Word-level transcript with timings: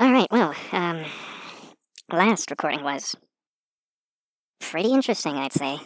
Alright, 0.00 0.28
well, 0.30 0.54
um, 0.70 1.04
last 2.12 2.52
recording 2.52 2.84
was 2.84 3.16
pretty 4.60 4.92
interesting, 4.92 5.34
I'd 5.34 5.52
say. 5.52 5.80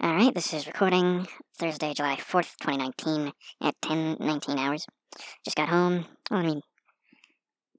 Alright, 0.00 0.32
this 0.32 0.54
is 0.54 0.68
recording 0.68 1.26
Thursday, 1.58 1.92
July 1.92 2.14
4th, 2.14 2.54
2019, 2.60 3.32
at 3.64 3.74
10:19 3.82 4.56
hours. 4.56 4.86
Just 5.44 5.56
got 5.56 5.70
home. 5.70 6.06
Well, 6.30 6.38
I 6.38 6.46
mean, 6.46 6.60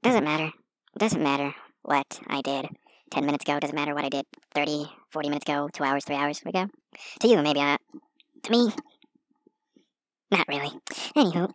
doesn't 0.03 0.25
matter. 0.25 0.51
Doesn't 0.99 1.23
matter 1.23 1.55
what 1.83 2.19
I 2.27 2.41
did 2.41 2.67
10 3.09 3.25
minutes 3.25 3.45
ago. 3.45 3.57
Doesn't 3.57 3.75
matter 3.75 3.95
what 3.95 4.03
I 4.03 4.09
did 4.09 4.25
30, 4.53 4.91
40 5.11 5.29
minutes 5.29 5.49
ago, 5.49 5.69
2 5.71 5.81
hours, 5.81 6.03
3 6.03 6.17
hours 6.17 6.41
ago. 6.45 6.67
To 7.21 7.27
you, 7.29 7.41
maybe 7.41 7.61
not. 7.61 7.79
To 8.43 8.51
me, 8.51 8.73
not 10.29 10.45
really. 10.49 10.71
Anywho, 11.15 11.53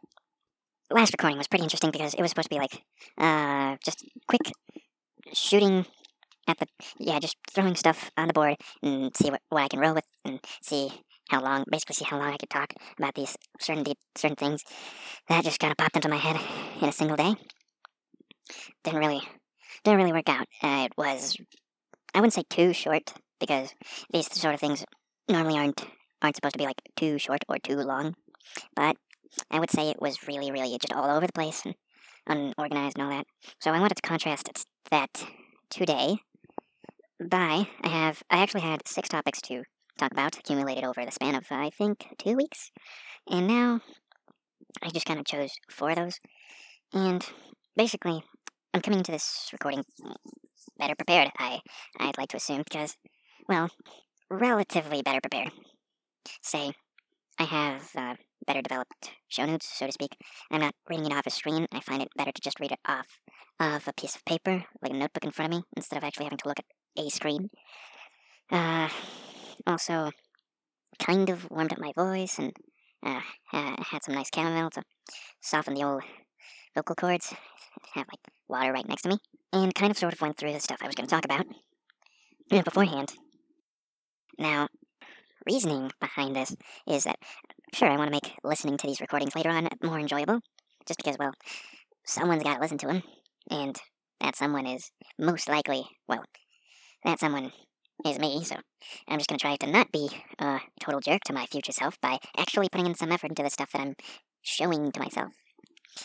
last 0.91 1.13
recording 1.13 1.39
was 1.39 1.49
pretty 1.49 1.65
interesting 1.65 1.91
because 1.91 2.15
it 2.15 2.21
was 2.21 2.31
supposed 2.31 2.51
to 2.51 2.55
be 2.55 2.61
like, 2.61 2.83
uh, 3.19 3.77
just 3.85 4.05
quick 4.29 4.53
shooting 5.33 5.87
at 6.49 6.59
the, 6.59 6.67
yeah, 6.99 7.19
just 7.19 7.37
throwing 7.51 7.77
stuff 7.77 8.11
on 8.17 8.27
the 8.29 8.35
board 8.35 8.57
and 8.83 9.15
see 9.17 9.31
what, 9.31 9.41
what 9.49 9.63
I 9.63 9.69
can 9.69 9.81
roll 9.81 9.95
with 9.95 10.07
and 10.25 10.41
see 10.63 10.91
how 11.29 11.43
long, 11.43 11.65
basically 11.71 11.95
see 11.95 12.05
how 12.05 12.19
long 12.19 12.33
I 12.33 12.37
could 12.37 12.51
talk 12.51 12.73
about 12.99 13.15
these 13.15 13.37
certain 13.61 13.85
de- 13.85 13.95
certain 14.17 14.37
things. 14.37 14.63
That 15.29 15.45
just 15.45 15.61
kind 15.61 15.71
of 15.71 15.77
popped 15.77 15.97
into 15.97 16.09
my 16.09 16.17
head 16.17 16.41
in 16.81 16.89
a 16.89 16.93
single 16.93 17.17
day. 17.17 17.35
Didn't 18.83 18.99
really, 18.99 19.23
didn't 19.85 20.01
really 20.01 20.13
work 20.13 20.29
out. 20.29 20.47
Uh, 20.63 20.87
it 20.87 20.93
was, 20.97 21.37
I 22.15 22.19
wouldn't 22.19 22.35
say 22.35 22.45
too 22.51 22.73
short 22.73 23.13
because 23.39 23.73
these 24.13 24.33
sort 24.33 24.55
of 24.55 24.61
things 24.61 24.85
normally 25.29 25.59
aren't 25.59 25.85
aren't 26.23 26.37
supposed 26.37 26.53
to 26.53 26.59
be 26.59 26.67
like 26.67 26.83
too 26.97 27.19
short 27.19 27.45
or 27.49 27.59
too 27.59 27.77
long. 27.77 28.15
But 28.75 28.97
I 29.51 29.61
would 29.61 29.71
say 29.71 29.89
it 29.89 30.01
was 30.01 30.27
really, 30.27 30.51
really 30.51 30.79
just 30.79 30.93
all 30.93 31.17
over 31.17 31.27
the 31.27 31.33
place 31.33 31.63
and 31.65 31.75
unorganized 32.27 32.99
and 32.99 33.05
all 33.05 33.17
that. 33.17 33.27
So 33.61 33.71
I 33.71 33.81
wanted 33.81 33.97
to 33.97 34.03
contrast 34.03 34.65
that 34.91 35.27
today 35.71 36.19
by 37.21 37.69
I 37.83 37.89
have 37.89 38.23
I 38.31 38.39
actually 38.43 38.63
had 38.63 38.87
six 38.89 39.09
topics 39.09 39.41
to 39.43 39.63
talk 39.99 40.13
about 40.13 40.39
accumulated 40.39 40.85
over 40.85 41.05
the 41.05 41.13
span 41.13 41.35
of 41.35 41.45
I 41.51 41.71
think 41.71 42.07
two 42.19 42.37
weeks, 42.37 42.71
and 43.29 43.47
now 43.47 43.81
I 44.83 44.89
just 44.91 45.07
kind 45.07 45.21
of 45.21 45.27
chose 45.27 45.53
four 45.71 45.91
of 45.91 45.97
those, 45.97 46.19
and 46.93 47.25
basically 47.77 48.23
I'm 48.73 48.81
coming 48.81 49.01
into 49.01 49.13
this 49.13 49.51
recording 49.53 49.85
better 50.79 50.95
prepared. 50.95 51.31
I 51.39 51.61
I'd 51.99 52.19
like 52.19 52.31
to 52.31 52.39
assume 52.39 52.63
because 52.63 52.97
well, 53.49 53.69
relatively 54.31 55.03
better 55.03 55.21
prepared. 55.21 55.51
Say 56.43 56.73
I 57.41 57.45
have 57.45 57.91
uh, 57.97 58.15
better 58.47 58.61
developed 58.61 59.13
show 59.29 59.47
notes, 59.47 59.67
so 59.75 59.87
to 59.87 59.93
speak. 59.93 60.15
I'm 60.51 60.61
not 60.61 60.75
reading 60.91 61.07
it 61.07 61.13
off 61.15 61.27
a 61.27 61.31
screen. 61.31 61.67
I 61.73 61.81
find 61.81 62.03
it 62.03 62.11
better 62.15 62.33
to 62.33 62.41
just 62.43 62.61
read 62.61 62.73
it 62.73 62.79
off 62.87 63.07
of 63.59 63.89
a 63.89 63.95
piece 63.95 64.15
of 64.15 64.27
paper, 64.27 64.63
like 64.83 64.93
a 64.93 64.95
notebook 64.95 65.25
in 65.25 65.31
front 65.31 65.55
of 65.55 65.59
me, 65.59 65.65
instead 65.75 65.97
of 65.97 66.05
actually 66.05 66.27
having 66.27 66.37
to 66.37 66.49
look 66.49 66.59
at 66.59 67.03
a 67.03 67.09
screen. 67.09 67.49
Uh, 68.53 68.91
also, 69.67 70.11
kind 70.99 71.31
of 71.31 71.51
warmed 71.51 71.73
up 71.73 71.79
my 71.79 71.93
voice 71.97 72.39
and 72.39 72.53
uh, 73.03 73.21
had 73.51 74.03
some 74.03 74.15
nice 74.15 74.29
chamomile 74.35 74.69
to 74.69 74.83
soften 75.41 75.73
the 75.73 75.85
old 75.85 76.03
vocal 76.75 76.95
cords. 76.95 77.33
Have 77.95 78.07
like 78.13 78.21
water 78.49 78.71
right 78.71 78.87
next 78.87 79.03
to 79.03 79.09
me, 79.09 79.17
and 79.55 79.75
kind 79.75 79.91
of 79.91 79.97
sort 79.97 80.13
of 80.13 80.21
went 80.21 80.37
through 80.37 80.53
the 80.53 80.61
stuff 80.61 80.81
I 80.83 80.87
was 80.87 80.95
going 80.95 81.09
to 81.09 81.15
talk 81.15 81.25
about 81.25 81.47
beforehand. 82.51 83.15
Now, 84.39 84.69
reasoning 85.51 85.91
behind 86.01 86.37
this 86.37 86.55
is 86.89 87.05
that 87.05 87.17
sure 87.75 87.89
I 87.89 87.97
want 87.97 88.09
to 88.09 88.13
make 88.13 88.37
listening 88.45 88.77
to 88.77 88.87
these 88.87 89.01
recordings 89.01 89.35
later 89.35 89.51
on 89.51 89.69
more 89.83 89.99
enjoyable, 89.99 90.41
just 90.87 90.99
because 90.99 91.17
well, 91.19 91.33
someone's 92.05 92.43
got 92.43 92.55
to 92.55 92.61
listen 92.61 92.79
to 92.79 92.87
them, 92.87 93.03
and 93.51 93.77
that 94.21 94.37
someone 94.37 94.67
is 94.67 94.91
most 95.19 95.49
likely 95.49 95.85
well, 96.09 96.25
that 97.05 97.19
someone 97.19 97.53
is 98.07 98.19
me, 98.19 98.45
so 98.45 98.57
I'm 99.09 99.19
just 99.19 99.29
gonna 99.29 99.39
try 99.39 99.57
to 99.57 99.71
not 99.71 99.93
be 99.93 100.09
a 100.39 100.61
total 100.81 101.01
jerk 101.01 101.23
to 101.25 101.33
my 101.33 101.47
future 101.47 101.73
self 101.73 102.01
by 102.01 102.19
actually 102.37 102.69
putting 102.71 102.87
in 102.87 102.95
some 102.95 103.13
effort 103.13 103.31
into 103.31 103.43
the 103.43 103.51
stuff 103.51 103.73
that 103.73 103.83
I'm 103.83 103.95
showing 104.43 104.93
to 104.93 105.01
myself. 105.01 105.33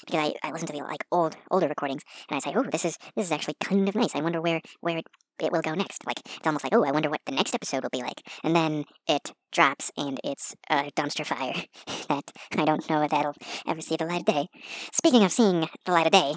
Because 0.05 0.33
I, 0.43 0.47
I 0.47 0.51
listen 0.51 0.67
to 0.67 0.73
the 0.73 0.79
like 0.79 1.05
old 1.11 1.37
older 1.51 1.67
recordings 1.67 2.01
and 2.29 2.35
I 2.35 2.39
say, 2.39 2.53
oh, 2.55 2.63
this 2.63 2.85
is 2.85 2.97
this 3.15 3.27
is 3.27 3.31
actually 3.31 3.55
kind 3.63 3.87
of 3.87 3.95
nice. 3.95 4.15
I 4.15 4.21
wonder 4.21 4.41
where 4.41 4.61
where 4.81 4.97
it, 4.97 5.05
it 5.39 5.51
will 5.51 5.61
go 5.61 5.73
next. 5.73 6.05
Like 6.05 6.19
it's 6.25 6.45
almost 6.45 6.63
like, 6.63 6.73
oh, 6.73 6.83
I 6.83 6.91
wonder 6.91 7.09
what 7.09 7.21
the 7.25 7.31
next 7.31 7.53
episode 7.53 7.83
will 7.83 7.89
be 7.89 8.01
like. 8.01 8.21
And 8.43 8.55
then 8.55 8.85
it 9.07 9.31
drops 9.51 9.91
and 9.97 10.19
it's 10.23 10.55
a 10.69 10.91
dumpster 10.91 11.25
fire 11.25 11.53
that 12.09 12.31
I 12.57 12.65
don't 12.65 12.89
know 12.89 13.01
if 13.01 13.11
that'll 13.11 13.35
ever 13.67 13.81
see 13.81 13.95
the 13.95 14.05
light 14.05 14.21
of 14.21 14.25
day. 14.25 14.47
Speaking 14.91 15.23
of 15.23 15.31
seeing 15.31 15.67
the 15.85 15.91
light 15.91 16.07
of 16.07 16.11
day, 16.11 16.33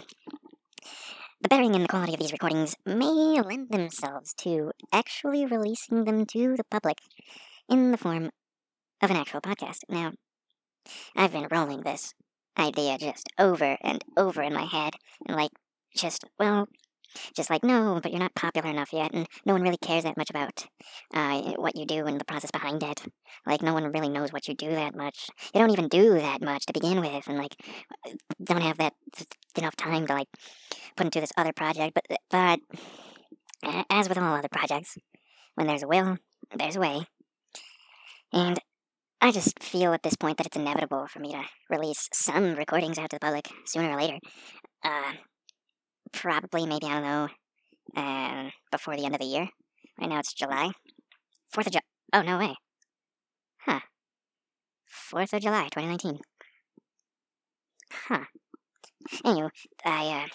the 1.40 1.48
bearing 1.48 1.74
and 1.74 1.84
the 1.84 1.88
quality 1.88 2.14
of 2.14 2.20
these 2.20 2.32
recordings 2.32 2.74
may 2.84 3.40
lend 3.40 3.70
themselves 3.70 4.34
to 4.38 4.72
actually 4.92 5.46
releasing 5.46 6.04
them 6.04 6.26
to 6.26 6.56
the 6.56 6.64
public 6.70 6.98
in 7.68 7.92
the 7.92 7.96
form 7.96 8.30
of 9.00 9.10
an 9.10 9.16
actual 9.16 9.40
podcast. 9.40 9.80
Now, 9.88 10.12
I've 11.14 11.32
been 11.32 11.46
rolling 11.50 11.82
this 11.82 12.14
idea 12.58 12.98
just 12.98 13.28
over 13.38 13.76
and 13.82 14.04
over 14.16 14.42
in 14.42 14.52
my 14.52 14.64
head, 14.64 14.94
and 15.26 15.36
like, 15.36 15.52
just, 15.94 16.24
well, 16.38 16.66
just 17.34 17.50
like, 17.50 17.64
no, 17.64 18.00
but 18.02 18.12
you're 18.12 18.20
not 18.20 18.34
popular 18.34 18.68
enough 18.68 18.92
yet, 18.92 19.12
and 19.12 19.26
no 19.44 19.52
one 19.52 19.62
really 19.62 19.76
cares 19.78 20.04
that 20.04 20.16
much 20.16 20.30
about 20.30 20.66
uh, 21.14 21.40
what 21.56 21.76
you 21.76 21.86
do 21.86 22.06
and 22.06 22.20
the 22.20 22.24
process 22.24 22.50
behind 22.50 22.82
it. 22.82 23.02
Like, 23.46 23.62
no 23.62 23.74
one 23.74 23.90
really 23.92 24.08
knows 24.08 24.32
what 24.32 24.48
you 24.48 24.54
do 24.54 24.70
that 24.70 24.94
much. 24.94 25.28
You 25.54 25.60
don't 25.60 25.70
even 25.70 25.88
do 25.88 26.14
that 26.14 26.42
much 26.42 26.66
to 26.66 26.72
begin 26.72 27.00
with, 27.00 27.26
and 27.26 27.38
like, 27.38 27.56
don't 28.42 28.62
have 28.62 28.78
that 28.78 28.94
enough 29.56 29.76
time 29.76 30.06
to 30.06 30.14
like 30.14 30.28
put 30.96 31.06
into 31.06 31.20
this 31.20 31.32
other 31.36 31.52
project. 31.52 31.94
But, 31.94 32.18
but 32.30 32.60
as 33.90 34.08
with 34.08 34.18
all 34.18 34.34
other 34.34 34.48
projects, 34.50 34.96
when 35.54 35.66
there's 35.66 35.82
a 35.82 35.88
will, 35.88 36.18
there's 36.56 36.76
a 36.76 36.80
way. 36.80 37.06
And 38.32 38.58
I 39.20 39.32
just 39.32 39.60
feel 39.60 39.92
at 39.92 40.02
this 40.02 40.16
point 40.16 40.38
that 40.38 40.46
it's 40.46 40.56
inevitable 40.56 41.06
for 41.08 41.18
me 41.18 41.32
to 41.32 41.42
release 41.70 42.08
some 42.12 42.54
recordings 42.54 42.98
out 42.98 43.10
to 43.10 43.16
the 43.16 43.20
public 43.20 43.48
sooner 43.66 43.90
or 43.90 43.96
later. 43.96 44.18
Uh, 44.84 45.12
probably, 46.12 46.66
maybe, 46.66 46.86
I 46.86 47.00
don't 47.00 47.02
know, 47.02 47.28
um, 47.96 48.52
before 48.70 48.96
the 48.96 49.04
end 49.04 49.14
of 49.14 49.20
the 49.20 49.26
year. 49.26 49.48
Right 50.00 50.08
now 50.08 50.20
it's 50.20 50.34
July. 50.34 50.72
4th 51.54 51.66
of 51.66 51.72
July. 51.72 51.82
Oh, 52.12 52.22
no 52.22 52.38
way. 52.38 52.54
Huh. 53.58 53.80
4th 54.86 55.32
of 55.32 55.42
July, 55.42 55.68
2019. 55.70 56.20
Huh. 57.92 58.24
Anyway, 59.24 59.48
I, 59.84 60.24
uh, 60.24 60.26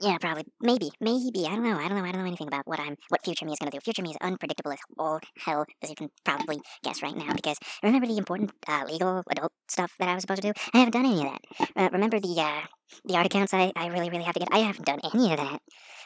yeah, 0.00 0.18
probably. 0.18 0.44
Maybe. 0.60 0.90
Maybe. 1.00 1.46
I 1.46 1.54
don't 1.54 1.64
know. 1.64 1.78
I 1.78 1.88
don't 1.88 1.98
know. 1.98 2.04
I 2.04 2.12
don't 2.12 2.22
know 2.22 2.26
anything 2.26 2.48
about 2.48 2.66
what 2.66 2.80
I'm, 2.80 2.96
what 3.08 3.24
future 3.24 3.44
me 3.44 3.52
is 3.52 3.58
to 3.58 3.70
do. 3.70 3.78
Future 3.80 4.02
me 4.02 4.10
is 4.10 4.16
unpredictable 4.20 4.72
as 4.72 4.78
all 4.98 5.20
hell, 5.38 5.66
as 5.82 5.90
you 5.90 5.96
can 5.96 6.08
probably 6.24 6.60
guess 6.82 7.02
right 7.02 7.16
now. 7.16 7.32
Because 7.32 7.56
remember 7.82 8.06
the 8.06 8.18
important 8.18 8.52
uh, 8.66 8.84
legal 8.86 9.22
adult 9.30 9.52
stuff 9.68 9.92
that 9.98 10.08
I 10.08 10.14
was 10.14 10.22
supposed 10.22 10.42
to 10.42 10.52
do? 10.52 10.60
I 10.74 10.78
haven't 10.78 10.92
done 10.92 11.06
any 11.06 11.26
of 11.26 11.32
that. 11.32 11.70
Uh, 11.76 11.88
remember 11.92 12.20
the 12.20 12.34
uh, 12.40 12.62
the 13.04 13.16
art 13.16 13.26
accounts 13.26 13.54
I, 13.54 13.72
I 13.76 13.86
really 13.88 14.10
really 14.10 14.24
have 14.24 14.34
to 14.34 14.40
get? 14.40 14.48
I 14.52 14.58
haven't 14.58 14.86
done 14.86 15.00
any 15.14 15.32
of 15.32 15.38
that. 15.38 15.60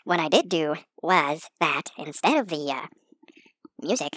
What 0.05 0.21
I 0.21 0.29
did 0.29 0.49
do 0.49 0.75
was 1.03 1.49
that 1.61 1.85
instead 1.99 2.39
of 2.39 2.49
the 2.49 2.71
uh, 2.71 2.87
music, 3.81 4.17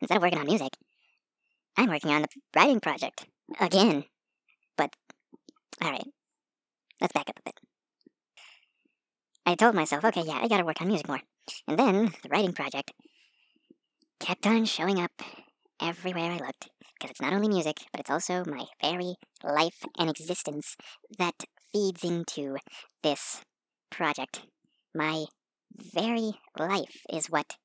instead 0.00 0.16
of 0.16 0.22
working 0.22 0.38
on 0.38 0.46
music, 0.46 0.70
I'm 1.76 1.90
working 1.90 2.10
on 2.10 2.22
the 2.22 2.28
writing 2.54 2.80
project 2.80 3.26
again. 3.60 4.04
But 4.76 4.94
all 5.82 5.90
right, 5.90 6.06
let's 7.00 7.12
back 7.12 7.28
up 7.28 7.38
a 7.38 7.42
bit. 7.44 7.65
I 9.48 9.54
told 9.54 9.76
myself, 9.76 10.04
okay, 10.04 10.24
yeah, 10.26 10.40
I 10.42 10.48
gotta 10.48 10.64
work 10.64 10.80
on 10.80 10.88
music 10.88 11.06
more. 11.06 11.20
And 11.68 11.78
then 11.78 12.12
the 12.22 12.28
writing 12.28 12.52
project 12.52 12.92
kept 14.18 14.44
on 14.44 14.64
showing 14.64 14.98
up 15.00 15.12
everywhere 15.80 16.32
I 16.32 16.38
looked. 16.38 16.68
Because 16.94 17.10
it's 17.10 17.20
not 17.20 17.32
only 17.32 17.48
music, 17.48 17.76
but 17.92 18.00
it's 18.00 18.10
also 18.10 18.42
my 18.44 18.64
very 18.82 19.14
life 19.44 19.84
and 19.98 20.10
existence 20.10 20.76
that 21.18 21.44
feeds 21.72 22.02
into 22.02 22.56
this 23.02 23.42
project. 23.90 24.42
My 24.94 25.26
very 25.72 26.32
life 26.58 27.02
is 27.12 27.26
what 27.26 27.56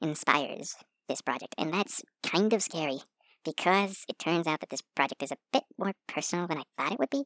inspires 0.00 0.76
this 1.08 1.20
project. 1.20 1.54
And 1.58 1.72
that's 1.72 2.02
kind 2.22 2.52
of 2.52 2.62
scary 2.62 3.00
because 3.44 4.04
it 4.08 4.18
turns 4.18 4.46
out 4.46 4.60
that 4.60 4.70
this 4.70 4.82
project 4.94 5.22
is 5.22 5.32
a 5.32 5.36
bit 5.52 5.64
more 5.78 5.92
personal 6.08 6.46
than 6.46 6.58
I 6.58 6.62
thought 6.78 6.92
it 6.92 6.98
would 6.98 7.10
be. 7.10 7.24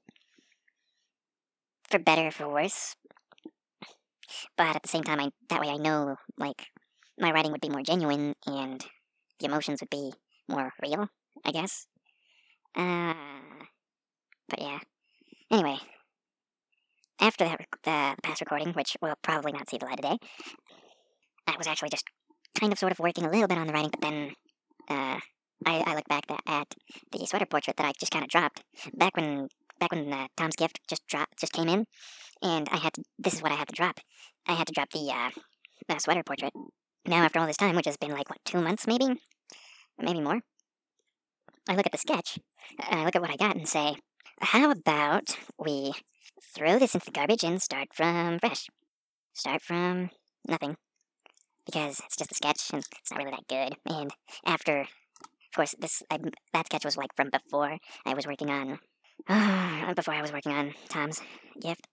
For 1.91 1.99
better 1.99 2.29
or 2.29 2.31
for 2.31 2.49
worse, 2.49 2.95
but 4.57 4.77
at 4.77 4.83
the 4.83 4.89
same 4.89 5.03
time, 5.03 5.21
I 5.21 5.31
that 5.49 5.61
way 5.61 5.69
I 5.69 5.77
know 5.77 6.17
like 6.39 6.67
my 7.19 7.33
writing 7.33 7.53
would 7.53 7.61
be 7.61 7.69
more 7.69 7.83
genuine 7.83 8.35
and 8.47 8.85
the 9.39 9.47
emotions 9.47 9.81
would 9.81 9.91
be 9.91 10.13
more 10.49 10.73
real. 10.83 11.09
I 11.45 11.53
guess. 11.53 11.87
Uh, 12.77 13.15
but 14.49 14.61
yeah. 14.61 14.79
Anyway, 15.51 15.79
after 17.21 17.45
that, 17.45 17.61
the 17.85 18.17
past 18.23 18.41
recording, 18.41 18.73
which 18.73 18.97
we'll 19.03 19.15
probably 19.23 19.53
not 19.53 19.69
see 19.69 19.79
the 19.79 19.87
light 19.87 19.99
of 19.99 20.11
day, 20.11 20.27
I 21.47 21.57
was 21.57 21.67
actually 21.67 21.91
just 21.91 22.05
kind 22.59 22.73
of 22.73 22.79
sort 22.79 22.93
of 22.93 22.99
working 22.99 23.25
a 23.25 23.31
little 23.31 23.49
bit 23.49 23.59
on 23.59 23.67
the 23.67 23.73
writing, 23.73 23.91
but 23.91 24.01
then 24.01 24.33
uh, 24.89 25.19
I, 25.67 25.83
I 25.87 25.95
look 25.95 26.09
back 26.09 26.25
at 26.47 26.75
the 27.13 27.27
sweater 27.27 27.47
portrait 27.47 27.77
that 27.77 27.87
I 27.87 27.93
just 27.99 28.13
kind 28.13 28.25
of 28.25 28.31
dropped 28.31 28.63
back 28.95 29.17
when 29.17 29.49
back 29.81 29.93
when 29.93 30.13
uh, 30.13 30.29
Tom's 30.37 30.57
gift 30.57 30.81
just 30.89 31.07
dropped, 31.07 31.41
just 31.41 31.53
came 31.53 31.69
in, 31.69 31.87
and 32.43 32.69
I 32.71 32.77
had 32.77 32.93
to. 32.95 33.03
This 33.19 33.35
is 33.35 33.43
what 33.43 33.53
I 33.53 33.57
had 33.57 33.69
to 33.69 33.75
drop. 33.75 33.99
I 34.47 34.53
had 34.53 34.67
to 34.67 34.73
drop 34.73 34.91
the 34.91 35.11
uh, 35.11 35.99
sweater 35.99 36.23
portrait. 36.23 36.53
Now, 37.07 37.25
after 37.25 37.41
all 37.41 37.47
this 37.47 37.57
time, 37.57 37.75
which 37.75 37.87
has 37.87 37.97
been 37.97 38.13
like 38.13 38.29
what 38.29 38.39
two 38.45 38.61
months, 38.61 38.87
maybe, 38.87 39.07
maybe 39.99 40.21
more, 40.21 40.41
I 41.69 41.75
look 41.75 41.87
at 41.87 41.93
the 41.93 41.99
sketch, 41.99 42.39
I 42.79 43.05
look 43.05 43.17
at 43.17 43.23
what 43.23 43.31
I 43.31 43.37
got, 43.37 43.57
and 43.57 43.69
say, 43.69 43.97
"How 44.41 44.71
about 44.71 45.37
we 45.59 45.93
throw 46.55 46.79
this 46.79 46.95
into 46.95 47.07
the 47.07 47.13
garbage 47.13 47.43
and 47.43 47.61
start 47.61 47.89
from 47.95 48.39
fresh? 48.39 48.67
Start 49.33 49.63
from 49.63 50.11
nothing." 50.47 50.77
Because 51.67 52.01
it's 52.01 52.17
just 52.17 52.33
a 52.33 52.35
sketch 52.35 52.71
and 52.73 52.85
it's 52.99 53.11
not 53.11 53.19
really 53.23 53.31
that 53.31 53.47
good. 53.49 53.77
And 53.87 54.11
after 54.45 54.81
of 54.81 55.55
course, 55.57 55.75
this 55.79 56.03
I, 56.11 56.19
that 56.53 56.67
sketch 56.67 56.85
was 56.85 56.97
like 56.97 57.15
from 57.17 57.31
before 57.31 57.79
I 58.07 58.15
was 58.15 58.27
working 58.27 58.51
on 58.51 58.79
uh, 59.29 59.95
before 59.95 60.15
I 60.15 60.23
was 60.23 60.33
working 60.33 60.53
on 60.53 60.75
Tom's 60.89 61.21
gift. 61.61 61.87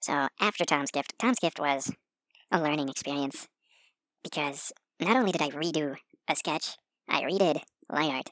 So 0.00 0.28
after 0.40 0.64
Tom's 0.64 0.90
gift, 0.90 1.14
Tom's 1.18 1.38
gift 1.38 1.58
was 1.58 1.92
a 2.50 2.60
learning 2.60 2.88
experience 2.88 3.48
because 4.22 4.72
not 5.00 5.16
only 5.16 5.32
did 5.32 5.42
I 5.42 5.50
redo 5.50 5.96
a 6.28 6.36
sketch, 6.36 6.76
I 7.08 7.22
redid 7.22 7.60
line 7.90 8.10
art. 8.10 8.30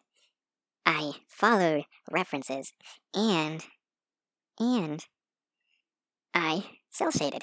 I 0.85 1.13
followed 1.29 1.85
references 2.11 2.73
and 3.15 3.65
and 4.59 5.05
I 6.33 6.65
cel 6.91 7.11
shaded 7.11 7.43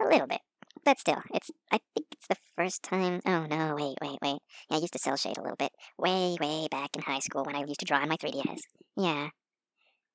a 0.00 0.04
little 0.04 0.26
bit. 0.26 0.40
But 0.84 1.00
still, 1.00 1.22
it's 1.32 1.50
I 1.72 1.78
think 1.94 2.06
it's 2.12 2.28
the 2.28 2.36
first 2.56 2.82
time 2.82 3.20
oh 3.26 3.46
no, 3.46 3.74
wait, 3.74 3.96
wait, 4.00 4.18
wait. 4.22 4.38
Yeah, 4.70 4.76
I 4.76 4.80
used 4.80 4.92
to 4.92 4.98
cel 4.98 5.16
shade 5.16 5.38
a 5.38 5.42
little 5.42 5.56
bit. 5.56 5.72
Way, 5.98 6.36
way 6.40 6.68
back 6.70 6.90
in 6.94 7.02
high 7.02 7.20
school 7.20 7.44
when 7.44 7.56
I 7.56 7.64
used 7.66 7.80
to 7.80 7.86
draw 7.86 7.98
on 7.98 8.08
my 8.08 8.16
3DS. 8.16 8.60
Yeah. 8.96 9.30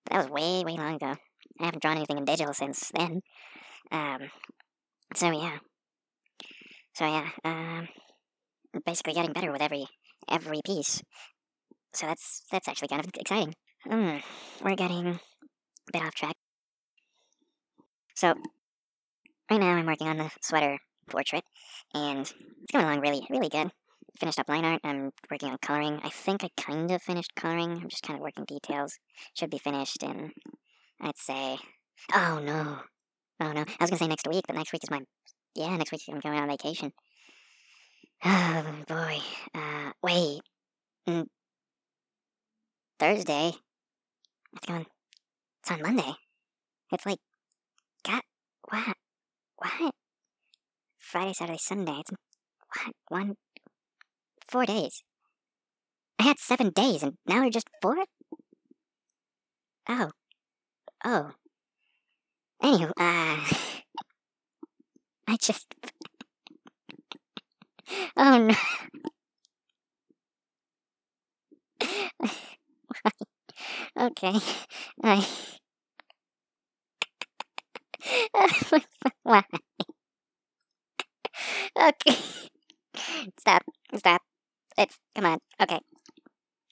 But 0.06 0.14
that 0.14 0.24
was 0.24 0.32
way, 0.32 0.64
way 0.64 0.78
long 0.78 0.96
ago. 0.96 1.16
I 1.60 1.66
haven't 1.66 1.82
drawn 1.82 1.98
anything 1.98 2.18
in 2.18 2.26
digital 2.26 2.54
since 2.54 2.92
then. 2.94 3.22
Um 3.92 4.30
so 5.16 5.32
yeah. 5.32 5.58
So 6.94 7.06
yeah, 7.06 7.30
um 7.44 7.88
basically 8.86 9.14
getting 9.14 9.34
better 9.34 9.52
with 9.52 9.62
every 9.62 9.86
every 10.30 10.62
piece. 10.66 11.02
So 11.94 12.06
that's 12.08 12.44
that's 12.52 12.68
actually 12.68 12.90
kind 12.90 13.04
of 13.04 13.12
exciting. 13.16 13.54
Hmm, 13.84 14.18
we're 14.64 14.76
getting 14.76 15.08
a 15.08 15.20
bit 15.92 16.04
off 16.04 16.14
track. 16.14 16.36
So 18.16 18.34
right 19.50 19.60
now 19.60 19.76
I'm 19.76 19.86
working 19.86 20.08
on 20.08 20.18
the 20.18 20.30
sweater 20.42 20.78
portrait, 21.10 21.44
and 21.94 22.20
it's 22.20 22.34
going 22.72 22.86
along 22.86 23.00
really, 23.00 23.26
really 23.30 23.50
good. 23.50 23.72
Finished 24.18 24.40
up 24.40 24.50
line 24.50 24.66
art. 24.66 24.82
I'm 24.84 25.12
working 25.30 25.50
on 25.50 25.58
coloring. 25.62 26.00
I 26.04 26.10
think 26.10 26.44
I 26.44 26.50
kind 26.58 26.90
of 26.92 27.02
finished 27.02 27.36
coloring. 27.36 27.72
I'm 27.72 27.90
just 27.90 28.04
kind 28.04 28.18
of 28.18 28.22
working 28.22 28.46
details. 28.46 28.98
Should 29.36 29.50
be 29.50 29.58
finished 29.58 30.04
in, 30.04 30.32
I'd 31.02 31.18
say. 31.18 31.58
Oh 32.14 32.40
no, 32.44 32.80
oh 33.40 33.52
no. 33.52 33.62
I 33.62 33.84
was 33.84 33.90
gonna 33.90 33.98
say 33.98 34.08
next 34.08 34.28
week, 34.28 34.46
but 34.48 34.56
next 34.56 34.74
week 34.74 34.84
is 34.84 34.92
my. 34.92 35.02
Yeah, 35.56 35.76
next 35.78 35.92
week 35.92 36.02
I'm 36.10 36.20
going 36.20 36.40
on 36.40 36.50
vacation. 36.50 36.92
Oh 38.26 38.76
boy. 38.88 39.20
Uh, 39.56 39.92
wait. 40.04 40.42
Mm. 41.08 41.26
Thursday. 43.00 43.54
It's 44.54 44.66
going. 44.66 44.86
It's 45.62 45.72
on 45.72 45.82
Monday. 45.82 46.14
It's 46.92 47.06
like. 47.06 47.20
God. 48.06 48.22
What? 48.70 48.96
What? 49.56 49.94
Friday, 50.98 51.34
Saturday, 51.34 51.60
Sunday. 51.60 52.00
It's 52.00 52.12
what? 52.12 52.94
One, 53.08 53.36
four 54.50 54.66
days. 54.66 55.04
I 56.18 56.24
had 56.24 56.40
seven 56.40 56.70
days, 56.70 57.04
and 57.04 57.18
now 57.28 57.42
you're 57.42 57.50
just 57.50 57.70
four. 57.82 57.98
Oh, 59.90 60.12
oh. 61.06 61.36
Anywho, 62.64 62.92
uh, 62.98 63.44
I 65.28 65.38
just. 65.38 65.74
Oh 68.16 68.38
no. 68.38 68.54
okay, 74.00 74.34
I. 75.04 75.26
Okay. 81.76 82.16
Stop. 83.40 83.64
Stop. 83.96 84.22
It's 84.80 84.98
come 85.14 85.26
on. 85.26 85.40
Okay. 85.62 85.80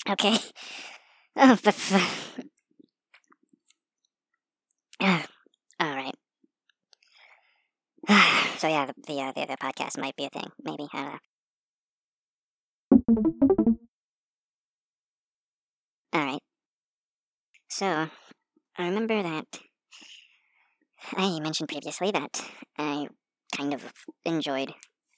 Okay. 0.09 0.37
Oh, 1.39 1.55
all 5.79 5.95
right. 5.95 6.15
so 8.57 8.67
yeah, 8.67 8.87
the 8.87 8.93
the, 9.05 9.21
uh, 9.21 9.31
the 9.33 9.45
the 9.45 9.57
podcast 9.57 9.99
might 9.99 10.15
be 10.15 10.25
a 10.25 10.29
thing. 10.29 10.49
Maybe 10.63 10.87
I 10.91 11.03
don't 11.03 11.19
know. 12.97 13.77
All 16.13 16.25
right. 16.25 16.41
So 17.69 18.09
I 18.77 18.87
remember 18.87 19.21
that 19.21 19.59
I 21.15 21.39
mentioned 21.39 21.69
previously 21.69 22.09
that 22.09 22.41
I 22.79 23.07
kind 23.55 23.75
of 23.75 23.83
enjoyed 24.25 24.73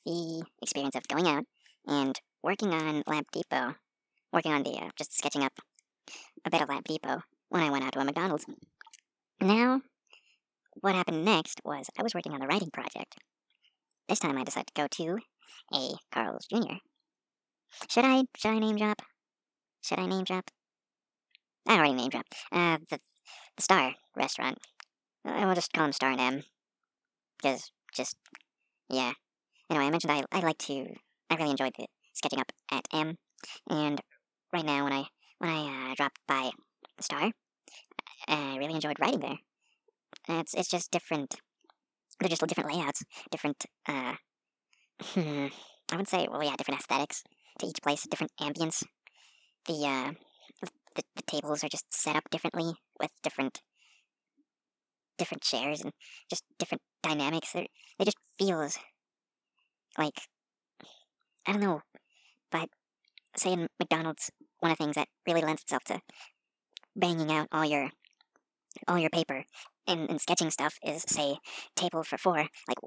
the 0.05 0.43
experience 0.61 0.95
of 0.95 1.07
going 1.07 1.27
out 1.27 1.45
and 1.87 2.19
working 2.43 2.73
on 2.73 3.03
Lab 3.07 3.25
Depot, 3.31 3.75
working 4.31 4.51
on 4.51 4.63
the 4.63 4.71
uh, 4.71 4.89
just 4.97 5.17
sketching 5.17 5.43
up 5.43 5.53
a 6.45 6.49
bit 6.49 6.61
of 6.61 6.69
Lab 6.69 6.83
Depot 6.85 7.21
when 7.49 7.63
I 7.63 7.69
went 7.69 7.83
out 7.83 7.93
to 7.93 7.99
a 7.99 8.05
McDonald's. 8.05 8.45
Now, 9.41 9.81
what 10.81 10.95
happened 10.95 11.25
next 11.25 11.61
was 11.63 11.89
I 11.97 12.03
was 12.03 12.13
working 12.13 12.33
on 12.33 12.39
the 12.39 12.47
writing 12.47 12.69
project. 12.71 13.17
This 14.07 14.19
time 14.19 14.37
I 14.37 14.43
decided 14.43 14.67
to 14.67 14.81
go 14.81 14.87
to 14.87 15.19
a 15.73 15.95
Carl's 16.11 16.47
Jr. 16.47 16.77
Should 17.89 18.05
I 18.05 18.23
should 18.35 18.51
I 18.51 18.59
name 18.59 18.77
drop? 18.77 19.01
Should 19.81 19.99
I 19.99 20.07
name 20.07 20.23
drop? 20.23 20.49
I 21.67 21.75
already 21.75 21.93
name 21.93 22.09
dropped. 22.09 22.35
Uh, 22.51 22.77
the, 22.89 22.99
the 23.55 23.63
Star 23.63 23.93
restaurant. 24.15 24.57
I 25.25 25.45
will 25.45 25.55
just 25.55 25.71
call 25.73 25.85
him 25.85 25.91
Star 25.91 26.11
and 26.11 26.21
M. 26.21 26.43
Because 27.37 27.71
just 27.93 28.15
yeah. 28.89 29.13
Anyway, 29.69 29.85
I 29.85 29.91
mentioned 29.91 30.11
I 30.11 30.23
I 30.31 30.39
like 30.39 30.57
to 30.59 30.95
I 31.29 31.35
really 31.35 31.51
enjoyed 31.51 31.73
the 31.77 31.85
sketching 32.13 32.39
up 32.39 32.51
at 32.71 32.87
M, 32.93 33.17
and 33.69 33.99
right 34.53 34.65
now 34.65 34.83
when 34.83 34.93
I 34.93 35.05
when 35.39 35.49
I 35.49 35.91
uh, 35.91 35.95
dropped 35.95 36.19
by 36.27 36.51
Star, 36.99 37.31
I 38.27 38.57
really 38.57 38.75
enjoyed 38.75 38.99
writing 38.99 39.19
there. 39.19 39.37
it's 40.39 40.53
it's 40.53 40.69
just 40.69 40.91
different. 40.91 41.35
They're 42.19 42.29
just 42.29 42.45
different 42.45 42.73
layouts, 42.73 43.03
different. 43.31 43.65
Uh, 43.87 44.15
I 45.15 45.95
would 45.95 46.07
say 46.07 46.27
well 46.29 46.43
yeah, 46.43 46.55
different 46.57 46.79
aesthetics 46.81 47.23
to 47.59 47.67
each 47.67 47.81
place, 47.81 48.07
different 48.09 48.33
ambience. 48.39 48.83
The 49.65 49.85
uh, 49.85 50.11
the, 50.95 51.03
the 51.15 51.23
tables 51.23 51.63
are 51.63 51.69
just 51.69 51.85
set 51.93 52.15
up 52.15 52.29
differently 52.29 52.73
with 52.99 53.11
different 53.23 53.61
different 55.17 55.43
chairs 55.43 55.81
and 55.81 55.91
just 56.29 56.43
different 56.57 56.81
dynamics. 57.03 57.51
They're, 57.53 57.67
they 57.97 58.05
just 58.05 58.17
feels 58.37 58.77
like 59.97 60.19
I 61.47 61.53
don't 61.53 61.61
know, 61.61 61.81
but 62.51 62.69
say 63.35 63.53
in 63.53 63.67
McDonald's, 63.79 64.31
one 64.59 64.71
of 64.71 64.77
the 64.77 64.83
things 64.83 64.95
that 64.95 65.07
really 65.27 65.41
lends 65.41 65.61
itself 65.61 65.83
to 65.85 66.01
banging 66.95 67.31
out 67.31 67.47
all 67.51 67.65
your 67.65 67.91
all 68.87 68.97
your 68.97 69.09
paper 69.09 69.45
and, 69.87 70.09
and 70.09 70.21
sketching 70.21 70.51
stuff 70.51 70.77
is 70.85 71.03
say 71.07 71.37
table 71.75 72.03
for 72.03 72.17
four. 72.17 72.37
Like 72.67 72.77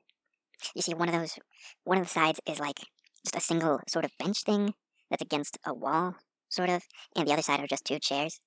you 0.74 0.82
see 0.82 0.94
one 0.94 1.08
of 1.08 1.14
those 1.14 1.38
one 1.84 1.98
of 1.98 2.04
the 2.04 2.10
sides 2.10 2.40
is 2.46 2.60
like 2.60 2.80
just 3.24 3.36
a 3.36 3.40
single 3.40 3.80
sort 3.88 4.04
of 4.04 4.12
bench 4.18 4.42
thing 4.42 4.74
that's 5.10 5.22
against 5.22 5.58
a 5.66 5.74
wall, 5.74 6.16
sort 6.48 6.70
of, 6.70 6.82
and 7.16 7.26
the 7.26 7.32
other 7.32 7.42
side 7.42 7.60
are 7.60 7.66
just 7.66 7.84
two 7.84 7.98
chairs. 7.98 8.40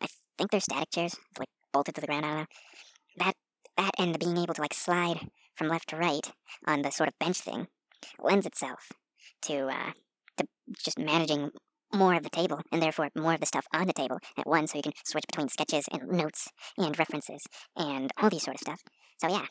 I 0.00 0.06
think 0.36 0.50
they're 0.50 0.60
static 0.60 0.90
chairs, 0.90 1.16
like 1.38 1.48
bolted 1.72 1.94
to 1.94 2.00
the 2.00 2.06
ground, 2.06 2.26
I 2.26 2.28
don't 2.28 2.38
know. 2.38 2.46
That 3.18 3.34
that 3.76 3.92
and 3.98 4.14
the 4.14 4.18
being 4.18 4.36
able 4.36 4.54
to 4.54 4.60
like 4.60 4.74
slide 4.74 5.28
from 5.54 5.68
left 5.68 5.88
to 5.90 5.96
right 5.96 6.32
on 6.66 6.82
the 6.82 6.90
sort 6.90 7.08
of 7.08 7.18
bench 7.18 7.40
thing 7.40 7.68
lends 8.18 8.46
itself 8.46 8.92
to 9.42 9.68
uh, 9.68 9.92
just 10.84 10.98
managing 10.98 11.50
more 11.92 12.14
of 12.14 12.22
the 12.22 12.30
table 12.30 12.60
and 12.70 12.80
therefore 12.82 13.08
more 13.16 13.34
of 13.34 13.40
the 13.40 13.46
stuff 13.46 13.66
on 13.72 13.86
the 13.86 13.92
table 13.92 14.18
at 14.38 14.46
once 14.46 14.72
so 14.72 14.78
you 14.78 14.82
can 14.82 14.92
switch 15.04 15.24
between 15.26 15.48
sketches 15.48 15.86
and 15.90 16.08
notes 16.08 16.48
and 16.78 16.98
references 16.98 17.42
and 17.76 18.12
all 18.16 18.30
these 18.30 18.44
sort 18.44 18.54
of 18.56 18.60
stuff. 18.60 18.80
So 19.18 19.28
yeah. 19.28 19.46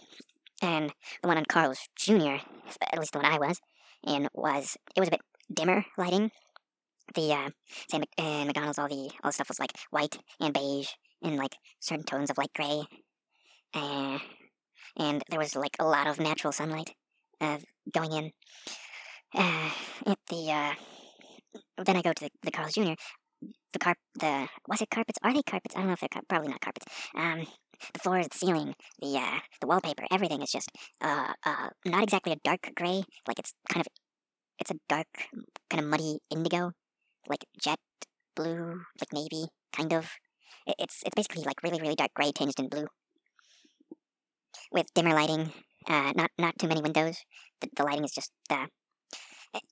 And 0.62 0.92
the 1.22 1.28
one 1.28 1.38
on 1.38 1.46
Carl's 1.46 1.88
Jr., 1.96 2.38
at 2.92 3.00
least 3.00 3.14
the 3.14 3.20
one 3.20 3.26
I 3.26 3.38
was 3.38 3.60
in, 4.06 4.28
was 4.34 4.78
it 4.96 5.00
was 5.00 5.10
a 5.10 5.12
bit 5.12 5.22
dimmer 5.54 5.86
lighting. 5.98 6.32
The 7.16 7.34
uh 7.34 7.50
say 7.90 8.02
in 8.18 8.48
McDonald's 8.48 8.78
all 8.78 8.88
the 8.88 9.10
all 9.24 9.30
the 9.30 9.34
stuff 9.34 9.50
was 9.50 9.60
like 9.60 9.72
white 9.90 10.18
and 10.40 10.54
beige 10.54 10.90
and 11.22 11.38
like 11.38 11.56
certain 11.80 12.06
tones 12.06 12.30
of 12.30 12.38
light 12.38 12.54
gray. 12.54 12.84
Uh, 13.74 14.20
and 14.98 15.24
there 15.30 15.40
was 15.40 15.56
like 15.56 15.76
a 15.80 15.86
lot 15.86 16.08
of 16.08 16.20
natural 16.20 16.52
sunlight 16.52 16.92
uh, 17.42 17.58
going 17.94 18.14
in. 18.14 18.32
Uh, 19.34 19.70
at 20.08 20.18
the 20.30 20.52
uh, 20.52 20.74
then 21.86 21.98
I 21.98 22.02
go 22.02 22.14
to 22.14 22.26
the, 22.26 22.30
the 22.44 22.52
Carl's 22.52 22.74
Jr. 22.74 22.96
the 23.74 23.80
carp, 23.80 23.98
the 24.16 24.48
was 24.68 24.82
it 24.82 24.90
carpets? 24.90 25.20
Are 25.24 25.34
they 25.34 25.44
carpets? 25.44 25.76
I 25.76 25.80
don't 25.80 25.88
know 25.88 25.94
if 25.94 26.00
they're 26.02 26.10
car- 26.10 26.24
probably 26.30 26.50
not 26.50 26.62
carpets. 26.62 26.86
Um, 27.16 27.46
the 27.94 28.00
floors, 28.00 28.28
the 28.28 28.38
ceiling, 28.38 28.74
the 29.02 29.18
uh, 29.18 29.40
the 29.62 29.68
wallpaper, 29.68 30.06
everything 30.12 30.42
is 30.42 30.52
just 30.52 30.70
uh, 31.02 31.34
uh, 31.46 31.70
not 31.86 32.04
exactly 32.04 32.34
a 32.34 32.38
dark 32.44 32.72
gray. 32.76 33.04
Like 33.28 33.40
it's 33.40 33.54
kind 33.72 33.86
of, 33.86 33.88
it's 34.60 34.72
a 34.72 34.76
dark, 34.90 35.08
kind 35.70 35.84
of 35.84 35.90
muddy 35.90 36.20
indigo, 36.32 36.72
like 37.28 37.46
jet 37.64 37.80
blue, 38.36 38.82
like 39.00 39.14
navy, 39.14 39.48
kind 39.76 39.94
of. 39.94 40.06
It, 40.68 40.76
it's 40.80 41.02
it's 41.06 41.16
basically 41.16 41.44
like 41.44 41.64
really 41.64 41.82
really 41.82 41.96
dark 41.96 42.14
gray 42.14 42.32
tinged 42.32 42.60
in 42.60 42.70
blue, 42.70 42.88
with 44.72 44.94
dimmer 44.94 45.14
lighting. 45.14 45.52
Uh, 45.88 46.12
not 46.16 46.32
not 46.38 46.58
too 46.60 46.68
many 46.68 46.82
windows. 46.82 47.18
The, 47.62 47.70
the 47.76 47.84
lighting 47.84 48.04
is 48.04 48.12
just 48.12 48.32
uh, 48.50 48.68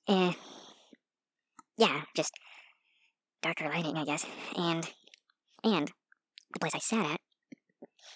uh, 0.08 0.32
yeah, 1.78 2.02
just 2.14 2.32
darker 3.42 3.68
lighting, 3.68 3.96
I 3.96 4.04
guess. 4.04 4.26
And 4.56 4.88
and 5.64 5.90
the 6.52 6.60
place 6.60 6.74
I 6.74 6.78
sat 6.78 7.06
at 7.06 7.20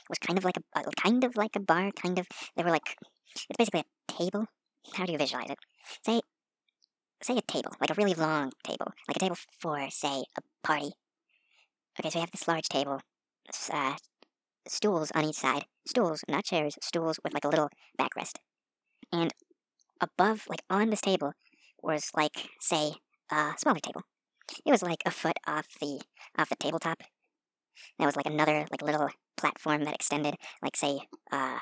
was 0.09 0.19
kind 0.19 0.39
of 0.39 0.45
like 0.45 0.57
a 0.57 0.79
uh, 0.79 0.83
kind 0.97 1.25
of 1.25 1.37
like 1.37 1.57
a 1.57 1.61
bar, 1.61 1.91
kind 1.93 2.19
of. 2.19 2.27
they 2.57 2.63
were 2.63 2.71
like 2.71 2.97
it's 3.35 3.57
basically 3.57 3.81
a 3.81 4.13
table. 4.13 4.47
How 4.95 5.07
do 5.07 5.13
you 5.13 5.19
visualize 5.19 5.51
it? 5.51 5.59
Say 6.05 6.21
say 7.23 7.37
a 7.37 7.43
table, 7.43 7.73
like 7.81 7.91
a 7.91 7.95
really 7.95 8.15
long 8.15 8.51
table, 8.65 8.93
like 9.09 9.17
a 9.17 9.21
table 9.21 9.37
for 9.61 9.89
say 9.91 10.25
a 10.37 10.43
party. 10.67 10.93
Okay, 11.99 12.11
so 12.11 12.19
you 12.19 12.23
have 12.23 12.31
this 12.33 12.49
large 12.49 12.69
table, 12.69 13.01
uh, 13.71 13.97
stools 14.67 15.13
on 15.15 15.27
each 15.27 15.37
side, 15.37 15.65
stools, 15.87 16.25
not 16.29 16.45
chairs, 16.45 16.77
stools 16.81 17.21
with 17.23 17.35
like 17.35 17.45
a 17.45 17.49
little 17.49 17.69
backrest, 18.01 18.39
and 19.13 19.33
above, 20.01 20.45
like 20.49 20.63
on 20.69 20.91
this 20.91 21.01
table, 21.01 21.33
was 21.83 22.11
like 22.17 22.49
say 22.61 22.95
a 23.33 23.55
smaller 23.59 23.81
table. 23.81 24.03
It 24.65 24.71
was 24.71 24.83
like 24.83 25.03
a 25.07 25.11
foot 25.11 25.39
off 25.47 25.67
the 25.81 26.01
off 26.39 26.49
the 26.49 26.57
tabletop. 26.57 27.03
That 27.99 28.07
was 28.07 28.17
like 28.17 28.27
another 28.27 28.67
like 28.71 28.83
little 28.83 29.09
platform 29.37 29.85
that 29.85 29.95
extended, 29.95 30.35
like 30.63 30.77
say, 30.77 31.01
uh, 31.33 31.61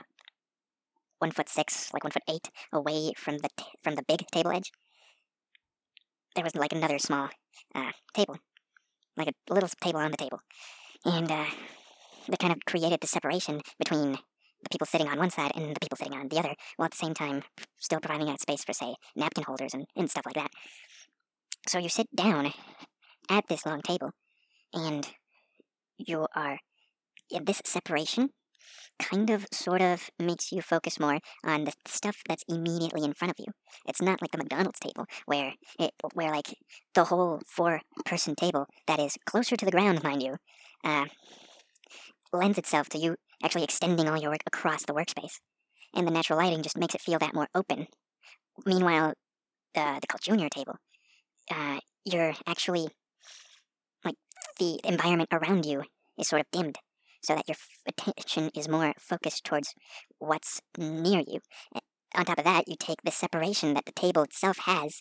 one 1.19 1.31
foot 1.31 1.49
six, 1.49 1.93
like 1.95 2.05
one 2.05 2.11
foot 2.11 2.25
eight 2.29 2.49
away 2.73 3.12
from 3.17 3.39
the 3.39 3.49
t- 3.57 3.73
from 3.83 3.95
the 3.95 4.03
big 4.03 4.27
table 4.33 4.50
edge. 4.50 4.73
There 6.35 6.45
was 6.45 6.55
like 6.55 6.73
another 6.73 6.99
small 6.99 7.29
uh, 7.75 7.93
table, 8.15 8.39
like 9.17 9.29
a 9.29 9.55
little 9.55 9.69
table 9.81 10.00
on 10.00 10.11
the 10.11 10.17
table, 10.17 10.41
and 11.05 11.31
uh, 11.31 11.47
that 12.29 12.39
kind 12.39 12.53
of 12.53 12.65
created 12.67 13.00
the 13.00 13.07
separation 13.07 13.61
between 13.79 14.12
the 14.12 14.69
people 14.71 14.87
sitting 14.87 15.09
on 15.09 15.19
one 15.19 15.31
side 15.31 15.53
and 15.55 15.75
the 15.75 15.81
people 15.81 15.97
sitting 15.97 16.15
on 16.15 16.29
the 16.29 16.39
other, 16.39 16.55
while 16.77 16.87
at 16.87 16.93
the 16.93 16.97
same 16.97 17.15
time 17.15 17.43
still 17.79 18.00
providing 18.00 18.27
that 18.27 18.41
space 18.41 18.65
for, 18.65 18.73
say, 18.73 18.95
napkin 19.17 19.45
holders 19.45 19.75
and, 19.75 19.87
and 19.97 20.11
stuff 20.11 20.27
like 20.27 20.35
that. 20.35 20.50
So 21.69 21.79
you 21.79 21.88
sit 21.88 22.09
down 22.14 22.52
at 23.29 23.45
this 23.49 23.67
long 23.67 23.83
table, 23.83 24.11
and 24.73 25.09
you 25.99 26.26
are 26.35 26.59
this 27.31 27.62
separation 27.64 28.31
kind 28.99 29.31
of 29.31 29.47
sort 29.52 29.81
of 29.81 30.11
makes 30.19 30.52
you 30.52 30.61
focus 30.61 31.00
more 31.00 31.19
on 31.45 31.64
the 31.64 31.73
stuff 31.87 32.17
that's 32.29 32.45
immediately 32.49 33.05
in 33.05 33.14
front 33.14 33.31
of 33.31 33.37
you. 33.38 33.52
It's 33.87 34.02
not 34.02 34.21
like 34.21 34.31
the 34.31 34.38
McDonald's 34.38 34.79
table 34.81 35.07
where 35.26 35.55
it 35.79 35.93
where 36.12 36.31
like 36.31 36.55
the 36.95 37.05
whole 37.05 37.40
four 37.47 37.81
person 38.05 38.35
table 38.35 38.67
that 38.87 39.00
is 39.00 39.17
closer 39.26 39.57
to 39.57 39.64
the 39.64 39.71
ground, 39.71 40.02
mind 40.02 40.23
you, 40.23 40.37
uh, 40.85 41.07
lends 42.33 42.59
itself 42.59 42.88
to 42.90 42.99
you 42.99 43.17
actually 43.43 43.64
extending 43.64 44.09
all 44.09 44.21
your 44.21 44.31
work 44.31 44.43
across 44.47 44.85
the 44.85 44.93
workspace. 44.93 45.38
And 45.95 46.07
the 46.07 46.12
natural 46.12 46.38
lighting 46.38 46.62
just 46.62 46.79
makes 46.79 46.95
it 46.95 47.00
feel 47.00 47.19
that 47.19 47.35
more 47.35 47.49
open. 47.55 47.87
Meanwhile, 48.67 49.14
uh, 49.75 49.99
the 50.00 50.07
Carl 50.07 50.38
Jr. 50.38 50.49
table, 50.49 50.76
uh, 51.50 51.78
you're 52.04 52.35
actually 52.47 52.88
like 54.04 54.16
the 54.59 54.80
environment 54.85 55.30
around 55.33 55.66
you 55.66 55.85
is 56.19 56.28
sort 56.28 56.40
of 56.40 56.50
dimmed 56.50 56.78
so 57.23 57.35
that 57.35 57.49
your 57.49 57.57
f- 57.57 57.69
attention 57.87 58.50
is 58.54 58.69
more 58.69 58.92
focused 58.99 59.45
towards 59.45 59.75
what's 60.19 60.61
near 60.78 61.23
you. 61.26 61.40
On 62.14 62.25
top 62.25 62.38
of 62.38 62.45
that, 62.45 62.66
you 62.66 62.76
take 62.78 63.02
the 63.04 63.11
separation 63.11 63.75
that 63.75 63.85
the 63.85 63.92
table 63.92 64.23
itself 64.23 64.59
has, 64.64 65.00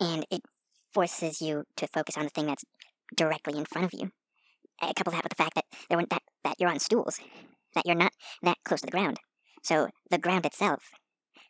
and 0.00 0.26
it 0.30 0.42
forces 0.92 1.40
you 1.40 1.64
to 1.76 1.86
focus 1.86 2.16
on 2.16 2.24
the 2.24 2.30
thing 2.30 2.46
that's 2.46 2.64
directly 3.16 3.56
in 3.56 3.64
front 3.64 3.86
of 3.86 3.98
you. 3.98 4.10
Uh, 4.82 4.92
couple 4.94 5.12
that 5.12 5.22
with 5.22 5.30
the 5.30 5.42
fact 5.42 5.54
that 5.54 5.64
there 5.88 5.98
weren't 5.98 6.10
that, 6.10 6.22
that 6.42 6.56
you're 6.58 6.70
on 6.70 6.78
stools, 6.78 7.20
that 7.74 7.86
you're 7.86 7.94
not 7.94 8.12
that 8.42 8.56
close 8.64 8.80
to 8.80 8.86
the 8.86 8.92
ground. 8.92 9.18
So 9.62 9.88
the 10.10 10.18
ground 10.18 10.46
itself, 10.46 10.90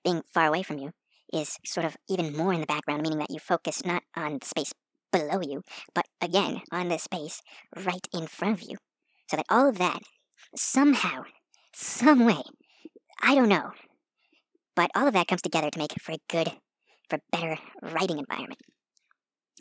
being 0.04 0.22
far 0.32 0.46
away 0.46 0.62
from 0.62 0.78
you, 0.78 0.90
is 1.32 1.56
sort 1.64 1.86
of 1.86 1.96
even 2.08 2.36
more 2.36 2.52
in 2.52 2.60
the 2.60 2.66
background, 2.66 3.02
meaning 3.02 3.18
that 3.18 3.30
you 3.30 3.38
focus 3.38 3.84
not 3.84 4.02
on 4.16 4.38
the 4.40 4.46
space 4.46 4.72
below 5.12 5.40
you, 5.42 5.62
but 5.94 6.06
again 6.20 6.60
on 6.70 6.88
the 6.88 6.98
space 6.98 7.42
right 7.76 8.06
in 8.12 8.26
front 8.26 8.54
of 8.54 8.68
you. 8.68 8.76
So 9.28 9.36
that 9.36 9.46
all 9.48 9.68
of 9.68 9.78
that, 9.78 10.00
somehow, 10.56 11.24
some 11.74 12.24
way, 12.24 12.42
I 13.22 13.34
don't 13.34 13.48
know, 13.48 13.70
but 14.74 14.90
all 14.94 15.06
of 15.06 15.14
that 15.14 15.28
comes 15.28 15.42
together 15.42 15.70
to 15.70 15.78
make 15.78 15.92
for 16.00 16.12
a 16.12 16.18
good, 16.28 16.52
for 17.08 17.18
better 17.30 17.58
writing 17.82 18.18
environment. 18.18 18.60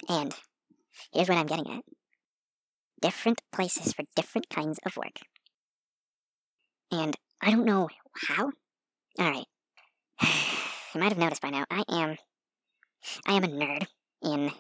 And 0.08 0.34
here's 1.14 1.30
what 1.30 1.38
I'm 1.38 1.46
getting 1.46 1.72
at 1.72 1.84
different 3.02 3.42
places 3.52 3.94
for 3.94 4.04
different 4.16 4.50
kinds 4.50 4.80
of 4.86 4.98
work. 4.98 5.20
And 6.92 7.16
I 7.42 7.52
don't 7.52 7.66
know 7.66 7.90
how. 8.28 8.52
Alright. 9.20 9.46
you 10.94 11.00
might 11.00 11.10
have 11.10 11.18
noticed 11.18 11.42
by 11.42 11.50
now, 11.50 11.66
I 11.70 11.84
am 11.90 12.18
I 13.26 13.34
am 13.34 13.44
a 13.44 13.48
nerd 13.48 13.86
in 14.22 14.52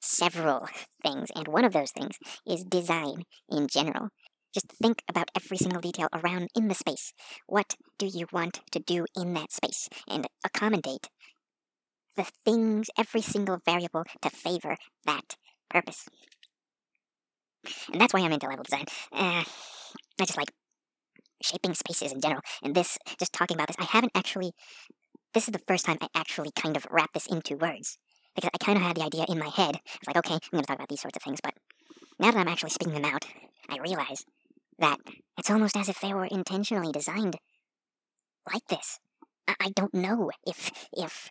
several 0.00 0.68
things, 1.02 1.30
and 1.34 1.48
one 1.48 1.64
of 1.64 1.72
those 1.72 1.90
things 1.90 2.18
is 2.46 2.64
design 2.64 3.24
in 3.50 3.66
general. 3.68 4.08
Just 4.52 4.72
think 4.82 5.02
about 5.08 5.30
every 5.36 5.56
single 5.56 5.80
detail 5.80 6.08
around 6.12 6.48
in 6.54 6.68
the 6.68 6.74
space. 6.74 7.12
What 7.46 7.76
do 7.98 8.06
you 8.06 8.26
want 8.32 8.60
to 8.72 8.78
do 8.78 9.04
in 9.16 9.34
that 9.34 9.52
space? 9.52 9.88
And 10.08 10.26
accommodate 10.44 11.08
the 12.16 12.26
things, 12.44 12.88
every 12.98 13.20
single 13.20 13.58
variable 13.64 14.04
to 14.22 14.30
favor 14.30 14.76
that 15.04 15.36
purpose. 15.70 16.08
And 17.92 18.00
that's 18.00 18.14
why 18.14 18.20
I'm 18.20 18.32
into 18.32 18.48
level 18.48 18.64
design. 18.64 18.86
Uh, 19.12 19.44
I 20.20 20.24
just 20.24 20.36
like 20.38 20.52
shaping 21.42 21.74
spaces 21.74 22.12
in 22.12 22.20
general. 22.20 22.42
And 22.62 22.74
this, 22.74 22.98
just 23.18 23.32
talking 23.32 23.56
about 23.56 23.68
this, 23.68 23.76
I 23.78 23.84
haven't 23.84 24.12
actually. 24.14 24.52
This 25.34 25.48
is 25.48 25.52
the 25.52 25.62
first 25.66 25.84
time 25.84 25.98
I 26.00 26.08
actually 26.14 26.50
kind 26.52 26.76
of 26.76 26.86
wrap 26.90 27.12
this 27.12 27.26
into 27.26 27.56
words. 27.56 27.98
Because 28.34 28.50
I 28.54 28.64
kind 28.64 28.78
of 28.78 28.84
had 28.84 28.96
the 28.96 29.04
idea 29.04 29.26
in 29.28 29.38
my 29.38 29.48
head. 29.48 29.76
I 29.76 29.98
was 30.00 30.06
like, 30.06 30.16
okay, 30.18 30.34
I'm 30.34 30.40
going 30.52 30.62
to 30.62 30.66
talk 30.66 30.76
about 30.76 30.88
these 30.88 31.00
sorts 31.00 31.16
of 31.16 31.22
things. 31.22 31.40
But 31.42 31.54
now 32.18 32.30
that 32.30 32.38
I'm 32.38 32.48
actually 32.48 32.70
speaking 32.70 32.94
them 32.94 33.04
out, 33.04 33.24
I 33.68 33.78
realize 33.78 34.24
that 34.78 34.98
it's 35.36 35.50
almost 35.50 35.76
as 35.76 35.88
if 35.88 36.00
they 36.00 36.14
were 36.14 36.26
intentionally 36.26 36.92
designed 36.92 37.36
like 38.52 38.66
this. 38.68 38.98
I, 39.48 39.54
I 39.60 39.70
don't 39.70 39.94
know 39.94 40.30
if 40.46 40.70
if 40.92 41.30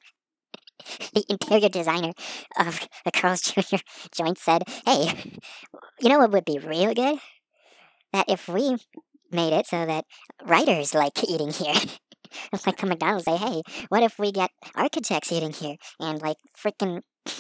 the 1.14 1.24
interior 1.30 1.70
designer 1.70 2.14
of 2.60 2.88
the 3.06 3.12
Carl's 3.12 3.42
Jr. 3.42 3.78
joint 4.16 4.38
said, 4.38 4.64
hey, 4.86 5.38
you 6.00 6.10
know 6.10 6.20
what 6.20 6.32
would 6.32 6.46
be 6.46 6.60
real 6.60 6.94
good? 6.94 7.20
That 8.14 8.30
if 8.30 8.48
we 8.48 8.78
made 9.32 9.54
it 9.54 9.68
so 9.68 9.86
that 9.86 10.06
writers 10.46 10.94
like 10.94 11.24
eating 11.24 11.52
here. 11.52 11.76
Like 12.66 12.78
the 12.78 12.88
McDonald's 12.88 13.26
say, 13.26 13.38
hey, 13.38 13.62
what 13.90 14.04
if 14.04 14.18
we 14.20 14.32
get 14.32 14.52
architects 14.76 15.32
eating 15.32 15.54
here? 15.54 15.76
And 16.00 16.22
like 16.22 16.38
freaking. 16.58 17.02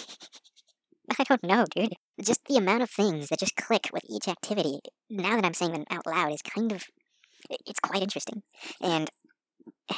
I 1.20 1.24
don't 1.24 1.44
know, 1.44 1.66
dude. 1.74 1.94
Just 2.22 2.44
the 2.46 2.58
amount 2.58 2.84
of 2.84 2.90
things 2.90 3.30
that 3.30 3.40
just 3.40 3.56
click 3.56 3.90
with 3.94 4.04
each 4.10 4.28
activity, 4.28 4.80
now 5.10 5.36
that 5.36 5.46
I'm 5.46 5.54
saying 5.54 5.72
them 5.72 5.86
out 5.90 6.06
loud, 6.06 6.34
is 6.34 6.42
kind 6.42 6.72
of. 6.72 6.84
It's 7.66 7.80
quite 7.80 8.04
interesting. 8.04 8.44
And. 8.82 9.10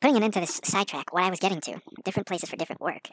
Putting 0.00 0.16
it 0.16 0.22
into 0.22 0.40
this 0.40 0.62
sidetrack, 0.64 1.12
what 1.12 1.24
I 1.24 1.28
was 1.28 1.40
getting 1.40 1.60
to, 1.60 1.78
different 2.06 2.26
places 2.26 2.48
for 2.48 2.56
different 2.56 2.80
work. 2.80 3.10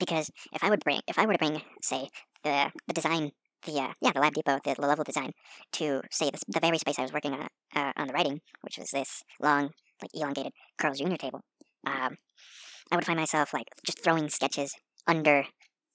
Because 0.00 0.30
if 0.54 0.64
I 0.64 0.70
would 0.70 0.80
bring, 0.80 1.02
if 1.06 1.18
I 1.18 1.26
were 1.26 1.34
to 1.34 1.38
bring, 1.38 1.60
say, 1.82 2.08
the 2.44 2.72
the 2.86 2.94
design 2.94 3.32
the 3.66 3.80
uh, 3.80 3.92
yeah 4.00 4.12
the 4.12 4.20
lab 4.20 4.34
depot 4.34 4.58
the, 4.64 4.74
level 4.78 5.04
design 5.04 5.32
to 5.72 6.02
say 6.10 6.30
the, 6.30 6.38
the 6.48 6.60
very 6.60 6.78
space 6.78 6.98
I 6.98 7.02
was 7.02 7.12
working 7.12 7.32
on 7.32 7.48
uh, 7.74 7.92
on 7.96 8.06
the 8.06 8.12
writing, 8.12 8.40
which 8.62 8.78
was 8.78 8.90
this 8.90 9.22
long 9.40 9.70
like 10.02 10.10
elongated 10.14 10.52
Carl's 10.78 10.98
Jr. 10.98 11.16
table. 11.16 11.40
Um, 11.86 12.16
I 12.90 12.96
would 12.96 13.04
find 13.04 13.18
myself 13.18 13.52
like 13.52 13.66
just 13.84 14.02
throwing 14.02 14.28
sketches 14.28 14.74
under 15.06 15.44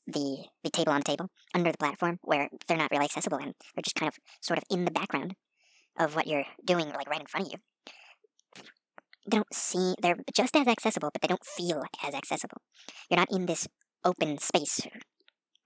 the 0.08 0.46
the 0.64 0.70
table 0.70 0.92
on 0.92 1.00
the 1.00 1.12
table 1.12 1.30
under 1.54 1.72
the 1.72 1.78
platform 1.78 2.20
where 2.22 2.50
they're 2.68 2.78
not 2.78 2.92
really 2.92 3.06
accessible 3.06 3.38
and 3.38 3.54
they're 3.76 3.84
just 3.84 3.96
kind 3.96 4.10
of 4.10 4.18
sort 4.42 4.58
of 4.58 4.64
in 4.70 4.86
the 4.86 4.92
background 4.92 5.36
of 5.98 6.16
what 6.16 6.28
you're 6.28 6.46
doing 6.66 6.88
like 6.90 7.10
right 7.10 7.22
in 7.22 7.28
front 7.28 7.48
of 7.48 7.54
you. 7.54 7.60
They 9.30 9.38
don't 9.38 9.54
see 9.54 9.96
they're 10.02 10.18
just 10.36 10.56
as 10.56 10.68
accessible, 10.68 11.10
but 11.14 11.22
they 11.22 11.30
don't 11.30 11.46
feel 11.46 11.84
as 12.06 12.14
accessible. 12.14 12.58
You're 13.10 13.20
not 13.20 13.32
in 13.32 13.46
this 13.46 13.68
open 14.04 14.38
space 14.38 14.82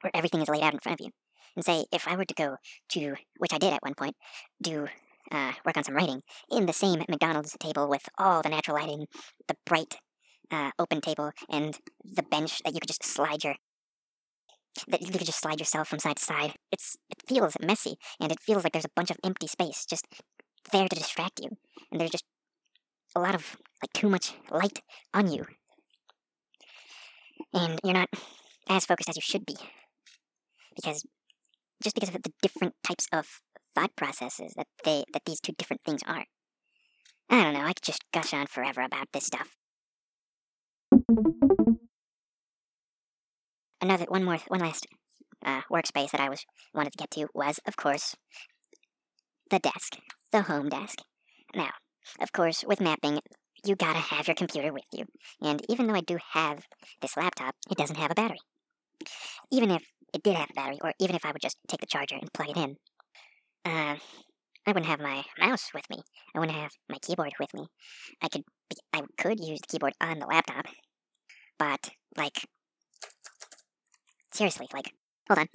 where 0.02 0.12
everything 0.14 0.42
is 0.42 0.50
laid 0.50 0.62
out 0.62 0.74
in 0.74 0.80
front 0.80 1.00
of 1.00 1.04
you 1.04 1.12
and 1.58 1.66
say 1.66 1.86
if 1.92 2.08
I 2.08 2.16
were 2.16 2.24
to 2.24 2.34
go 2.36 2.58
to, 2.90 3.16
which 3.40 3.52
I 3.52 3.58
did 3.58 3.74
at 3.74 3.82
one 3.82 3.96
point, 3.96 4.16
do 4.62 4.88
uh, 5.32 5.54
work 5.66 5.76
on 5.76 5.84
some 5.84 5.96
writing 5.96 6.22
in 6.52 6.68
the 6.68 6.74
same 6.74 7.04
McDonald's 7.10 7.58
table 7.60 7.90
with 7.90 8.08
all 8.18 8.44
the 8.44 8.50
natural 8.50 8.78
lighting, 8.78 9.08
the 9.48 9.56
bright 9.66 9.96
uh, 10.52 10.70
open 10.78 11.02
table, 11.02 11.32
and 11.50 11.80
the 12.06 12.24
bench 12.24 12.62
that 12.64 12.74
you 12.74 12.80
could 12.80 12.88
just 12.88 13.04
slide 13.04 13.44
your 13.44 13.56
that 14.88 15.02
you 15.02 15.08
could 15.08 15.26
just 15.26 15.42
slide 15.42 15.60
yourself 15.60 15.88
from 15.88 15.98
side 15.98 16.18
to 16.18 16.24
side. 16.24 16.54
It's 16.72 16.96
it 17.10 17.24
feels 17.28 17.56
messy 17.60 17.96
and 18.22 18.32
it 18.32 18.40
feels 18.40 18.64
like 18.64 18.74
there's 18.74 18.86
a 18.86 18.96
bunch 18.96 19.10
of 19.10 19.18
empty 19.24 19.48
space 19.48 19.84
just 19.90 20.06
there 20.72 20.88
to 20.88 20.96
distract 20.96 21.40
you. 21.42 21.50
And 21.92 22.00
there's 22.00 22.12
just 22.12 22.26
a 23.16 23.20
lot 23.20 23.34
of 23.34 23.58
like 23.82 23.92
too 23.94 24.10
much 24.10 24.34
light 24.52 24.82
on 25.16 25.32
you. 25.32 25.46
And 27.52 27.80
you're 27.84 27.94
not 27.94 28.10
as 28.70 28.86
focused 28.86 29.10
as 29.10 29.16
you 29.16 29.22
should 29.24 29.48
be. 29.48 29.56
Because 30.76 31.04
just 31.82 31.96
because 31.96 32.14
of 32.14 32.22
the 32.24 32.34
different 32.42 32.74
types 32.84 33.08
of 33.12 33.42
thought 33.76 33.96
processes 33.96 34.54
that 34.56 34.68
they 34.84 35.04
that 35.14 35.24
these 35.26 35.40
two 35.40 35.54
different 35.58 35.82
things 35.86 36.02
are. 36.06 36.26
I 37.30 37.44
don't 37.44 37.54
know, 37.54 37.62
I 37.62 37.74
could 37.74 37.84
just 37.84 38.04
gush 38.14 38.34
on 38.34 38.48
forever 38.48 38.82
about 38.82 39.08
this 39.14 39.26
stuff. 39.26 39.56
Another 43.82 44.06
one 44.08 44.24
more 44.24 44.40
one 44.48 44.62
last 44.62 44.88
uh, 45.46 45.62
workspace 45.72 46.12
that 46.12 46.22
I 46.22 46.30
was 46.30 46.46
wanted 46.74 46.94
to 46.94 46.98
get 46.98 47.12
to 47.12 47.28
was, 47.34 47.60
of 47.68 47.76
course, 47.76 48.16
the 49.52 49.60
desk, 49.60 49.98
the 50.32 50.44
home 50.44 50.70
desk. 50.70 51.00
Now, 51.56 51.72
of 52.20 52.32
course, 52.32 52.64
with 52.68 52.82
mapping, 52.82 53.20
you 53.66 53.76
gotta 53.76 54.00
have 54.00 54.28
your 54.28 54.36
computer 54.36 54.74
with 54.74 54.86
you. 54.92 55.06
And 55.42 55.62
even 55.70 55.88
though 55.88 55.96
I 55.96 56.02
do 56.02 56.18
have 56.34 56.66
this 57.02 57.18
laptop, 57.18 57.56
it 57.70 57.78
doesn't 57.78 57.98
have 57.98 58.12
a 58.12 58.16
battery. 58.16 58.40
Even 59.52 59.72
if 59.72 59.84
it 60.14 60.24
did 60.24 60.36
have 60.36 60.50
a 60.50 60.54
battery, 60.54 60.80
or 60.82 60.94
even 61.00 61.16
if 61.16 61.26
I 61.26 61.32
would 61.32 61.42
just 61.42 61.58
take 61.68 61.80
the 61.82 61.86
charger 61.86 62.16
and 62.16 62.32
plug 62.34 62.50
it 62.50 62.58
in, 62.58 62.76
uh, 63.66 63.96
I 64.66 64.72
wouldn't 64.72 64.86
have 64.86 65.00
my 65.00 65.24
mouse 65.40 65.70
with 65.74 65.90
me. 65.90 65.98
I 66.36 66.40
wouldn't 66.40 66.58
have 66.58 66.72
my 66.90 66.98
keyboard 67.00 67.34
with 67.40 67.54
me. 67.54 67.68
I 68.22 68.28
could 68.28 68.44
be, 68.70 68.78
I 68.94 69.02
could 69.18 69.40
use 69.40 69.62
the 69.62 69.68
keyboard 69.68 69.94
on 70.02 70.20
the 70.20 70.26
laptop, 70.26 70.66
but 71.58 71.90
like 72.18 72.46
seriously, 74.34 74.68
like 74.74 74.92
hold 75.28 75.40
on. 75.40 75.48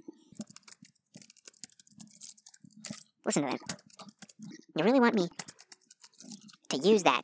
Listen 3.25 3.43
to 3.43 3.51
that. 3.51 3.83
You 4.77 4.85
really 4.85 5.01
want 5.01 5.15
me 5.15 5.29
to 6.71 6.77
use 6.79 7.03
that 7.03 7.23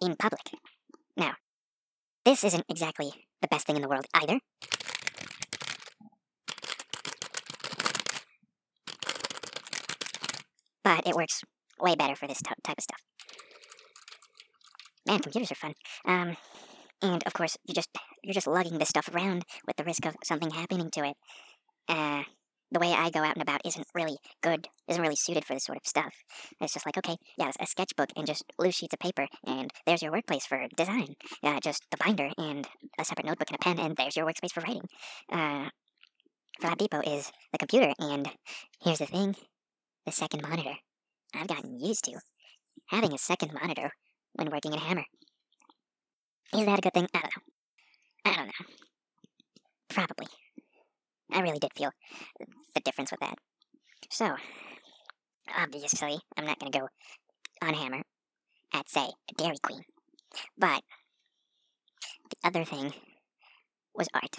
in 0.00 0.16
public? 0.16 0.42
Now, 1.16 1.34
this 2.24 2.44
isn't 2.44 2.64
exactly 2.68 3.10
the 3.40 3.48
best 3.48 3.66
thing 3.66 3.76
in 3.76 3.82
the 3.82 3.88
world 3.88 4.06
either. 4.12 4.40
But 10.86 11.04
it 11.04 11.16
works 11.16 11.42
way 11.80 11.96
better 11.96 12.14
for 12.14 12.28
this 12.28 12.38
t- 12.38 12.54
type 12.62 12.78
of 12.78 12.84
stuff. 12.84 13.00
Man, 15.04 15.18
computers 15.18 15.50
are 15.50 15.56
fun. 15.56 15.74
Um, 16.04 16.36
and 17.02 17.24
of 17.26 17.32
course, 17.34 17.56
you 17.66 17.74
just 17.74 17.88
you're 18.22 18.32
just 18.32 18.46
lugging 18.46 18.78
this 18.78 18.90
stuff 18.90 19.10
around 19.12 19.42
with 19.66 19.74
the 19.74 19.82
risk 19.82 20.06
of 20.06 20.14
something 20.22 20.50
happening 20.50 20.88
to 20.92 21.06
it. 21.06 21.16
Uh, 21.88 22.22
the 22.70 22.78
way 22.78 22.92
I 22.92 23.10
go 23.10 23.18
out 23.18 23.34
and 23.34 23.42
about 23.42 23.62
isn't 23.64 23.86
really 23.96 24.16
good, 24.44 24.68
isn't 24.86 25.02
really 25.02 25.16
suited 25.16 25.44
for 25.44 25.54
this 25.54 25.64
sort 25.64 25.78
of 25.78 25.86
stuff. 25.88 26.14
It's 26.60 26.74
just 26.74 26.86
like, 26.86 26.98
okay, 26.98 27.16
yeah, 27.36 27.50
a 27.58 27.66
sketchbook 27.66 28.10
and 28.14 28.24
just 28.24 28.44
loose 28.56 28.76
sheets 28.76 28.94
of 28.94 29.00
paper, 29.00 29.26
and 29.44 29.72
there's 29.86 30.02
your 30.02 30.12
workplace 30.12 30.46
for 30.46 30.68
design. 30.76 31.16
Uh, 31.42 31.58
just 31.58 31.82
the 31.90 31.96
binder 31.96 32.30
and 32.38 32.64
a 32.96 33.04
separate 33.04 33.26
notebook 33.26 33.50
and 33.50 33.58
a 33.60 33.64
pen, 33.64 33.84
and 33.84 33.96
there's 33.96 34.14
your 34.14 34.24
workspace 34.24 34.52
for 34.52 34.60
writing. 34.60 34.86
Uh, 35.32 35.68
Lab 36.62 36.78
Depot 36.78 37.00
is 37.00 37.32
the 37.50 37.58
computer, 37.58 37.92
and 37.98 38.30
here's 38.80 39.00
the 39.00 39.06
thing 39.06 39.34
the 40.06 40.12
second 40.12 40.40
monitor. 40.42 40.76
I've 41.34 41.48
gotten 41.48 41.80
used 41.80 42.04
to 42.04 42.20
having 42.86 43.12
a 43.12 43.18
second 43.18 43.52
monitor 43.52 43.90
when 44.34 44.50
working 44.50 44.72
in 44.72 44.78
Hammer. 44.78 45.04
Is 46.54 46.64
that 46.64 46.78
a 46.78 46.82
good 46.82 46.94
thing? 46.94 47.08
I 47.12 47.20
don't 47.20 47.32
know. 47.34 47.42
I 48.24 48.36
don't 48.36 48.46
know. 48.46 48.74
Probably. 49.88 50.28
I 51.32 51.40
really 51.40 51.58
did 51.58 51.72
feel 51.76 51.90
the 52.74 52.80
difference 52.80 53.10
with 53.10 53.20
that. 53.20 53.38
So, 54.10 54.36
obviously, 55.58 56.18
I'm 56.36 56.46
not 56.46 56.60
going 56.60 56.70
to 56.70 56.78
go 56.78 56.88
on 57.62 57.74
Hammer 57.74 58.02
at, 58.72 58.88
say, 58.88 59.08
Dairy 59.36 59.56
Queen. 59.60 59.82
But 60.56 60.82
the 62.30 62.48
other 62.48 62.64
thing 62.64 62.92
was 63.92 64.08
art. 64.14 64.36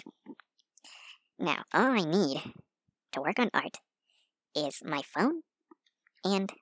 Now, 1.38 1.64
all 1.74 1.92
I 1.92 2.04
need 2.04 2.40
to 3.12 3.20
work 3.20 3.38
on 3.38 3.50
art 3.52 3.76
is 4.56 4.80
my 4.82 5.02
phone 5.02 5.42
and 6.24 6.52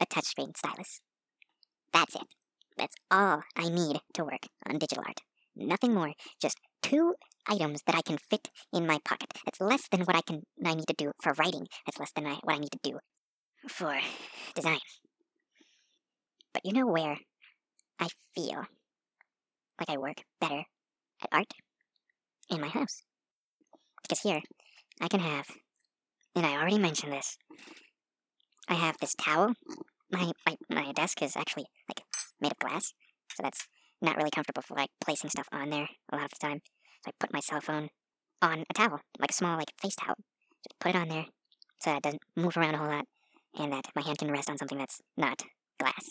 a 0.00 0.06
touchscreen 0.06 0.56
stylus. 0.56 1.00
That's 1.92 2.14
it. 2.14 2.26
That's 2.76 2.94
all 3.10 3.42
I 3.56 3.68
need 3.68 4.00
to 4.14 4.24
work 4.24 4.46
on 4.68 4.78
digital 4.78 5.04
art. 5.06 5.20
Nothing 5.56 5.94
more. 5.94 6.12
Just 6.40 6.58
two 6.82 7.14
items 7.48 7.82
that 7.86 7.96
I 7.96 8.02
can 8.02 8.18
fit 8.30 8.48
in 8.72 8.86
my 8.86 8.98
pocket. 9.04 9.32
That's 9.44 9.60
less 9.60 9.88
than 9.90 10.02
what 10.02 10.16
I 10.16 10.20
can 10.20 10.42
I 10.64 10.74
need 10.74 10.86
to 10.86 10.94
do 10.96 11.12
for 11.22 11.32
writing. 11.38 11.66
That's 11.86 11.98
less 11.98 12.12
than 12.14 12.26
I, 12.26 12.38
what 12.42 12.54
I 12.54 12.58
need 12.58 12.72
to 12.72 12.78
do 12.82 12.98
for 13.68 13.98
design. 14.54 14.78
But 16.52 16.62
you 16.64 16.72
know 16.72 16.86
where 16.86 17.16
I 17.98 18.08
feel 18.34 18.64
like 19.78 19.90
I 19.90 19.96
work 19.96 20.22
better 20.40 20.64
at 21.22 21.28
art? 21.32 21.52
In 22.50 22.60
my 22.60 22.68
house. 22.68 23.02
Because 24.02 24.20
here, 24.20 24.40
I 25.00 25.08
can 25.08 25.20
have, 25.20 25.46
and 26.34 26.46
I 26.46 26.54
already 26.54 26.78
mentioned 26.78 27.12
this, 27.12 27.36
I 28.68 28.74
have 28.74 28.98
this 29.00 29.14
towel. 29.14 29.54
My, 30.10 30.30
my, 30.46 30.56
my 30.70 30.92
desk 30.92 31.22
is 31.22 31.36
actually 31.36 31.66
like 31.88 32.04
made 32.40 32.52
of 32.52 32.58
glass, 32.58 32.92
so 33.34 33.42
that's 33.42 33.66
not 34.00 34.16
really 34.16 34.30
comfortable 34.30 34.62
for 34.62 34.76
like 34.76 34.90
placing 35.00 35.30
stuff 35.30 35.48
on 35.52 35.70
there 35.70 35.88
a 36.12 36.16
lot 36.16 36.26
of 36.26 36.30
the 36.30 36.46
time. 36.46 36.60
So 37.04 37.10
I 37.10 37.12
put 37.18 37.32
my 37.32 37.40
cell 37.40 37.60
phone 37.60 37.88
on 38.42 38.64
a 38.68 38.74
towel, 38.74 39.00
like 39.18 39.30
a 39.30 39.34
small 39.34 39.56
like 39.56 39.72
face 39.80 39.96
towel. 39.96 40.16
Just 40.66 40.78
put 40.80 40.94
it 40.94 40.98
on 40.98 41.08
there 41.08 41.26
so 41.80 41.90
that 41.90 41.96
it 41.98 42.02
doesn't 42.02 42.22
move 42.36 42.56
around 42.56 42.74
a 42.74 42.78
whole 42.78 42.88
lot, 42.88 43.06
and 43.58 43.72
that 43.72 43.86
my 43.94 44.02
hand 44.02 44.18
can 44.18 44.30
rest 44.30 44.50
on 44.50 44.58
something 44.58 44.78
that's 44.78 45.00
not 45.16 45.42
glass. 45.78 46.10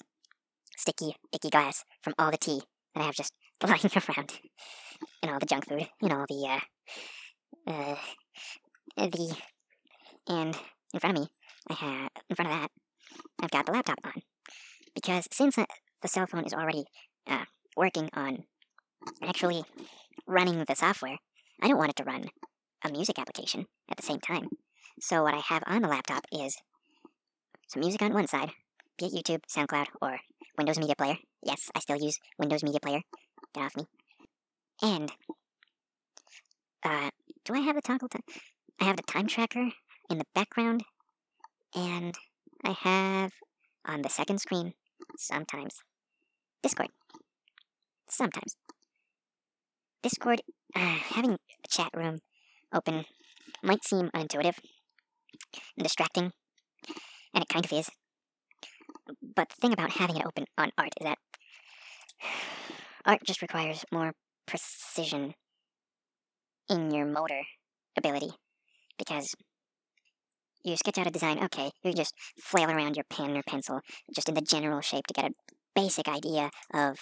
Sticky, 0.78 1.16
icky 1.34 1.50
glass 1.50 1.84
from 2.02 2.14
all 2.18 2.32
the 2.32 2.38
tea 2.38 2.62
that 2.96 3.02
I 3.02 3.06
have 3.06 3.16
just 3.16 3.34
lying 3.64 3.80
around, 3.84 4.40
and 5.22 5.32
all 5.32 5.40
the 5.40 5.46
junk 5.46 5.68
food, 5.68 5.88
and 6.02 6.14
all 6.14 6.26
the 6.28 6.60
uh, 7.68 7.72
uh, 7.72 7.96
the, 8.98 9.36
and 10.28 10.58
in 10.94 11.00
front 11.00 11.18
of 11.18 11.24
me, 11.24 11.30
I 11.70 11.74
have 11.74 12.10
in 12.30 12.36
front 12.36 12.52
of 12.52 12.60
that, 12.60 12.72
I've 13.42 13.52
got 13.52 13.66
the 13.66 13.72
laptop 13.72 14.00
on, 14.04 14.22
because 14.96 15.28
since 15.32 15.56
the 15.56 16.08
cell 16.08 16.28
phone 16.28 16.46
is 16.46 16.54
already 16.54 16.86
uh, 17.28 17.46
working 17.76 18.10
on 18.14 18.44
actually 19.24 19.64
running 20.28 20.64
the 20.64 20.76
software, 20.76 21.18
I 21.62 21.68
don't 21.68 21.78
want 21.78 21.92
it 21.92 21.96
to 21.98 22.04
run 22.04 22.26
a 22.84 22.92
music 22.92 23.20
application 23.20 23.66
at 23.90 23.98
the 23.98 24.04
same 24.04 24.20
time. 24.20 24.48
So 25.00 25.24
what 25.24 25.34
I 25.34 25.42
have 25.50 25.64
on 25.68 25.82
the 25.82 25.88
laptop 25.88 26.26
is 26.32 26.58
some 27.68 27.82
music 27.82 28.02
on 28.02 28.14
one 28.14 28.28
side, 28.28 28.52
be 28.98 29.06
it 29.06 29.14
YouTube, 29.14 29.42
SoundCloud, 29.50 29.88
or 30.02 30.20
Windows 30.58 30.80
Media 30.80 30.96
Player. 30.96 31.18
Yes, 31.44 31.70
I 31.76 31.80
still 31.80 32.02
use 32.02 32.18
Windows 32.40 32.64
Media 32.64 32.80
Player. 32.80 33.02
Get 33.54 33.64
off 33.64 33.78
me. 33.78 33.86
And 34.82 35.12
uh, 36.84 37.10
do 37.46 37.54
I 37.54 37.60
have 37.60 37.76
the 37.76 37.82
Toggl? 37.82 38.08
I 38.80 38.86
have 38.86 38.98
the 38.98 39.04
time 39.04 39.28
tracker 39.28 39.70
in 40.10 40.18
the 40.18 40.26
background, 40.34 40.84
and 41.76 42.16
I 42.64 42.72
have 42.72 43.32
on 43.86 44.02
the 44.02 44.10
second 44.10 44.40
screen 44.40 44.74
sometimes 45.18 45.82
Discord. 46.64 46.90
Sometimes. 48.10 48.58
Discord, 50.02 50.42
uh, 50.76 50.80
having 50.80 51.34
a 51.34 51.68
chat 51.70 51.90
room 51.96 52.20
open 52.74 53.06
might 53.64 53.84
seem 53.84 54.10
unintuitive 54.10 54.58
and 55.78 55.84
distracting, 55.84 56.32
and 57.34 57.44
it 57.44 57.48
kind 57.50 57.64
of 57.64 57.72
is. 57.72 57.90
But 59.36 59.50
the 59.50 59.56
thing 59.62 59.74
about 59.74 59.92
having 59.92 60.18
it 60.18 60.26
open 60.26 60.46
on 60.58 60.72
art 60.78 60.94
is 61.00 61.06
that 61.06 61.20
art 63.06 63.22
just 63.24 63.42
requires 63.42 63.86
more 63.92 64.14
precision 64.46 65.36
in 66.70 66.92
your 66.92 67.06
motor 67.06 67.44
ability 67.98 68.32
because 68.98 69.36
you 70.64 70.76
sketch 70.76 70.98
out 70.98 71.08
a 71.08 71.12
design, 71.12 71.44
okay, 71.44 71.72
you 71.84 71.94
just 71.94 72.14
flail 72.42 72.70
around 72.70 72.96
your 72.96 73.06
pen 73.10 73.38
or 73.38 73.44
pencil 73.48 73.82
just 74.14 74.30
in 74.30 74.36
the 74.36 74.42
general 74.42 74.82
shape 74.82 75.08
to 75.08 75.14
get 75.14 75.32
a 75.32 75.36
basic 75.76 76.08
idea 76.08 76.50
of 76.74 76.98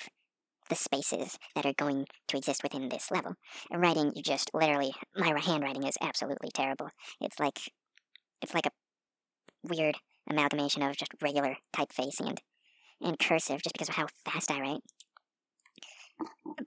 the 0.70 0.76
spaces 0.76 1.38
that 1.56 1.66
are 1.66 1.74
going 1.78 2.06
to 2.28 2.38
exist 2.38 2.64
within 2.64 2.90
this 2.90 3.12
level. 3.12 3.36
Writing, 3.72 4.12
you 4.16 4.24
just 4.24 4.52
literally, 4.54 4.94
my 5.16 5.34
handwriting 5.40 5.84
is 5.84 5.98
absolutely 6.02 6.50
terrible. 6.54 6.90
It's 7.22 7.40
like, 7.40 7.60
it's 8.42 8.54
like 8.54 8.66
a 8.66 8.72
weird 9.64 9.96
amalgamation 10.30 10.82
of 10.82 10.98
just 10.98 11.12
regular 11.22 11.58
typeface 11.76 12.20
and, 12.20 12.42
and 13.02 13.20
cursive 13.20 13.62
just 13.62 13.74
because 13.74 13.90
of 13.90 13.96
how 13.96 14.08
fast 14.26 14.52
I 14.52 14.60
write. 14.60 14.82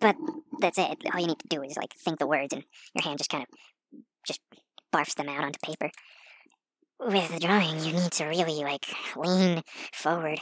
But 0.01 0.17
that's 0.61 0.79
it. 0.79 0.99
All 1.13 1.21
you 1.21 1.27
need 1.27 1.39
to 1.39 1.49
do 1.49 1.63
is 1.63 1.77
like 1.77 1.95
think 2.05 2.19
the 2.19 2.27
words 2.27 2.53
and 2.53 2.65
your 2.95 3.03
hand 3.03 3.19
just 3.19 3.31
kind 3.31 3.45
of 3.45 4.01
just 4.27 4.41
barfs 4.95 5.15
them 5.15 5.29
out 5.29 5.45
onto 5.45 5.59
paper. 5.65 5.91
With 7.01 7.33
the 7.33 7.41
drawing, 7.41 7.81
you 7.81 7.93
need 7.93 8.13
to 8.13 8.27
really 8.27 8.63
like 8.63 8.87
lean 9.17 9.63
forward 9.93 10.41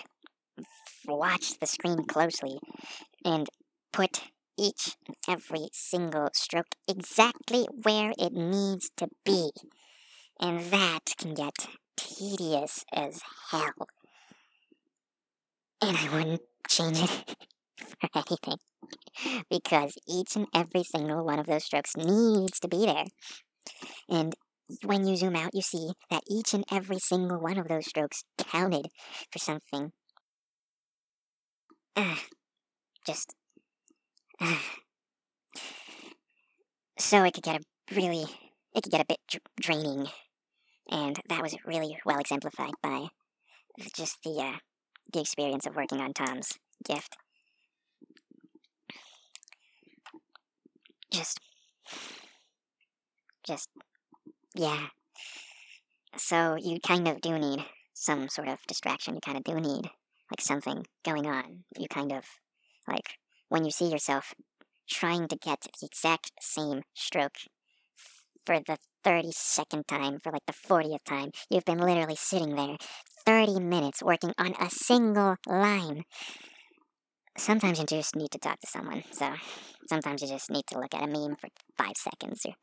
watch 1.07 1.59
the 1.59 1.67
screen 1.67 2.05
closely 2.05 2.59
and 3.25 3.49
put 3.93 4.25
each 4.59 4.97
and 5.07 5.17
every 5.29 5.69
single 5.73 6.29
stroke 6.33 6.75
exactly 6.89 7.67
where 7.83 8.13
it 8.19 8.33
needs 8.33 8.91
to 8.97 9.09
be. 9.25 9.51
And 10.41 10.61
that 10.71 11.15
can 11.19 11.35
get 11.35 11.69
tedious 11.97 12.85
as 12.93 13.23
hell. 13.51 13.89
And 15.81 15.97
I 15.97 16.09
wouldn't 16.13 16.43
change 16.69 17.03
it 17.03 17.11
for 17.79 18.09
anything. 18.15 18.59
Because 19.51 19.97
each 20.07 20.37
and 20.37 20.47
every 20.55 20.85
single 20.85 21.25
one 21.25 21.39
of 21.39 21.47
those 21.47 21.65
strokes 21.65 21.97
needs 21.97 22.61
to 22.61 22.69
be 22.69 22.87
there. 22.87 23.05
And 24.09 24.35
when 24.85 25.07
you 25.07 25.17
zoom 25.17 25.37
out, 25.37 25.55
you 25.55 25.63
see 25.63 25.93
that 26.11 26.23
each 26.29 26.55
and 26.55 26.65
every 26.71 26.99
single 26.99 27.41
one 27.41 27.59
of 27.59 27.69
those 27.69 27.87
strokes 27.87 28.25
counted 28.39 28.87
for 29.31 29.39
something. 29.39 29.93
Ah, 31.95 32.23
just. 33.07 33.35
Ah. 34.41 34.77
So 36.99 37.25
it 37.25 37.33
could 37.33 37.43
get 37.45 37.63
a 37.63 37.95
really. 37.95 38.25
It 38.75 38.83
could 38.83 38.93
get 38.93 39.01
a 39.01 39.07
bit 39.07 39.21
dr- 39.29 39.43
draining. 39.59 40.09
And 40.91 41.21
that 41.29 41.43
was 41.43 41.57
really 41.65 41.99
well 42.07 42.19
exemplified 42.19 42.75
by 42.83 43.09
just 43.97 44.23
the, 44.25 44.41
uh, 44.43 44.59
the 45.13 45.21
experience 45.21 45.67
of 45.67 45.77
working 45.77 46.01
on 46.01 46.13
Tom's 46.15 46.59
gift. 46.85 47.17
Just. 51.11 51.41
Just. 53.47 53.71
Yeah. 54.57 54.87
So 56.17 56.57
you 56.57 56.81
kind 56.81 57.07
of 57.09 57.21
do 57.21 57.39
need 57.39 57.65
some 57.93 58.29
sort 58.29 58.49
of 58.49 58.59
distraction. 58.67 59.15
You 59.15 59.21
kind 59.21 59.37
of 59.37 59.45
do 59.45 59.55
need 59.61 59.91
like 60.31 60.41
something 60.41 60.85
going 61.05 61.27
on. 61.27 61.65
You 61.79 61.89
kind 61.89 62.13
of 62.13 62.25
like 62.89 63.19
when 63.49 63.65
you 63.65 63.71
see 63.71 63.91
yourself 63.91 64.35
trying 64.89 65.29
to 65.29 65.37
get 65.37 65.61
the 65.61 65.87
exact 65.87 66.31
same 66.41 66.83
stroke 66.95 67.37
for 68.47 68.61
the 68.67 68.79
32nd 69.05 69.87
time, 69.87 70.19
for 70.21 70.33
like 70.33 70.47
the 70.47 70.53
40th 70.53 71.05
time. 71.05 71.31
You've 71.51 71.65
been 71.65 71.79
literally 71.79 72.17
sitting 72.17 72.55
there 72.55 72.77
30 73.27 73.61
minutes 73.61 74.03
working 74.03 74.33
on 74.39 74.55
a 74.61 74.71
single 74.71 75.37
line. 75.47 76.05
Sometimes 77.37 77.79
you 77.79 77.85
just 77.85 78.17
need 78.17 78.31
to 78.31 78.39
talk 78.39 78.59
to 78.61 78.67
someone, 78.67 79.03
so 79.11 79.35
sometimes 79.89 80.23
you 80.23 80.29
just 80.29 80.51
need 80.51 80.67
to 80.69 80.79
look 80.79 80.95
at 80.95 81.03
a 81.03 81.07
meme 81.07 81.37
for 81.37 81.49
five 81.77 81.97
seconds, 81.97 82.47
or 82.47 82.55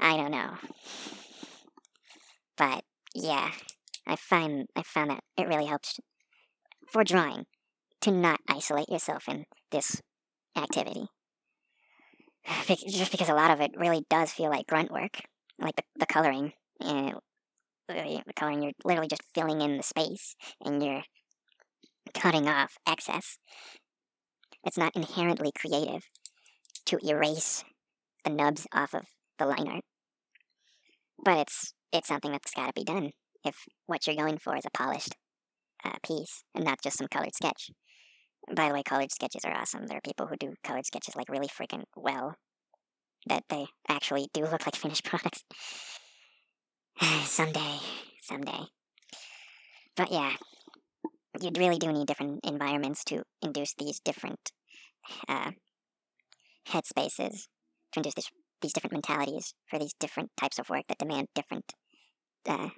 I 0.00 0.16
don't 0.16 0.32
know. 0.32 0.56
But 2.58 2.82
yeah, 3.14 3.52
I 4.06 4.16
find 4.16 4.66
I 4.76 4.82
found 4.82 5.10
that 5.10 5.20
it 5.38 5.46
really 5.46 5.66
helps 5.66 5.98
for 6.90 7.04
drawing 7.04 7.46
to 8.00 8.10
not 8.10 8.40
isolate 8.48 8.90
yourself 8.90 9.28
in 9.28 9.44
this 9.70 10.02
activity. 10.56 11.06
Just 12.66 13.12
because 13.12 13.28
a 13.28 13.34
lot 13.34 13.50
of 13.50 13.60
it 13.60 13.70
really 13.76 14.04
does 14.10 14.32
feel 14.32 14.50
like 14.50 14.66
grunt 14.66 14.90
work, 14.90 15.20
like 15.58 15.76
the, 15.76 15.82
the 16.00 16.06
coloring. 16.06 16.52
Eh, 16.82 17.12
and 17.88 18.22
the 18.26 18.32
coloring, 18.34 18.62
you're 18.62 18.72
literally 18.84 19.08
just 19.08 19.22
filling 19.34 19.60
in 19.60 19.78
the 19.78 19.82
space 19.82 20.36
and 20.64 20.82
you're 20.82 21.02
cutting 22.14 22.46
off 22.46 22.76
excess. 22.86 23.38
It's 24.64 24.76
not 24.76 24.94
inherently 24.94 25.50
creative 25.58 26.04
to 26.86 26.98
erase 27.02 27.64
the 28.24 28.30
nubs 28.30 28.66
off 28.74 28.94
of 28.94 29.06
the 29.38 29.46
line 29.46 29.68
art. 29.68 29.84
But 31.24 31.38
it's 31.38 31.72
it's 31.92 32.08
something 32.08 32.32
that's 32.32 32.54
got 32.54 32.66
to 32.66 32.72
be 32.74 32.84
done 32.84 33.10
if 33.44 33.64
what 33.86 34.06
you're 34.06 34.16
going 34.16 34.38
for 34.38 34.56
is 34.56 34.66
a 34.66 34.76
polished 34.76 35.14
uh, 35.84 35.96
piece 36.04 36.44
and 36.54 36.64
not 36.64 36.82
just 36.82 36.98
some 36.98 37.08
colored 37.08 37.34
sketch. 37.34 37.70
By 38.54 38.68
the 38.68 38.74
way, 38.74 38.82
colored 38.82 39.12
sketches 39.12 39.44
are 39.44 39.54
awesome. 39.54 39.86
There 39.86 39.98
are 39.98 40.02
people 40.02 40.26
who 40.26 40.36
do 40.36 40.54
colored 40.64 40.86
sketches 40.86 41.16
like 41.16 41.28
really 41.28 41.48
freaking 41.48 41.84
well. 41.96 42.34
That 43.26 43.44
they 43.50 43.66
actually 43.88 44.28
do 44.32 44.42
look 44.42 44.64
like 44.64 44.76
finished 44.76 45.04
products. 45.10 45.44
someday, 47.24 47.78
someday. 48.22 48.60
But 49.96 50.12
yeah, 50.12 50.32
you'd 51.40 51.58
really 51.58 51.78
do 51.78 51.92
need 51.92 52.06
different 52.06 52.40
environments 52.44 53.04
to 53.04 53.22
induce 53.42 53.74
these 53.74 54.00
different 54.00 54.52
uh, 55.28 55.52
headspaces, 56.68 57.46
to 57.92 57.98
induce 57.98 58.14
this, 58.14 58.30
these 58.60 58.72
different 58.72 58.92
mentalities 58.92 59.54
for 59.68 59.78
these 59.78 59.94
different 59.98 60.30
types 60.36 60.58
of 60.58 60.68
work 60.68 60.84
that 60.88 60.98
demand 60.98 61.28
different 61.34 61.72
uh, 62.46 62.70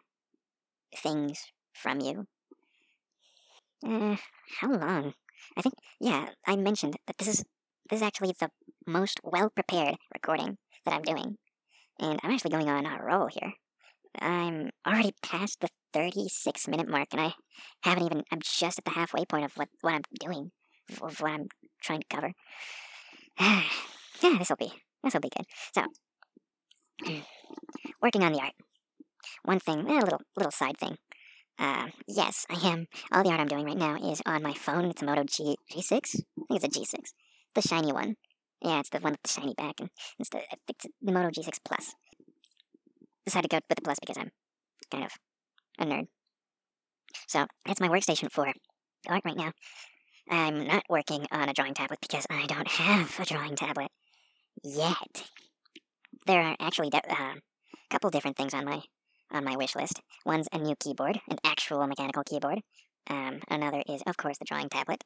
things 0.96 1.44
from 1.72 2.00
you. 2.00 2.26
Uh, 3.86 4.16
how 4.60 4.70
long? 4.70 5.14
I 5.56 5.62
think, 5.62 5.74
yeah, 6.00 6.28
I 6.46 6.56
mentioned 6.56 6.96
that 7.06 7.16
this 7.18 7.28
is 7.28 7.44
this 7.88 7.98
is 7.98 8.02
actually 8.02 8.34
the 8.38 8.50
most 8.86 9.20
well 9.24 9.50
prepared 9.50 9.96
recording 10.14 10.58
that 10.84 10.94
I'm 10.94 11.02
doing, 11.02 11.38
and 11.98 12.20
I'm 12.22 12.30
actually 12.30 12.52
going 12.52 12.68
on 12.68 12.86
a 12.86 13.02
roll 13.02 13.28
here. 13.28 13.54
I'm 14.18 14.70
already 14.86 15.12
past 15.22 15.60
the 15.60 15.68
36 15.92 16.68
minute 16.68 16.88
mark, 16.88 17.08
and 17.12 17.20
I 17.20 17.32
haven't 17.82 18.04
even. 18.04 18.22
I'm 18.30 18.40
just 18.42 18.78
at 18.78 18.84
the 18.84 18.92
halfway 18.92 19.24
point 19.24 19.44
of 19.44 19.52
what 19.56 19.68
what 19.80 19.94
I'm 19.94 20.02
doing, 20.20 20.52
of 21.02 21.20
what 21.20 21.32
I'm 21.32 21.48
trying 21.80 22.00
to 22.00 22.06
cover. 22.14 22.32
yeah, 23.40 24.38
this 24.38 24.50
will 24.50 24.56
be 24.56 24.72
this 25.02 25.14
will 25.14 25.20
be 25.20 25.30
good. 25.36 25.46
So, 25.74 25.82
working 28.02 28.22
on 28.22 28.32
the 28.32 28.40
art. 28.40 28.52
One 29.44 29.60
thing, 29.60 29.80
a 29.80 30.04
little 30.04 30.20
little 30.36 30.52
side 30.52 30.78
thing. 30.78 30.96
Uh, 31.58 31.88
yes, 32.08 32.46
I 32.48 32.68
am. 32.68 32.86
All 33.12 33.22
the 33.22 33.30
art 33.30 33.40
I'm 33.40 33.48
doing 33.48 33.66
right 33.66 33.76
now 33.76 33.96
is 33.96 34.22
on 34.24 34.42
my 34.42 34.54
phone. 34.54 34.86
It's 34.86 35.02
a 35.02 35.04
Moto 35.04 35.24
G 35.24 35.56
G6. 35.70 35.92
I 35.92 35.98
think 36.00 36.24
it's 36.50 36.64
a 36.64 36.68
G6, 36.68 37.00
the 37.54 37.62
shiny 37.62 37.92
one. 37.92 38.16
Yeah, 38.62 38.80
it's 38.80 38.90
the 38.90 38.98
one 38.98 39.12
with 39.12 39.22
the 39.22 39.28
shiny 39.28 39.54
back, 39.54 39.74
and 39.80 39.90
it's 40.18 40.30
the 40.30 40.40
it's 40.68 40.86
the 41.00 41.12
Moto 41.12 41.28
G6 41.28 41.58
Plus. 41.64 41.94
Decided 43.24 43.50
to 43.50 43.56
go 43.56 43.60
with 43.68 43.76
the 43.76 43.82
Plus 43.82 43.98
because 44.00 44.18
I'm 44.18 44.30
kind 44.90 45.04
of 45.04 45.12
a 45.78 45.84
nerd. 45.84 46.08
So 47.26 47.46
that's 47.66 47.80
my 47.80 47.88
workstation 47.88 48.30
for 48.30 48.46
art 49.08 49.22
right 49.24 49.36
now. 49.36 49.52
I'm 50.28 50.66
not 50.66 50.84
working 50.88 51.26
on 51.32 51.48
a 51.48 51.52
drawing 51.52 51.74
tablet 51.74 52.00
because 52.00 52.26
I 52.30 52.46
don't 52.46 52.68
have 52.68 53.18
a 53.18 53.24
drawing 53.24 53.56
tablet 53.56 53.90
yet. 54.62 55.28
There 56.26 56.42
are 56.42 56.56
actually 56.60 56.90
a 56.92 57.12
uh, 57.12 57.34
couple 57.90 58.10
different 58.10 58.36
things 58.36 58.54
on 58.54 58.64
my 58.64 58.82
on 59.32 59.44
my 59.44 59.56
wish 59.56 59.76
list. 59.76 60.00
One's 60.26 60.48
a 60.52 60.58
new 60.58 60.74
keyboard, 60.76 61.20
an 61.28 61.38
actual 61.44 61.86
mechanical 61.86 62.24
keyboard. 62.24 62.60
Um, 63.08 63.40
another 63.48 63.82
is, 63.88 64.02
of 64.06 64.16
course, 64.16 64.38
the 64.38 64.44
drawing 64.44 64.68
tablet. 64.68 65.04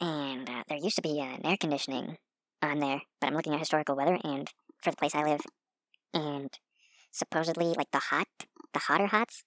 And 0.00 0.48
uh, 0.48 0.64
there 0.68 0.78
used 0.78 0.96
to 0.96 1.02
be 1.02 1.20
an 1.20 1.40
air 1.44 1.56
conditioning 1.56 2.16
on 2.62 2.80
there, 2.80 3.02
but 3.20 3.28
I'm 3.28 3.34
looking 3.34 3.54
at 3.54 3.60
historical 3.60 3.96
weather 3.96 4.18
and 4.24 4.48
for 4.82 4.90
the 4.90 4.96
place 4.96 5.14
I 5.14 5.22
live, 5.22 5.40
and 6.12 6.50
supposedly 7.10 7.66
like 7.66 7.90
the 7.92 8.00
hot, 8.10 8.26
the 8.72 8.80
hotter 8.80 9.06
hots, 9.06 9.44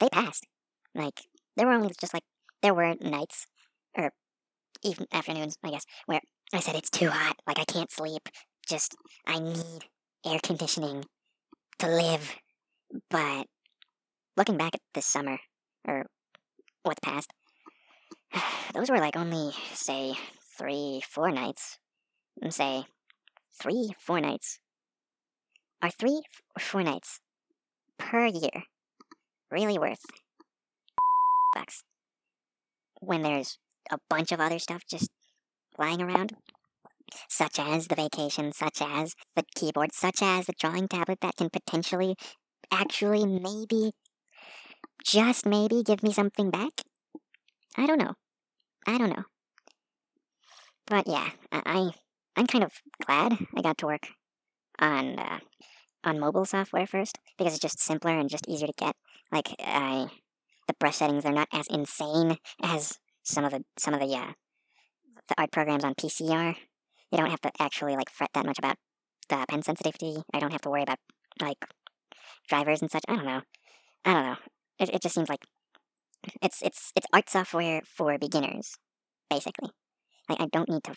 they 0.00 0.08
passed. 0.08 0.46
Like 0.94 1.22
there 1.56 1.66
were 1.66 1.72
only 1.72 1.92
just 2.00 2.12
like 2.14 2.24
there 2.62 2.74
were 2.74 2.94
nights 3.00 3.46
or 3.96 4.12
even 4.82 5.06
afternoons, 5.12 5.56
I 5.64 5.70
guess, 5.70 5.86
where 6.06 6.20
I 6.56 6.60
said 6.60 6.74
it's 6.74 6.88
too 6.88 7.10
hot, 7.10 7.36
like 7.46 7.58
I 7.58 7.64
can't 7.64 7.92
sleep. 7.92 8.30
Just 8.66 8.96
I 9.26 9.38
need 9.38 9.84
air 10.24 10.38
conditioning 10.42 11.04
to 11.80 11.86
live. 11.86 12.34
But 13.10 13.46
looking 14.38 14.56
back 14.56 14.74
at 14.74 14.80
this 14.94 15.04
summer, 15.04 15.36
or 15.86 16.06
what's 16.82 17.00
past, 17.00 17.30
those 18.74 18.88
were 18.88 19.00
like 19.00 19.18
only, 19.18 19.52
say, 19.74 20.14
three, 20.58 21.02
four 21.06 21.30
nights. 21.30 21.76
And 22.40 22.54
say, 22.54 22.84
three, 23.60 23.90
four 23.98 24.22
nights. 24.22 24.58
Are 25.82 25.90
three 25.90 26.22
or 26.56 26.60
four 26.60 26.82
nights 26.82 27.20
per 27.98 28.24
year 28.24 28.62
really 29.50 29.78
worth 29.78 30.04
bucks 31.54 31.82
when 33.02 33.20
there's 33.20 33.58
a 33.90 33.98
bunch 34.08 34.32
of 34.32 34.40
other 34.40 34.58
stuff 34.58 34.80
just 34.90 35.10
lying 35.78 36.02
around? 36.02 36.36
Such 37.28 37.58
as 37.58 37.86
the 37.86 37.94
vacation, 37.94 38.52
such 38.52 38.82
as 38.82 39.14
the 39.34 39.44
keyboard, 39.54 39.92
such 39.92 40.22
as 40.22 40.46
the 40.46 40.54
drawing 40.58 40.88
tablet 40.88 41.20
that 41.20 41.36
can 41.36 41.50
potentially 41.50 42.16
actually 42.72 43.24
maybe, 43.24 43.92
just 45.04 45.46
maybe, 45.46 45.82
give 45.82 46.02
me 46.02 46.12
something 46.12 46.50
back? 46.50 46.72
I 47.76 47.86
don't 47.86 47.98
know. 47.98 48.14
I 48.86 48.98
don't 48.98 49.10
know. 49.10 49.24
But 50.86 51.06
yeah, 51.06 51.30
I, 51.52 51.90
I'm 52.36 52.46
kind 52.46 52.64
of 52.64 52.72
glad 53.04 53.38
I 53.56 53.62
got 53.62 53.78
to 53.78 53.86
work 53.86 54.08
on 54.78 55.18
uh, 55.18 55.38
on 56.04 56.20
mobile 56.20 56.44
software 56.44 56.86
first 56.86 57.18
because 57.36 57.54
it's 57.54 57.62
just 57.62 57.80
simpler 57.80 58.16
and 58.18 58.30
just 58.30 58.48
easier 58.48 58.68
to 58.68 58.72
get. 58.76 58.94
Like 59.32 59.54
I, 59.58 60.06
the 60.68 60.74
brush 60.78 60.96
settings 60.96 61.24
they're 61.24 61.32
not 61.32 61.48
as 61.52 61.66
insane 61.68 62.36
as 62.62 62.98
some 63.24 63.44
of 63.44 63.50
the 63.50 63.64
some 63.76 63.94
of 63.94 64.00
the 64.00 64.14
uh, 64.14 64.32
the 65.28 65.34
art 65.38 65.52
programs 65.52 65.84
on 65.84 65.94
PC 65.94 66.30
are. 66.30 66.56
You 67.12 67.18
don't 67.18 67.30
have 67.30 67.40
to 67.42 67.52
actually 67.60 67.96
like 67.96 68.10
fret 68.10 68.30
that 68.34 68.46
much 68.46 68.58
about 68.58 68.76
the 69.28 69.44
pen 69.48 69.62
sensitivity. 69.62 70.16
I 70.32 70.40
don't 70.40 70.52
have 70.52 70.60
to 70.62 70.70
worry 70.70 70.82
about 70.82 70.98
like 71.40 71.58
drivers 72.48 72.82
and 72.82 72.90
such. 72.90 73.04
I 73.08 73.16
don't 73.16 73.24
know. 73.24 73.42
I 74.04 74.14
don't 74.14 74.26
know. 74.26 74.36
It, 74.78 74.94
it 74.94 75.02
just 75.02 75.14
seems 75.14 75.28
like 75.28 75.44
it's 76.42 76.62
it's 76.62 76.92
it's 76.96 77.06
art 77.12 77.28
software 77.28 77.82
for 77.86 78.18
beginners, 78.18 78.74
basically. 79.30 79.70
Like 80.28 80.40
I 80.40 80.46
don't 80.52 80.68
need 80.68 80.84
to 80.84 80.94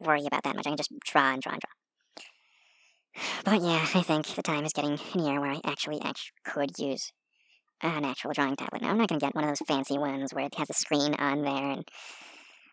worry 0.00 0.24
about 0.26 0.44
that 0.44 0.56
much. 0.56 0.66
I 0.66 0.70
can 0.70 0.76
just 0.76 0.92
draw 1.04 1.32
and 1.32 1.42
draw 1.42 1.52
and 1.52 1.60
draw. 1.60 1.72
But 3.44 3.62
yeah, 3.62 3.86
I 3.94 4.02
think 4.02 4.26
the 4.26 4.42
time 4.42 4.64
is 4.64 4.72
getting 4.72 4.98
near 5.14 5.40
where 5.40 5.52
I 5.52 5.60
actually, 5.64 6.00
actually 6.02 6.32
could 6.44 6.78
use 6.78 7.12
an 7.82 8.04
actual 8.04 8.32
drawing 8.32 8.56
tablet. 8.56 8.82
Now, 8.82 8.90
I'm 8.90 8.98
not 8.98 9.08
going 9.08 9.20
to 9.20 9.26
get 9.26 9.34
one 9.34 9.44
of 9.44 9.50
those 9.50 9.66
fancy 9.66 9.98
ones 9.98 10.32
where 10.32 10.46
it 10.46 10.54
has 10.56 10.70
a 10.70 10.74
screen 10.74 11.14
on 11.14 11.42
there 11.42 11.70
and 11.70 11.86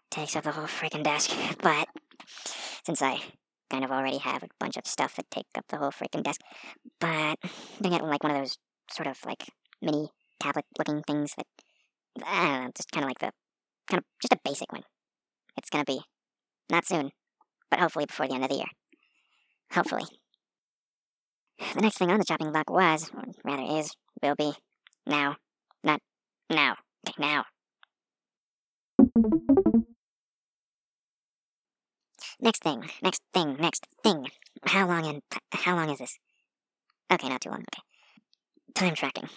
takes 0.10 0.36
up 0.36 0.44
the 0.44 0.52
whole 0.52 0.66
freaking 0.66 1.04
desk, 1.04 1.32
but 1.62 1.88
since 2.86 3.02
I 3.02 3.22
kind 3.70 3.84
of 3.84 3.92
already 3.92 4.18
have 4.18 4.44
a 4.44 4.48
bunch 4.60 4.78
of 4.78 4.88
stuff 4.88 5.16
that 5.16 5.30
take 5.30 5.46
up 5.56 5.66
the 5.70 5.78
whole 5.78 5.92
freaking 5.92 6.24
desk, 6.24 6.42
but 7.00 7.38
going 7.82 7.94
get 7.94 8.04
like 8.04 8.24
one 8.24 8.36
of 8.36 8.40
those 8.40 8.58
sort 8.92 9.08
of 9.08 9.18
like 9.26 9.46
mini 9.82 10.10
tablet 10.40 10.66
looking 10.78 11.04
things 11.04 11.34
that, 11.38 11.46
I 12.26 12.48
don't 12.48 12.64
know, 12.64 12.72
just 12.76 12.92
kind 12.92 13.04
of 13.04 13.10
like 13.10 13.20
the, 13.20 13.32
kind 13.90 14.00
of 14.00 14.06
just 14.22 14.34
a 14.34 14.40
basic 14.44 14.72
one. 14.72 14.84
It's 15.58 15.70
to 15.70 15.84
be 15.84 16.02
not 16.72 16.86
soon, 16.86 17.12
but 17.70 17.80
hopefully 17.80 18.06
before 18.06 18.28
the 18.28 18.34
end 18.34 18.44
of 18.44 18.50
the 18.50 18.58
year. 18.58 18.66
Hopefully. 19.74 20.06
The 21.76 21.82
next 21.82 21.98
thing 21.98 22.10
on 22.10 22.20
the 22.20 22.26
chopping 22.26 22.52
block 22.52 22.70
was, 22.70 23.12
or 23.14 23.24
rather 23.44 23.80
is, 23.80 23.92
will 24.24 24.36
be, 24.36 24.54
now. 25.06 25.36
Not 25.84 26.02
now. 26.50 26.76
Okay, 27.08 27.16
now. 27.20 27.46
Next 32.42 32.64
thing, 32.64 32.90
next 33.02 33.22
thing, 33.34 33.58
next 33.60 33.86
thing. 34.04 34.28
How 34.66 34.88
long 34.88 35.06
and 35.06 35.22
how 35.52 35.76
long 35.76 35.90
is 35.90 36.00
this? 36.00 36.18
Okay, 37.12 37.28
not 37.28 37.42
too 37.42 37.50
long. 37.50 37.62
Okay. 37.62 37.84
Time 38.76 38.96
tracking. 38.96 39.30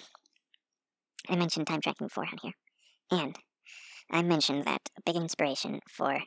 I 1.28 1.36
mentioned 1.36 1.66
time 1.66 1.80
tracking 1.80 2.06
beforehand 2.06 2.40
here. 2.42 2.52
And 3.10 3.36
I 4.10 4.22
mentioned 4.22 4.64
that 4.66 4.88
a 4.96 5.02
big 5.04 5.16
inspiration 5.16 5.80
for 5.88 6.20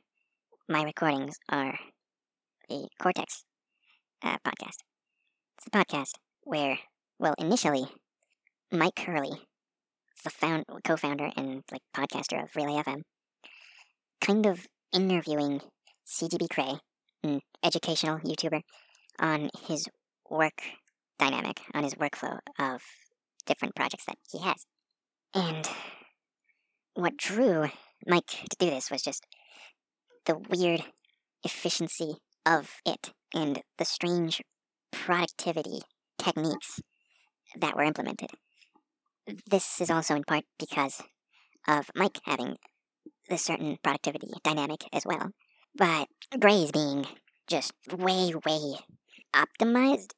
my 0.67 0.83
recordings 0.83 1.37
are 1.49 1.77
the 2.67 2.89
Cortex 3.01 3.45
uh, 4.23 4.37
podcast. 4.45 4.79
It's 5.57 5.65
the 5.65 5.71
podcast 5.71 6.11
where, 6.43 6.79
well, 7.19 7.35
initially, 7.37 7.87
Mike 8.71 8.99
Hurley, 8.99 9.39
the 10.23 10.29
found, 10.29 10.65
co-founder 10.83 11.31
and 11.37 11.63
like 11.71 11.83
podcaster 11.95 12.43
of 12.43 12.55
Relay 12.55 12.81
FM, 12.83 13.03
kind 14.19 14.45
of 14.45 14.67
interviewing 14.91 15.61
CGP 16.05 16.47
Grey, 16.49 16.79
an 17.23 17.41
educational 17.63 18.19
YouTuber, 18.19 18.61
on 19.19 19.49
his 19.67 19.87
work 20.29 20.61
dynamic, 21.17 21.61
on 21.73 21.83
his 21.83 21.95
workflow 21.95 22.39
of 22.59 22.81
different 23.45 23.75
projects 23.75 24.05
that 24.05 24.17
he 24.31 24.41
has. 24.41 24.65
And 25.33 25.67
what 26.93 27.17
drew 27.17 27.69
Mike 28.07 28.27
to 28.27 28.57
do 28.57 28.69
this 28.69 28.91
was 28.91 29.01
just 29.01 29.25
the 30.25 30.37
weird 30.49 30.83
efficiency 31.43 32.15
of 32.45 32.71
it 32.85 33.11
and 33.33 33.61
the 33.77 33.85
strange 33.85 34.41
productivity 34.91 35.79
techniques 36.17 36.79
that 37.59 37.75
were 37.75 37.83
implemented. 37.83 38.31
This 39.47 39.81
is 39.81 39.89
also 39.89 40.15
in 40.15 40.23
part 40.23 40.43
because 40.59 41.01
of 41.67 41.89
Mike 41.95 42.19
having 42.25 42.57
this 43.29 43.43
certain 43.43 43.77
productivity 43.83 44.31
dynamic 44.43 44.83
as 44.93 45.03
well. 45.05 45.31
But 45.77 46.07
Grey's 46.39 46.71
being 46.71 47.05
just 47.47 47.73
way, 47.91 48.33
way 48.45 48.75
optimized. 49.33 50.11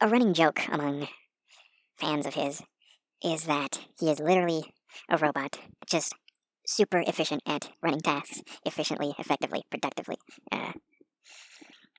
A 0.00 0.08
running 0.08 0.34
joke 0.34 0.60
among 0.68 1.08
fans 1.96 2.26
of 2.26 2.34
his 2.34 2.62
is 3.24 3.44
that 3.44 3.80
he 3.98 4.10
is 4.10 4.20
literally 4.20 4.64
a 5.08 5.16
robot, 5.16 5.58
just 5.88 6.14
super 6.66 7.02
efficient 7.06 7.42
at 7.46 7.70
running 7.82 8.00
tasks 8.00 8.42
efficiently, 8.64 9.14
effectively, 9.18 9.64
productively. 9.70 10.16
Uh, 10.52 10.72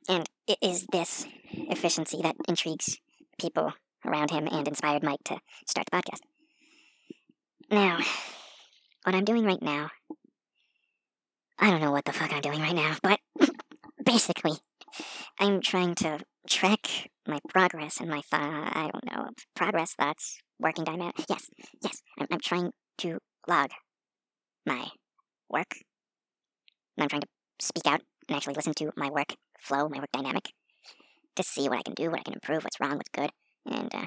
and 0.08 0.30
it 0.48 0.58
is 0.62 0.86
this 0.92 1.26
efficiency 1.54 2.20
that 2.22 2.36
intrigues 2.48 2.98
people 3.40 3.74
around 4.06 4.32
him 4.32 4.48
and 4.52 4.68
inspired 4.68 5.04
Mike 5.04 5.24
to 5.26 5.40
start 5.68 5.88
the 5.92 5.98
podcast. 5.98 6.22
Now, 7.72 8.00
what 9.04 9.16
I'm 9.16 9.26
doing 9.26 9.44
right 9.44 9.62
now, 9.62 9.90
I 11.60 11.72
don't 11.72 11.82
know 11.82 11.92
what 11.92 12.06
the 12.06 12.14
fuck 12.14 12.34
I'm 12.34 12.42
doing 12.42 12.60
right 12.60 12.76
now, 12.76 12.96
but 13.02 13.20
basically, 14.06 14.54
I'm 15.40 15.62
trying 15.62 15.96
to 15.96 16.20
track 16.50 17.10
my 17.28 17.40
progress 17.48 18.00
and 18.00 18.10
my 18.10 18.22
thought. 18.22 18.76
I 18.76 18.90
don't 18.92 19.06
know 19.06 19.30
progress 19.56 19.94
thoughts, 19.94 20.40
working 20.60 20.84
dynamic. 20.84 21.16
Yes, 21.30 21.50
yes, 21.82 22.02
I'm, 22.20 22.28
I'm 22.32 22.40
trying 22.40 22.72
to 23.00 23.20
log 23.48 23.70
my 24.66 24.88
work. 25.50 25.76
And 26.98 27.04
I'm 27.04 27.10
trying 27.10 27.22
to 27.22 27.28
speak 27.60 27.88
out 27.88 28.02
and 28.28 28.36
actually 28.36 28.56
listen 28.56 28.74
to 28.76 28.92
my 28.96 29.10
work 29.10 29.36
flow, 29.60 29.88
my 29.90 30.00
work 30.00 30.12
dynamic, 30.12 30.52
to 31.36 31.44
see 31.44 31.70
what 31.70 31.80
I 31.80 31.84
can 31.84 31.94
do, 31.94 32.10
what 32.10 32.20
I 32.20 32.24
can 32.24 32.34
improve, 32.34 32.64
what's 32.64 32.80
wrong, 32.80 32.98
what's 32.98 33.10
good, 33.10 33.32
and 33.66 33.94
uh, 33.94 34.06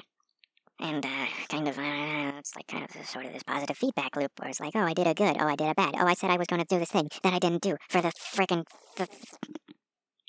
and 0.79 1.05
uh, 1.05 1.25
kind 1.49 1.67
of 1.67 1.77
uh, 1.77 2.37
it's 2.37 2.55
like 2.55 2.67
kind 2.67 2.83
of 2.83 3.05
sort 3.05 3.25
of 3.25 3.33
this 3.33 3.43
positive 3.43 3.77
feedback 3.77 4.15
loop 4.15 4.31
where 4.37 4.49
it's 4.49 4.59
like, 4.59 4.75
oh, 4.75 4.85
I 4.85 4.93
did 4.93 5.07
a 5.07 5.13
good, 5.13 5.37
oh, 5.39 5.47
I 5.47 5.55
did 5.55 5.69
a 5.69 5.75
bad, 5.75 5.95
oh, 5.97 6.07
I 6.07 6.13
said 6.13 6.29
I 6.29 6.37
was 6.37 6.47
going 6.47 6.61
to 6.61 6.67
do 6.67 6.79
this 6.79 6.91
thing 6.91 7.09
that 7.23 7.33
I 7.33 7.39
didn't 7.39 7.61
do 7.61 7.75
for 7.89 8.01
the 8.01 8.11
freaking 8.33 8.65
th- 8.95 9.09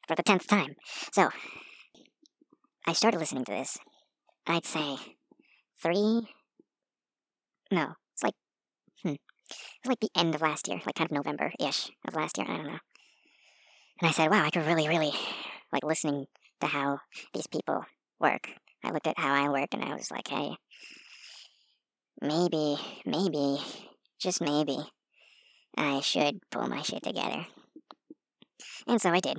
for 0.06 0.16
the 0.16 0.22
tenth 0.22 0.46
time. 0.46 0.74
So 1.12 1.30
I 2.86 2.92
started 2.92 3.18
listening 3.18 3.44
to 3.44 3.52
this. 3.52 3.78
I'd 4.46 4.64
say 4.64 4.96
three. 5.80 6.26
No, 7.70 7.94
it's 8.14 8.24
like 8.24 8.34
hmm, 9.02 9.10
it 9.10 9.18
was 9.84 9.90
like 9.90 10.00
the 10.00 10.10
end 10.16 10.34
of 10.34 10.42
last 10.42 10.66
year, 10.66 10.80
like 10.84 10.96
kind 10.96 11.10
of 11.10 11.14
November 11.14 11.52
ish 11.60 11.90
of 12.08 12.14
last 12.14 12.38
year. 12.38 12.46
I 12.48 12.56
don't 12.56 12.66
know. 12.66 12.78
And 14.00 14.08
I 14.08 14.12
said, 14.12 14.30
wow, 14.30 14.44
I 14.44 14.50
could 14.50 14.66
really, 14.66 14.88
really 14.88 15.12
like 15.72 15.84
listening 15.84 16.26
to 16.60 16.66
how 16.66 16.98
these 17.34 17.46
people 17.46 17.84
work 18.18 18.48
I 18.84 18.90
looked 18.90 19.06
at 19.06 19.18
how 19.18 19.34
I 19.34 19.48
work 19.48 19.68
and 19.72 19.84
I 19.84 19.94
was 19.94 20.10
like, 20.10 20.28
hey, 20.28 20.56
maybe, 22.20 22.76
maybe, 23.04 23.58
just 24.18 24.40
maybe, 24.40 24.78
I 25.76 26.00
should 26.00 26.40
pull 26.50 26.68
my 26.68 26.82
shit 26.82 27.02
together. 27.02 27.46
And 28.86 29.00
so 29.00 29.10
I 29.10 29.20
did. 29.20 29.38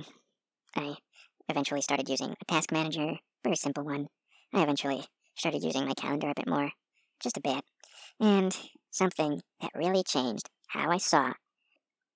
I 0.76 0.96
eventually 1.48 1.82
started 1.82 2.08
using 2.08 2.34
a 2.40 2.44
task 2.46 2.72
manager, 2.72 3.18
very 3.44 3.56
simple 3.56 3.84
one. 3.84 4.08
I 4.54 4.62
eventually 4.62 5.04
started 5.36 5.62
using 5.62 5.86
my 5.86 5.94
calendar 5.94 6.30
a 6.30 6.34
bit 6.34 6.48
more, 6.48 6.70
just 7.20 7.36
a 7.36 7.40
bit. 7.40 7.64
And 8.20 8.56
something 8.90 9.40
that 9.60 9.70
really 9.74 10.02
changed 10.02 10.48
how 10.68 10.90
I 10.90 10.98
saw 10.98 11.32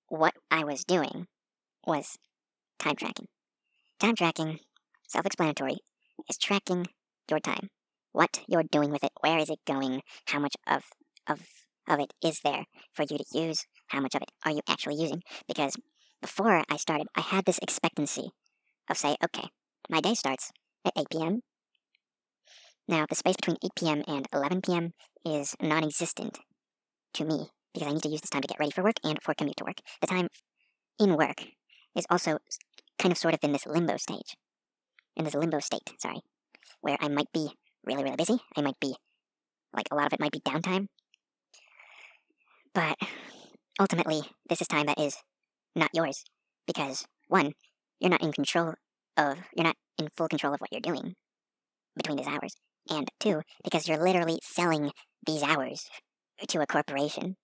what 0.09 0.35
I 0.51 0.65
was 0.65 0.85
doing 0.85 1.27
was 1.87 2.17
time 2.79 2.97
tracking. 2.97 3.27
Time 3.99 4.15
tracking, 4.15 4.61
self 5.09 5.27
explanatory, 5.27 5.79
is 6.29 6.39
tracking 6.39 6.87
your 7.31 7.41
time, 7.41 7.69
what 8.13 8.41
you're 8.49 8.63
doing 8.63 8.91
with 8.91 9.05
it, 9.05 9.13
where 9.21 9.39
is 9.39 9.51
it 9.51 9.59
going, 9.67 10.03
how 10.27 10.39
much 10.39 10.55
of 10.67 10.85
of 11.27 11.43
of 11.89 12.01
it 12.01 12.13
is 12.25 12.41
there 12.43 12.65
for 12.93 13.03
you 13.03 13.19
to 13.19 13.25
use, 13.33 13.65
how 13.89 14.01
much 14.01 14.15
of 14.15 14.23
it 14.23 14.31
are 14.45 14.51
you 14.51 14.61
actually 14.69 14.97
using? 14.97 15.23
Because 15.47 15.77
before 16.21 16.65
I 16.69 16.77
started, 16.77 17.07
I 17.15 17.21
had 17.21 17.45
this 17.45 17.59
expectancy 17.63 18.31
of 18.91 18.97
say, 18.97 19.17
okay, 19.25 19.49
my 19.89 20.01
day 20.01 20.15
starts 20.15 20.51
at 20.85 20.93
8 20.97 21.07
p.m. 21.11 21.41
Now, 22.89 23.07
the 23.09 23.15
space 23.15 23.37
between 23.37 23.59
8 23.65 23.71
p.m. 23.77 24.03
and 24.09 24.27
11 24.33 24.63
p.m. 24.63 24.93
is 25.25 25.55
non 25.61 25.85
existent 25.85 26.39
to 27.15 27.25
me 27.25 27.51
because 27.73 27.89
I 27.89 27.93
need 27.93 28.03
to 28.03 28.09
use 28.09 28.21
this 28.21 28.31
time 28.31 28.43
to 28.43 28.49
get 28.49 28.59
ready 28.59 28.73
for 28.73 28.83
work 28.83 28.97
and 29.05 29.19
for 29.23 29.35
commute 29.35 29.57
to 29.59 29.65
work. 29.65 29.81
The 30.01 30.07
time 30.07 30.29
in 30.99 31.17
work 31.17 31.45
is 31.95 32.07
also 32.11 32.39
kind 32.99 33.13
of 33.13 33.19
sort 33.19 33.35
of 33.35 33.41
in 33.43 33.53
this 33.53 33.67
limbo 33.67 33.97
stage. 33.97 34.37
In 35.17 35.25
this 35.25 35.35
limbo 35.35 35.61
state, 35.61 35.91
sorry 35.99 36.23
where 36.81 36.97
I 37.01 37.09
might 37.09 37.33
be 37.33 37.51
really, 37.85 38.03
really 38.03 38.17
busy. 38.17 38.39
I 38.57 38.63
might 38.63 38.81
be, 38.81 38.95
like, 39.73 39.87
a 39.91 39.95
lot 39.95 40.07
of 40.07 40.13
it 40.13 40.21
might 40.21 40.33
be 40.33 40.41
downtime. 40.41 40.89
But 42.75 42.97
ultimately, 43.81 44.21
this 44.49 44.61
is 44.61 44.69
time 44.69 44.87
that 44.87 45.01
is 45.01 45.17
not 45.75 45.91
yours. 45.95 46.25
Because, 46.67 47.07
one, 47.29 47.53
you're 48.01 48.11
not 48.11 48.23
in 48.23 48.33
control 48.33 48.75
of, 49.17 49.39
you're 49.57 49.67
not 49.67 49.77
in 49.99 50.09
full 50.17 50.29
control 50.29 50.55
of 50.55 50.61
what 50.61 50.71
you're 50.73 50.81
doing 50.81 51.15
between 51.97 52.19
these 52.19 52.27
hours. 52.27 52.55
And 52.89 53.09
two, 53.19 53.43
because 53.65 53.89
you're 53.89 54.03
literally 54.03 54.39
selling 54.43 54.91
these 55.27 55.43
hours 55.43 55.89
to 56.49 56.61
a 56.61 56.67
corporation 56.67 57.37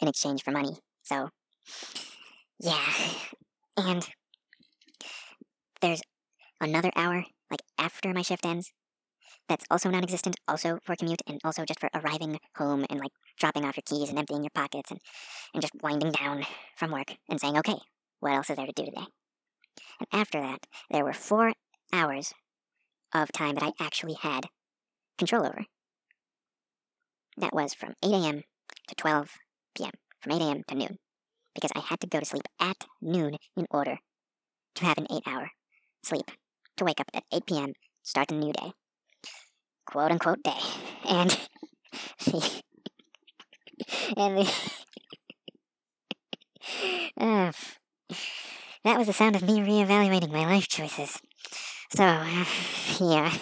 in 0.00 0.08
exchange 0.08 0.42
for 0.42 0.50
money. 0.50 0.76
So, 1.02 1.30
yeah. 2.60 2.84
And 3.80 4.04
there's 5.80 6.02
another 6.60 6.90
hour 6.96 7.24
like 7.50 7.62
after 7.78 8.12
my 8.12 8.22
shift 8.22 8.44
ends, 8.44 8.72
that's 9.48 9.64
also 9.70 9.90
non 9.90 10.02
existent, 10.02 10.36
also 10.46 10.78
for 10.82 10.96
commute, 10.96 11.22
and 11.26 11.40
also 11.44 11.64
just 11.64 11.80
for 11.80 11.90
arriving 11.94 12.38
home 12.56 12.84
and 12.90 13.00
like 13.00 13.12
dropping 13.38 13.64
off 13.64 13.76
your 13.76 13.84
keys 13.86 14.10
and 14.10 14.18
emptying 14.18 14.42
your 14.42 14.50
pockets 14.54 14.90
and, 14.90 15.00
and 15.54 15.62
just 15.62 15.74
winding 15.82 16.12
down 16.12 16.44
from 16.76 16.90
work 16.90 17.14
and 17.28 17.40
saying, 17.40 17.56
okay, 17.58 17.78
what 18.20 18.32
else 18.32 18.50
is 18.50 18.56
there 18.56 18.66
to 18.66 18.72
do 18.72 18.84
today? 18.84 19.06
And 20.00 20.08
after 20.12 20.40
that, 20.40 20.66
there 20.90 21.04
were 21.04 21.12
four 21.12 21.52
hours 21.92 22.34
of 23.14 23.32
time 23.32 23.54
that 23.54 23.64
I 23.64 23.72
actually 23.84 24.14
had 24.14 24.46
control 25.16 25.46
over. 25.46 25.64
That 27.36 27.54
was 27.54 27.74
from 27.74 27.94
8 28.04 28.12
a.m. 28.12 28.42
to 28.88 28.94
12 28.94 29.30
p.m., 29.76 29.92
from 30.20 30.32
8 30.32 30.42
a.m. 30.42 30.62
to 30.68 30.74
noon, 30.74 30.98
because 31.54 31.70
I 31.74 31.80
had 31.80 32.00
to 32.00 32.06
go 32.06 32.18
to 32.18 32.26
sleep 32.26 32.42
at 32.60 32.84
noon 33.00 33.36
in 33.56 33.66
order 33.70 33.98
to 34.74 34.84
have 34.84 34.98
an 34.98 35.06
eight 35.10 35.22
hour 35.26 35.50
sleep, 36.02 36.30
to 36.78 36.84
wake 36.84 37.00
up 37.00 37.10
at 37.14 37.24
8 37.32 37.46
p.m., 37.46 37.72
start 38.02 38.30
a 38.30 38.34
new 38.34 38.52
day. 38.52 38.72
Quote 39.86 40.10
unquote 40.10 40.42
day. 40.42 40.58
And 41.08 41.30
the. 42.24 42.62
And 44.16 44.38
the. 44.38 44.52
uh, 47.20 47.52
that 48.84 48.98
was 48.98 49.06
the 49.06 49.12
sound 49.12 49.36
of 49.36 49.42
me 49.42 49.60
reevaluating 49.60 50.32
my 50.32 50.46
life 50.46 50.68
choices. 50.68 51.20
So, 51.94 52.04
uh, 52.04 52.44
yeah. 53.00 53.32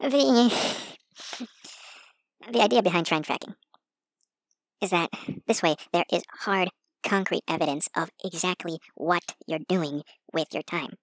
the 0.00 0.52
the 2.50 2.60
idea 2.60 2.82
behind 2.82 3.06
trend 3.06 3.24
tracking 3.24 3.54
is 4.80 4.90
that 4.90 5.10
this 5.46 5.62
way 5.62 5.76
there 5.92 6.04
is 6.12 6.22
hard 6.40 6.70
concrete 7.02 7.42
evidence 7.48 7.88
of 7.96 8.10
exactly 8.24 8.78
what 8.94 9.34
you're 9.46 9.60
doing 9.68 10.02
with 10.32 10.48
your 10.52 10.62
time. 10.62 10.94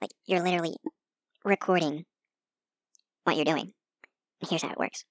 Like 0.00 0.10
you're 0.26 0.42
literally 0.42 0.76
recording 1.44 2.04
what 3.24 3.36
you're 3.36 3.44
doing. 3.44 3.72
Here's 4.48 4.62
how 4.62 4.70
it 4.70 4.78
works. 4.78 5.04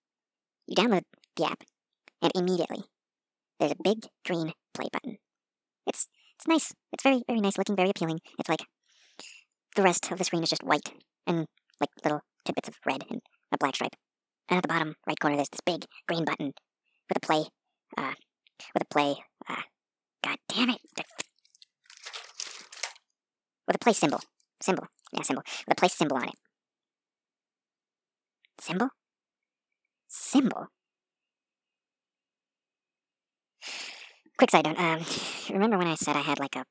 You 0.67 0.75
download 0.75 1.03
the 1.35 1.45
app 1.45 1.63
and 2.21 2.31
immediately 2.35 2.83
there's 3.59 3.71
a 3.71 3.83
big 3.83 4.07
green 4.25 4.53
play 4.73 4.87
button. 4.91 5.17
It's 5.87 6.07
it's 6.35 6.47
nice. 6.47 6.73
It's 6.91 7.03
very 7.03 7.23
very 7.27 7.39
nice 7.39 7.57
looking 7.57 7.75
very 7.75 7.89
appealing. 7.89 8.19
It's 8.39 8.49
like 8.49 8.65
the 9.75 9.83
rest 9.83 10.11
of 10.11 10.17
the 10.17 10.23
screen 10.23 10.43
is 10.43 10.49
just 10.49 10.63
white 10.63 10.89
and 11.27 11.45
like 11.79 11.89
little 12.03 12.21
tidbits 12.45 12.69
of 12.69 12.75
red 12.85 13.03
and 13.09 13.21
a 13.51 13.57
black 13.57 13.75
stripe. 13.75 13.95
And 14.49 14.57
at 14.57 14.61
the 14.61 14.67
bottom 14.67 14.95
right 15.07 15.19
corner, 15.19 15.35
there's 15.37 15.49
this 15.49 15.61
big 15.65 15.85
green 16.07 16.23
button 16.23 16.53
with 17.09 17.17
a 17.17 17.19
play, 17.19 17.45
uh, 17.97 18.13
with 18.73 18.83
a 18.83 18.85
play, 18.85 19.15
uh, 19.49 19.61
god 20.23 20.37
damn 20.49 20.69
it, 20.69 20.81
with 23.67 23.75
a 23.75 23.79
play 23.79 23.93
symbol, 23.93 24.21
symbol, 24.61 24.85
yeah, 25.13 25.23
symbol, 25.23 25.43
with 25.67 25.77
a 25.77 25.79
play 25.79 25.89
symbol 25.89 26.17
on 26.17 26.29
it. 26.29 26.35
Symbol? 28.59 28.89
Symbol? 30.07 30.67
Quick 34.37 34.51
side 34.51 34.65
note, 34.65 34.79
um, 34.79 35.05
remember 35.49 35.77
when 35.77 35.87
I 35.87 35.95
said 35.95 36.15
I 36.15 36.21
had 36.21 36.39
like 36.39 36.55
a 36.55 36.65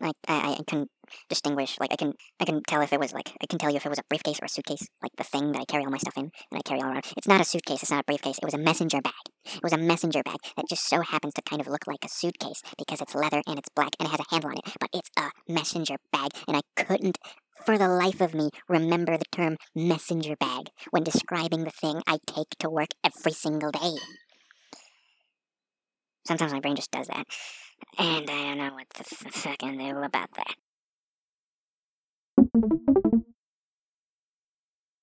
like 0.00 0.16
I, 0.28 0.56
I 0.58 0.62
can 0.66 0.86
distinguish 1.28 1.76
like 1.80 1.92
I 1.92 1.96
can 1.96 2.12
I 2.40 2.44
can 2.44 2.62
tell 2.66 2.82
if 2.82 2.92
it 2.92 3.00
was 3.00 3.12
like 3.12 3.32
I 3.42 3.46
can 3.46 3.58
tell 3.58 3.70
you 3.70 3.76
if 3.76 3.86
it 3.86 3.88
was 3.88 3.98
a 3.98 4.08
briefcase 4.08 4.38
or 4.40 4.46
a 4.46 4.48
suitcase, 4.48 4.86
like 5.02 5.12
the 5.16 5.24
thing 5.24 5.52
that 5.52 5.60
I 5.60 5.64
carry 5.64 5.84
all 5.84 5.90
my 5.90 5.98
stuff 5.98 6.16
in 6.16 6.24
and 6.24 6.58
I 6.58 6.62
carry 6.62 6.80
all 6.80 6.90
around. 6.90 7.04
It's 7.16 7.28
not 7.28 7.40
a 7.40 7.44
suitcase, 7.44 7.82
it's 7.82 7.90
not 7.90 8.00
a 8.00 8.04
briefcase, 8.04 8.38
it 8.38 8.44
was 8.44 8.54
a 8.54 8.58
messenger 8.58 9.00
bag. 9.00 9.14
It 9.44 9.62
was 9.62 9.72
a 9.72 9.78
messenger 9.78 10.22
bag 10.22 10.38
that 10.56 10.68
just 10.68 10.88
so 10.88 11.00
happens 11.00 11.34
to 11.34 11.42
kind 11.42 11.60
of 11.60 11.68
look 11.68 11.86
like 11.86 12.04
a 12.04 12.08
suitcase 12.08 12.62
because 12.78 13.00
it's 13.00 13.14
leather 13.14 13.42
and 13.46 13.58
it's 13.58 13.68
black 13.74 13.90
and 13.98 14.08
it 14.08 14.10
has 14.10 14.20
a 14.20 14.34
handle 14.34 14.50
on 14.50 14.58
it, 14.58 14.76
but 14.78 14.90
it's 14.92 15.10
a 15.16 15.30
messenger 15.48 15.96
bag 16.12 16.30
and 16.46 16.56
I 16.56 16.60
couldn't 16.76 17.18
for 17.64 17.76
the 17.76 17.88
life 17.88 18.20
of 18.20 18.34
me 18.34 18.50
remember 18.68 19.16
the 19.16 19.24
term 19.30 19.56
messenger 19.74 20.36
bag 20.36 20.70
when 20.90 21.04
describing 21.04 21.64
the 21.64 21.70
thing 21.70 22.02
I 22.06 22.18
take 22.26 22.50
to 22.60 22.70
work 22.70 22.88
every 23.04 23.32
single 23.32 23.70
day. 23.70 23.96
Sometimes 26.26 26.52
my 26.52 26.60
brain 26.60 26.76
just 26.76 26.90
does 26.90 27.08
that. 27.08 27.26
And 27.98 28.30
I 28.30 28.42
don't 28.44 28.58
know 28.58 28.74
what 28.74 28.88
the 28.90 29.04
fucking 29.04 29.78
do 29.78 29.98
about 29.98 30.32
that. 30.36 30.54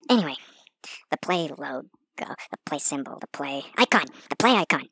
Anyway, 0.10 0.36
the 1.12 1.18
play 1.22 1.48
logo, 1.48 1.88
the 2.18 2.58
play 2.66 2.80
symbol, 2.80 3.18
the 3.20 3.28
play 3.34 3.64
icon, 3.78 4.06
the 4.30 4.36
play 4.36 4.56
icon. 4.56 4.88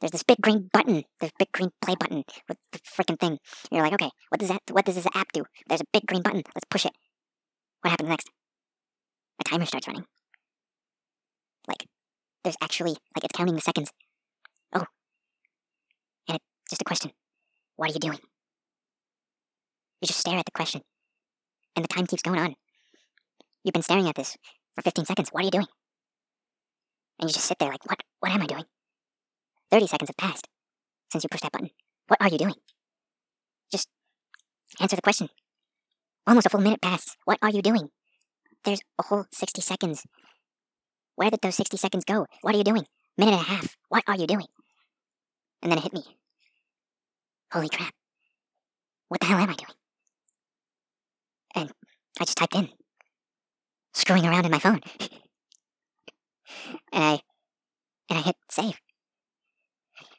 There's 0.00 0.12
this 0.12 0.22
big 0.22 0.38
green 0.40 0.68
button, 0.72 1.04
this 1.20 1.30
big 1.38 1.52
green 1.52 1.70
play 1.82 1.94
button 1.98 2.24
with 2.48 2.58
the 2.72 2.78
freaking 2.78 3.18
thing. 3.18 3.38
You're 3.70 3.82
like, 3.82 3.92
okay, 3.94 4.10
what 4.28 4.40
does 4.40 4.48
that? 4.48 4.62
What 4.70 4.84
does 4.84 4.94
this 4.94 5.06
app 5.14 5.32
do? 5.32 5.44
There's 5.68 5.80
a 5.80 5.86
big 5.92 6.06
green 6.06 6.22
button. 6.22 6.42
Let's 6.54 6.66
push 6.70 6.86
it. 6.86 6.92
What 7.82 7.90
happens 7.90 8.08
next? 8.08 8.30
A 9.40 9.44
timer 9.44 9.66
starts 9.66 9.86
running. 9.86 10.04
Like, 11.68 11.86
there's 12.44 12.56
actually 12.62 12.96
like 13.14 13.24
it's 13.24 13.36
counting 13.36 13.54
the 13.54 13.60
seconds. 13.60 13.90
Oh, 14.74 14.84
and 16.28 16.36
it's 16.36 16.70
just 16.70 16.82
a 16.82 16.84
question. 16.84 17.12
What 17.76 17.90
are 17.90 17.92
you 17.92 18.00
doing? 18.00 18.18
You 20.00 20.06
just 20.06 20.20
stare 20.20 20.38
at 20.38 20.44
the 20.44 20.52
question. 20.52 20.82
And 21.76 21.84
the 21.84 21.88
time 21.88 22.06
keeps 22.06 22.22
going 22.22 22.40
on. 22.40 22.54
You've 23.62 23.74
been 23.74 23.82
staring 23.82 24.08
at 24.08 24.14
this 24.14 24.36
for 24.74 24.82
15 24.82 25.04
seconds. 25.04 25.28
What 25.30 25.42
are 25.42 25.44
you 25.44 25.50
doing? 25.50 25.66
And 27.20 27.28
you 27.28 27.34
just 27.34 27.46
sit 27.46 27.58
there 27.58 27.68
like, 27.68 27.86
what? 27.86 28.02
What 28.20 28.32
am 28.32 28.42
I 28.42 28.46
doing? 28.46 28.64
30 29.70 29.86
seconds 29.86 30.08
have 30.08 30.16
passed 30.16 30.48
since 31.10 31.22
you 31.22 31.28
pushed 31.28 31.42
that 31.42 31.52
button. 31.52 31.70
What 32.08 32.20
are 32.20 32.28
you 32.28 32.38
doing? 32.38 32.54
Just 33.70 33.88
answer 34.80 34.96
the 34.96 35.02
question. 35.02 35.28
Almost 36.26 36.46
a 36.46 36.50
full 36.50 36.60
minute 36.60 36.80
passed. 36.80 37.16
What 37.24 37.38
are 37.42 37.50
you 37.50 37.62
doing? 37.62 37.90
There's 38.64 38.80
a 38.98 39.04
whole 39.04 39.26
60 39.32 39.60
seconds. 39.60 40.04
Where 41.14 41.30
did 41.30 41.40
those 41.42 41.56
60 41.56 41.76
seconds 41.76 42.04
go? 42.04 42.26
What 42.42 42.54
are 42.54 42.58
you 42.58 42.64
doing? 42.64 42.84
Minute 43.16 43.34
and 43.34 43.40
a 43.40 43.44
half. 43.44 43.76
What 43.88 44.04
are 44.06 44.16
you 44.16 44.26
doing? 44.26 44.46
And 45.62 45.70
then 45.70 45.78
it 45.78 45.84
hit 45.84 45.92
me. 45.92 46.04
Holy 47.52 47.68
crap. 47.68 47.92
What 49.08 49.20
the 49.20 49.26
hell 49.26 49.38
am 49.38 49.50
I 49.50 49.54
doing? 49.54 49.72
I 52.18 52.24
just 52.24 52.38
typed 52.38 52.54
in. 52.54 52.68
Screwing 53.92 54.26
around 54.26 54.44
in 54.44 54.50
my 54.50 54.58
phone. 54.58 54.80
and 56.92 57.04
I 57.04 57.20
and 58.08 58.18
I 58.18 58.22
hit 58.22 58.36
save. 58.50 58.80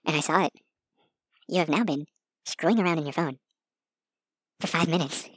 And 0.05 0.15
I 0.15 0.19
saw 0.19 0.45
it. 0.45 0.53
You 1.47 1.59
have 1.59 1.69
now 1.69 1.83
been 1.83 2.05
screwing 2.45 2.79
around 2.79 2.99
in 2.99 3.05
your 3.05 3.13
phone 3.13 3.39
for 4.59 4.67
five 4.67 4.87
minutes. 4.87 5.29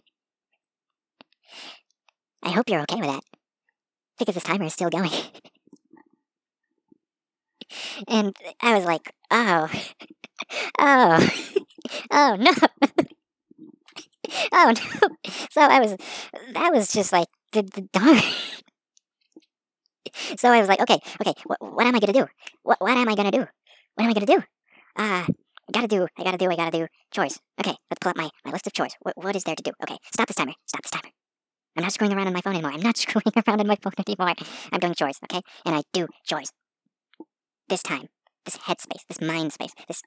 I 2.42 2.51
hope 2.51 2.68
you're 2.68 2.83
okay 2.83 2.96
with 2.96 3.11
that. 3.11 3.25
Because 4.18 4.35
this 4.35 4.44
timer 4.44 4.64
is 4.64 4.75
still 4.75 4.90
going. 4.90 5.11
and 8.09 8.37
I 8.61 8.75
was 8.75 8.85
like, 8.85 9.12
oh. 9.31 9.70
oh. 10.79 11.31
Oh 12.12 12.37
no. 12.38 12.53
Oh. 14.61 14.75
So 15.51 15.61
I 15.61 15.81
was 15.81 15.96
that 16.55 16.73
was 16.73 16.92
just 16.92 17.12
like 17.12 17.29
the, 17.53 17.62
the 17.62 17.83
darn. 17.92 18.18
so 20.37 20.51
I 20.51 20.61
was 20.61 20.68
like, 20.68 20.81
okay, 20.81 20.99
okay, 21.20 21.35
what, 21.44 21.59
what 21.61 21.87
am 21.87 21.94
I 21.94 22.01
gonna 22.01 22.12
do? 22.12 22.27
What 22.62 22.81
what 22.81 22.96
am 22.96 23.09
I 23.09 23.14
gonna 23.14 23.31
do? 23.31 23.46
What 23.94 24.05
am 24.05 24.11
I 24.11 24.12
gonna 24.12 24.27
do? 24.27 24.42
Uh 24.96 25.27
I 25.70 25.73
gotta 25.73 25.88
do, 25.88 26.09
I 26.18 26.25
gotta 26.25 26.37
do, 26.37 26.51
I 26.51 26.57
gotta 26.57 26.77
do 26.77 26.88
chores. 27.12 27.38
Okay, 27.61 27.77
let's 27.90 28.01
pull 28.01 28.11
up 28.11 28.16
my, 28.16 28.29
my 28.44 28.51
list 28.51 28.66
of 28.66 28.73
chores. 28.73 28.92
What, 29.03 29.16
what 29.16 29.37
is 29.37 29.44
there 29.44 29.55
to 29.55 29.62
do? 29.62 29.70
Okay, 29.85 29.96
stop 30.12 30.27
this 30.27 30.35
timer. 30.35 30.53
Stop 30.66 30.83
this 30.83 30.90
timer. 30.90 31.12
I'm 31.77 31.85
not 31.85 31.92
screwing 31.92 32.12
around 32.12 32.27
on 32.27 32.33
my 32.33 32.40
phone 32.40 32.55
anymore. 32.55 32.73
I'm 32.73 32.81
not 32.81 32.96
screwing 32.96 33.33
around 33.37 33.61
on 33.61 33.68
my 33.68 33.79
phone 33.81 33.92
anymore. 34.05 34.35
I'm 34.73 34.81
doing 34.81 34.94
chores, 34.94 35.20
okay? 35.31 35.42
And 35.64 35.77
I 35.77 35.83
do 35.92 36.09
chores. 36.25 36.51
This 37.68 37.85
time, 37.85 38.09
this 38.44 38.57
headspace, 38.57 39.07
this 39.09 39.20
mind 39.20 39.53
space, 39.53 39.70
this 39.87 40.03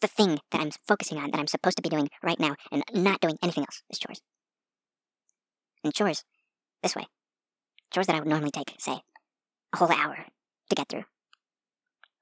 the 0.00 0.08
thing 0.08 0.38
that 0.50 0.60
I'm 0.60 0.70
focusing 0.86 1.18
on 1.18 1.30
that 1.30 1.38
I'm 1.38 1.46
supposed 1.46 1.76
to 1.76 1.82
be 1.82 1.88
doing 1.88 2.08
right 2.22 2.40
now 2.40 2.56
and 2.72 2.82
not 2.92 3.20
doing 3.20 3.36
anything 3.42 3.64
else 3.64 3.82
is 3.90 3.98
chores. 3.98 4.20
And 5.84 5.94
chores, 5.94 6.24
this 6.82 6.96
way. 6.96 7.06
Chores 7.92 8.06
that 8.06 8.16
I 8.16 8.20
would 8.20 8.28
normally 8.28 8.50
take, 8.50 8.74
say, 8.78 9.00
a 9.72 9.76
whole 9.76 9.92
hour 9.92 10.26
to 10.68 10.74
get 10.74 10.88
through. 10.88 11.04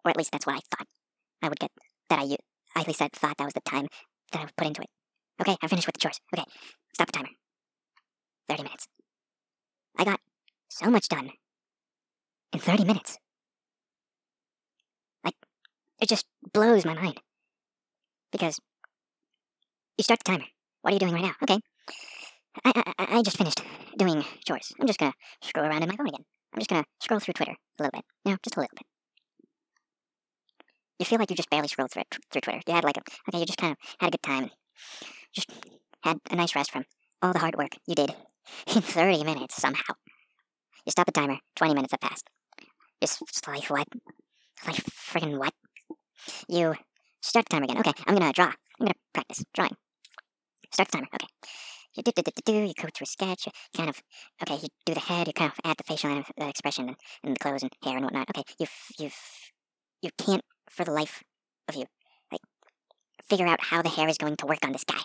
Or 0.05 0.11
at 0.11 0.17
least 0.17 0.33
that's 0.33 0.47
what 0.47 0.57
I 0.57 0.61
thought 0.77 0.87
I 1.43 1.49
would 1.49 1.59
get, 1.59 1.71
that 2.09 2.21
I, 2.21 2.81
at 2.81 2.87
least 2.87 3.03
I 3.03 3.09
thought 3.12 3.37
that 3.37 3.45
was 3.45 3.55
the 3.55 3.61
time 3.61 3.87
that 4.33 4.38
I 4.41 4.45
would 4.45 4.57
put 4.57 4.67
into 4.67 4.83
it. 4.83 4.88
Okay, 5.41 5.57
I'm 5.62 5.69
finished 5.69 5.87
with 5.87 5.95
the 5.95 6.01
chores. 6.01 6.21
Okay, 6.35 6.45
stop 6.95 7.09
the 7.09 7.12
timer. 7.12 7.29
30 8.49 8.62
minutes. 8.62 8.88
I 9.97 10.05
got 10.05 10.21
so 10.69 10.91
much 10.91 11.09
done 11.09 11.31
in 12.53 12.61
30 12.61 12.85
minutes. 12.85 13.19
Like, 15.25 15.35
it 16.01 16.09
just 16.09 16.27
blows 16.53 16.85
my 16.85 16.95
mind. 16.95 17.21
Because 18.33 18.60
you 19.96 20.04
start 20.04 20.20
the 20.24 20.33
timer. 20.33 20.44
What 20.83 20.92
are 20.92 20.94
you 20.94 21.00
doing 21.00 21.14
right 21.14 21.22
now? 21.22 21.35
Okay. 21.42 21.58
I, 22.64 22.94
I, 22.98 23.18
I 23.18 23.22
just 23.22 23.37
finished 23.37 23.62
doing 23.96 24.24
chores. 24.46 24.72
I'm 24.81 24.87
just 24.87 24.98
gonna 24.98 25.12
scroll 25.42 25.66
around 25.66 25.83
in 25.83 25.88
my 25.88 25.96
phone 25.96 26.08
again. 26.08 26.24
I'm 26.52 26.60
just 26.60 26.70
gonna 26.70 26.85
scroll 27.00 27.20
through 27.20 27.35
Twitter 27.35 27.52
a 27.52 27.83
little 27.83 27.98
bit. 27.98 28.04
You 28.24 28.33
know, 28.33 28.38
just 28.42 28.56
a 28.56 28.60
little 28.60 28.76
bit. 28.76 28.87
You 30.98 31.06
feel 31.06 31.18
like 31.18 31.31
you 31.31 31.37
just 31.37 31.50
barely 31.50 31.68
scrolled 31.68 31.92
through, 31.92 32.02
through 32.31 32.40
Twitter. 32.40 32.60
You 32.66 32.74
had 32.74 32.85
like 32.85 32.96
a, 32.96 33.02
okay, 33.29 33.38
you 33.38 33.46
just 33.46 33.58
kind 33.58 33.72
of 33.72 33.79
had 34.00 34.08
a 34.08 34.10
good 34.10 34.22
time. 34.22 34.50
Just 35.33 35.50
had 36.02 36.18
a 36.31 36.37
nice 36.37 36.54
rest 36.56 36.72
from 36.72 36.85
all 37.22 37.33
the 37.33 37.38
hard 37.38 37.56
work 37.56 37.72
you 37.87 37.94
did 37.94 38.10
in 38.74 38.83
30 38.83 39.24
minutes 39.24 39.56
somehow. 39.56 39.94
You 40.85 40.90
stop 40.90 41.06
the 41.06 41.12
timer, 41.12 41.38
20 41.56 41.74
minutes 41.74 41.92
have 41.92 42.00
passed. 42.00 42.24
Just, 43.00 43.20
just 43.26 43.46
like 43.46 43.64
what? 43.70 43.87
Like 44.66 44.76
friggin' 44.76 45.38
what? 45.38 45.54
You 46.48 46.74
Start 47.21 47.46
the 47.48 47.56
timer 47.56 47.64
again. 47.64 47.79
Okay, 47.79 47.92
I'm 48.06 48.14
gonna 48.14 48.33
draw. 48.33 48.46
I'm 48.46 48.87
gonna 48.87 48.94
practice 49.12 49.44
drawing. 49.54 49.77
Start 50.73 50.88
the 50.90 50.98
timer. 50.98 51.08
Okay. 51.14 51.27
You 51.94 52.02
do, 52.02 52.12
do, 52.14 52.23
do, 52.23 52.31
do, 52.35 52.52
do. 52.52 52.52
you 52.52 52.75
go 52.75 52.88
through 52.94 53.04
a 53.04 53.06
sketch, 53.06 53.46
you 53.46 53.52
kind 53.75 53.88
of, 53.88 54.00
okay, 54.42 54.60
you 54.62 54.69
do 54.87 54.94
the 54.94 55.00
head, 55.00 55.27
you 55.27 55.33
kind 55.33 55.50
of 55.50 55.58
add 55.64 55.79
the 55.79 55.83
facial 55.83 56.23
expression 56.38 56.88
and, 56.88 56.96
and 57.25 57.35
the 57.35 57.40
clothes 57.40 57.62
and 57.62 57.73
hair 57.83 57.96
and 57.96 58.04
whatnot. 58.04 58.29
Okay, 58.31 58.44
you've, 58.60 58.71
you've 59.00 59.16
you 60.02 60.10
can't 60.16 60.42
for 60.71 60.85
the 60.85 60.92
life 60.92 61.23
of 61.69 61.75
you 61.75 61.85
like 62.31 62.40
figure 63.29 63.46
out 63.46 63.64
how 63.64 63.83
the 63.83 63.88
hair 63.88 64.08
is 64.08 64.19
going 64.19 64.37
to 64.37 64.46
work 64.46 64.64
on 64.64 64.73
this 64.73 64.85
guy. 64.85 65.02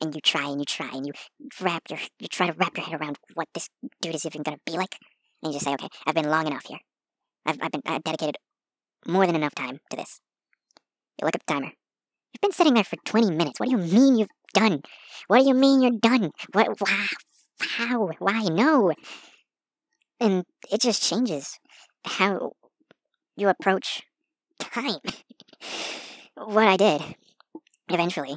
And 0.00 0.14
you 0.14 0.20
try 0.20 0.46
and 0.46 0.60
you 0.60 0.64
try 0.64 0.90
and 0.92 1.06
you 1.06 1.12
wrap 1.60 1.82
your 1.88 1.98
you 2.18 2.28
try 2.28 2.46
to 2.48 2.52
wrap 2.52 2.76
your 2.76 2.86
head 2.86 3.00
around 3.00 3.18
what 3.34 3.48
this 3.54 3.68
dude 4.00 4.14
is 4.14 4.26
even 4.26 4.42
gonna 4.42 4.58
be 4.64 4.72
like. 4.72 4.96
And 5.42 5.52
you 5.52 5.58
just 5.58 5.64
say, 5.64 5.72
okay, 5.74 5.88
I've 6.06 6.14
been 6.14 6.30
long 6.30 6.46
enough 6.46 6.66
here. 6.66 6.78
I've 7.46 7.58
I've 7.60 7.72
been 7.72 7.82
I've 7.86 8.04
dedicated 8.04 8.36
more 9.06 9.26
than 9.26 9.36
enough 9.36 9.54
time 9.54 9.80
to 9.90 9.96
this. 9.96 10.20
You 11.20 11.24
look 11.26 11.34
at 11.34 11.46
the 11.46 11.52
timer. 11.52 11.72
You've 12.32 12.40
been 12.40 12.52
sitting 12.52 12.74
there 12.74 12.84
for 12.84 12.96
20 13.04 13.30
minutes. 13.30 13.58
What 13.58 13.70
do 13.70 13.76
you 13.76 13.82
mean 13.82 14.18
you've 14.18 14.28
done? 14.52 14.82
What 15.28 15.40
do 15.40 15.48
you 15.48 15.54
mean 15.54 15.82
you're 15.82 16.00
done? 16.00 16.30
What? 16.52 16.80
Wow. 16.80 17.06
How? 17.60 18.10
Why? 18.18 18.42
No. 18.50 18.92
And 20.20 20.44
it 20.70 20.80
just 20.80 21.02
changes 21.02 21.58
how 22.04 22.52
you 23.36 23.48
approach 23.48 24.02
time. 24.58 25.00
what 26.34 26.68
I 26.68 26.76
did 26.76 27.02
eventually 27.88 28.36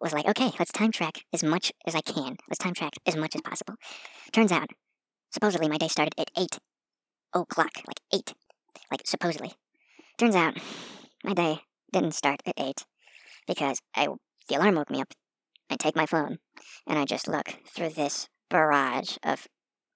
was 0.00 0.12
like, 0.12 0.26
okay, 0.26 0.50
let's 0.58 0.72
time 0.72 0.92
track 0.92 1.22
as 1.32 1.42
much 1.42 1.72
as 1.86 1.94
I 1.94 2.00
can. 2.00 2.36
Let's 2.48 2.58
time 2.58 2.74
track 2.74 2.94
as 3.06 3.16
much 3.16 3.34
as 3.34 3.40
possible. 3.42 3.74
Turns 4.32 4.52
out, 4.52 4.68
supposedly 5.30 5.68
my 5.68 5.78
day 5.78 5.88
started 5.88 6.14
at 6.18 6.30
8 6.36 6.58
o'clock. 7.34 7.70
Like 7.86 8.00
8. 8.12 8.34
Like, 8.90 9.02
supposedly. 9.04 9.52
Turns 10.18 10.34
out, 10.34 10.58
my 11.24 11.34
day 11.34 11.60
didn't 11.96 12.14
start 12.14 12.42
at 12.44 12.54
8 12.58 12.84
because 13.46 13.80
I, 13.94 14.08
the 14.48 14.56
alarm 14.56 14.74
woke 14.74 14.90
me 14.90 15.00
up. 15.00 15.14
I 15.70 15.76
take 15.76 15.96
my 15.96 16.04
phone 16.04 16.38
and 16.86 16.98
I 16.98 17.06
just 17.06 17.26
look 17.26 17.48
through 17.66 17.90
this 17.90 18.28
barrage 18.50 19.16
of 19.22 19.46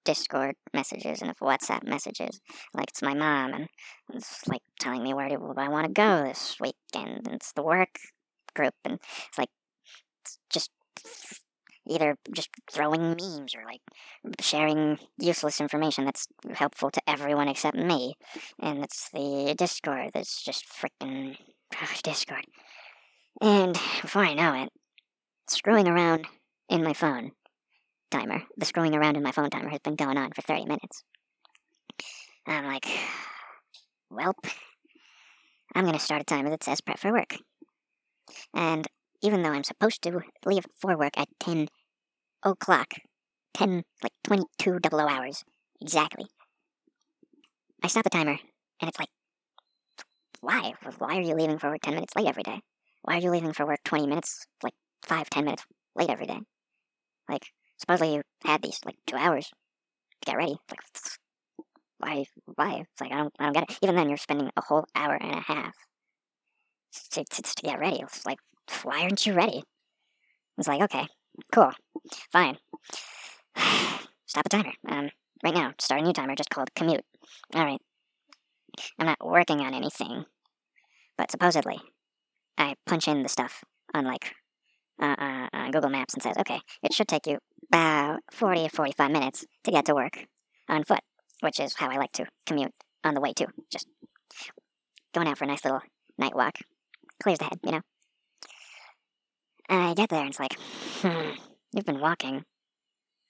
Discord 0.03 0.55
messages 0.73 1.21
and 1.21 1.29
of 1.29 1.37
WhatsApp 1.37 1.87
messages. 1.87 2.41
Like 2.73 2.89
it's 2.89 3.03
my 3.03 3.13
mom, 3.13 3.53
and 3.53 3.67
it's 4.11 4.47
like 4.47 4.63
telling 4.79 5.03
me 5.03 5.13
where 5.13 5.29
do 5.29 5.53
I 5.57 5.69
want 5.69 5.85
to 5.85 5.93
go 5.93 6.23
this 6.23 6.57
weekend. 6.59 7.27
And 7.27 7.35
it's 7.35 7.51
the 7.53 7.61
work 7.61 7.99
group, 8.55 8.73
and 8.83 8.95
it's 8.95 9.37
like 9.37 9.49
it's 10.23 10.39
just 10.51 10.71
either 11.87 12.15
just 12.33 12.49
throwing 12.71 13.01
memes 13.01 13.53
or 13.55 13.63
like 13.63 13.81
sharing 14.39 14.97
useless 15.19 15.61
information 15.61 16.05
that's 16.05 16.27
helpful 16.51 16.89
to 16.89 17.01
everyone 17.07 17.47
except 17.47 17.77
me. 17.77 18.15
And 18.59 18.83
it's 18.83 19.09
the 19.13 19.53
Discord 19.55 20.11
that's 20.15 20.43
just 20.43 20.65
freaking 20.65 21.37
Ah, 21.79 21.97
Discord. 22.03 22.45
And 23.41 23.73
before 24.01 24.23
I 24.23 24.33
know 24.33 24.63
it, 24.63 24.69
screwing 25.47 25.87
around 25.87 26.27
in 26.69 26.83
my 26.83 26.93
phone 26.93 27.31
timer, 28.09 28.43
the 28.57 28.65
screwing 28.65 28.95
around 28.95 29.17
in 29.17 29.23
my 29.23 29.31
phone 29.31 29.49
timer 29.49 29.69
has 29.69 29.79
been 29.79 29.95
going 29.95 30.17
on 30.17 30.31
for 30.33 30.41
30 30.41 30.65
minutes. 30.65 31.03
I'm 32.47 32.65
like, 32.65 32.87
welp, 34.11 34.51
I'm 35.73 35.83
going 35.83 35.97
to 35.97 36.03
start 36.03 36.21
a 36.21 36.25
timer 36.25 36.49
that 36.49 36.63
says 36.63 36.81
prep 36.81 36.99
for 36.99 37.11
work. 37.11 37.37
And 38.53 38.87
even 39.21 39.41
though 39.41 39.51
I'm 39.51 39.63
supposed 39.63 40.01
to 40.03 40.21
leave 40.45 40.65
for 40.79 40.97
work 40.97 41.13
at 41.15 41.29
10 41.39 41.67
o'clock, 42.43 42.93
10, 43.53 43.83
like 44.03 44.13
22 44.23 44.79
double 44.79 44.99
hours, 44.99 45.43
exactly, 45.79 46.25
I 47.83 47.87
stop 47.87 48.03
the 48.03 48.09
timer, 48.09 48.37
and 48.81 48.89
it's 48.89 48.99
like, 48.99 49.09
why? 50.41 50.73
Why 50.97 51.17
are 51.17 51.21
you 51.21 51.35
leaving 51.35 51.57
for 51.59 51.69
work 51.69 51.81
10 51.81 51.93
minutes 51.93 52.15
late 52.15 52.27
every 52.27 52.43
day? 52.43 52.61
Why 53.03 53.17
are 53.17 53.21
you 53.21 53.31
leaving 53.31 53.53
for 53.53 53.65
work 53.65 53.79
20 53.83 54.07
minutes, 54.07 54.45
like 54.63 54.73
5, 55.05 55.29
10 55.29 55.45
minutes 55.45 55.65
late 55.95 56.09
every 56.09 56.25
day? 56.25 56.39
Like, 57.29 57.51
supposedly 57.77 58.15
you 58.15 58.21
had 58.43 58.61
these 58.61 58.79
like 58.85 58.97
two 59.07 59.15
hours 59.15 59.47
to 59.47 60.25
get 60.25 60.37
ready. 60.37 60.57
Like, 60.69 60.79
why? 61.99 62.25
Why? 62.55 62.83
It's 62.91 63.01
like 63.01 63.11
I 63.11 63.17
don't, 63.17 63.33
I 63.39 63.43
don't 63.45 63.53
get 63.53 63.69
it. 63.69 63.77
Even 63.81 63.95
then, 63.95 64.09
you're 64.09 64.17
spending 64.17 64.49
a 64.55 64.61
whole 64.61 64.85
hour 64.95 65.13
and 65.13 65.35
a 65.35 65.41
half 65.41 65.75
to, 67.11 67.23
to, 67.23 67.41
to 67.41 67.63
get 67.63 67.79
ready. 67.79 68.01
It's 68.01 68.25
like, 68.25 68.39
why 68.83 69.01
aren't 69.01 69.25
you 69.25 69.33
ready? 69.33 69.63
It's 70.57 70.67
like, 70.67 70.81
okay, 70.81 71.07
cool, 71.51 71.71
fine. 72.31 72.57
Stop 74.25 74.43
the 74.43 74.49
timer. 74.49 74.73
Um, 74.87 75.09
right 75.43 75.53
now, 75.53 75.73
start 75.79 76.01
a 76.01 76.03
new 76.03 76.13
timer 76.13 76.35
just 76.35 76.49
called 76.49 76.73
commute. 76.75 77.05
All 77.53 77.65
right. 77.65 77.81
I'm 78.97 79.07
not 79.07 79.25
working 79.25 79.59
on 79.61 79.73
anything, 79.73 80.25
but 81.21 81.29
supposedly, 81.29 81.79
I 82.57 82.73
punch 82.87 83.07
in 83.07 83.21
the 83.21 83.29
stuff 83.29 83.63
on 83.93 84.05
like 84.05 84.33
uh, 84.99 85.15
uh, 85.19 85.47
uh, 85.53 85.69
Google 85.69 85.91
Maps 85.91 86.15
and 86.15 86.23
says, 86.23 86.35
okay, 86.39 86.59
it 86.81 86.93
should 86.93 87.07
take 87.07 87.27
you 87.27 87.37
about 87.71 88.21
40 88.31 88.65
or 88.65 88.69
45 88.69 89.11
minutes 89.11 89.45
to 89.63 89.69
get 89.69 89.85
to 89.85 89.93
work 89.93 90.25
on 90.67 90.83
foot, 90.83 91.01
which 91.41 91.59
is 91.59 91.75
how 91.75 91.91
I 91.91 91.97
like 91.97 92.11
to 92.13 92.25
commute 92.47 92.73
on 93.03 93.13
the 93.13 93.21
way 93.21 93.33
too. 93.33 93.45
Just 93.71 93.85
going 95.13 95.27
out 95.27 95.37
for 95.37 95.43
a 95.43 95.47
nice 95.47 95.63
little 95.63 95.81
night 96.17 96.35
walk. 96.35 96.57
Clears 97.21 97.37
the 97.37 97.43
head, 97.43 97.59
you 97.63 97.71
know? 97.73 97.81
I 99.69 99.93
get 99.93 100.09
there 100.09 100.21
and 100.21 100.29
it's 100.29 100.39
like, 100.39 100.57
hmm, 101.03 101.33
you've 101.71 101.85
been 101.85 102.01
walking 102.01 102.45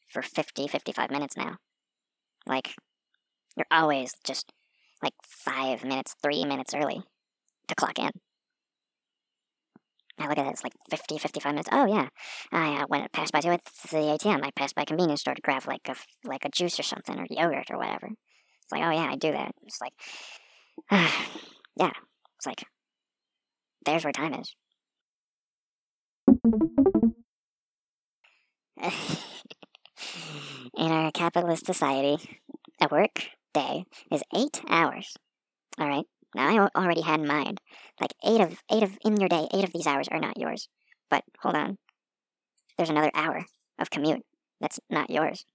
for 0.07 0.21
50, 0.21 0.69
55 0.69 1.11
minutes 1.11 1.35
now. 1.35 1.57
Like, 2.47 2.73
you're 3.57 3.65
always 3.69 4.13
just 4.23 4.53
like 5.03 5.15
five 5.27 5.83
minutes, 5.83 6.15
three 6.23 6.45
minutes 6.45 6.73
early 6.73 7.03
to 7.71 7.75
clock 7.75 7.99
in. 7.99 8.11
I 10.19 10.27
look 10.27 10.37
at 10.37 10.45
it, 10.45 10.51
it's 10.51 10.63
like 10.63 10.73
50, 10.89 11.17
55 11.17 11.51
minutes. 11.51 11.69
Oh, 11.71 11.85
yeah. 11.85 12.07
I 12.51 12.81
uh, 12.81 12.85
went 12.89 13.11
passed 13.11 13.33
by 13.33 13.41
to 13.41 13.47
the 13.49 13.97
ATM. 13.97 14.45
I 14.45 14.51
passed 14.55 14.75
by 14.75 14.83
a 14.83 14.85
convenience 14.85 15.21
store 15.21 15.33
to 15.33 15.41
grab 15.41 15.65
like 15.65 15.87
a, 15.87 15.95
like 16.23 16.45
a 16.45 16.49
juice 16.49 16.79
or 16.79 16.83
something, 16.83 17.17
or 17.17 17.25
yogurt 17.29 17.71
or 17.71 17.77
whatever. 17.77 18.07
It's 18.07 18.71
like, 18.71 18.83
oh, 18.83 18.91
yeah, 18.91 19.09
I 19.11 19.15
do 19.15 19.31
that. 19.31 19.51
It's 19.63 19.79
like, 19.81 19.93
yeah. 21.75 21.91
It's 22.37 22.45
like, 22.45 22.63
there's 23.85 24.03
where 24.03 24.13
time 24.13 24.35
is. 24.35 24.55
In 30.77 30.91
our 30.91 31.11
capitalist 31.11 31.65
society, 31.65 32.17
a 32.81 32.87
work 32.91 33.27
day 33.53 33.85
is 34.11 34.23
eight 34.35 34.61
hours. 34.67 35.15
All 35.79 35.87
right? 35.87 36.05
Now 36.35 36.47
I 36.47 36.79
already 36.79 37.01
had 37.01 37.19
in 37.19 37.27
mind, 37.27 37.59
like 37.99 38.13
eight 38.25 38.41
of 38.41 38.61
eight 38.71 38.83
of 38.83 38.97
in 39.03 39.17
your 39.17 39.29
day, 39.29 39.47
eight 39.53 39.63
of 39.63 39.73
these 39.73 39.87
hours 39.87 40.07
are 40.09 40.19
not 40.19 40.37
yours. 40.37 40.67
But 41.09 41.23
hold 41.39 41.55
on, 41.55 41.77
there's 42.77 42.89
another 42.89 43.11
hour 43.13 43.45
of 43.79 43.89
commute 43.89 44.23
that's 44.59 44.79
not 44.89 45.09
yours. 45.09 45.45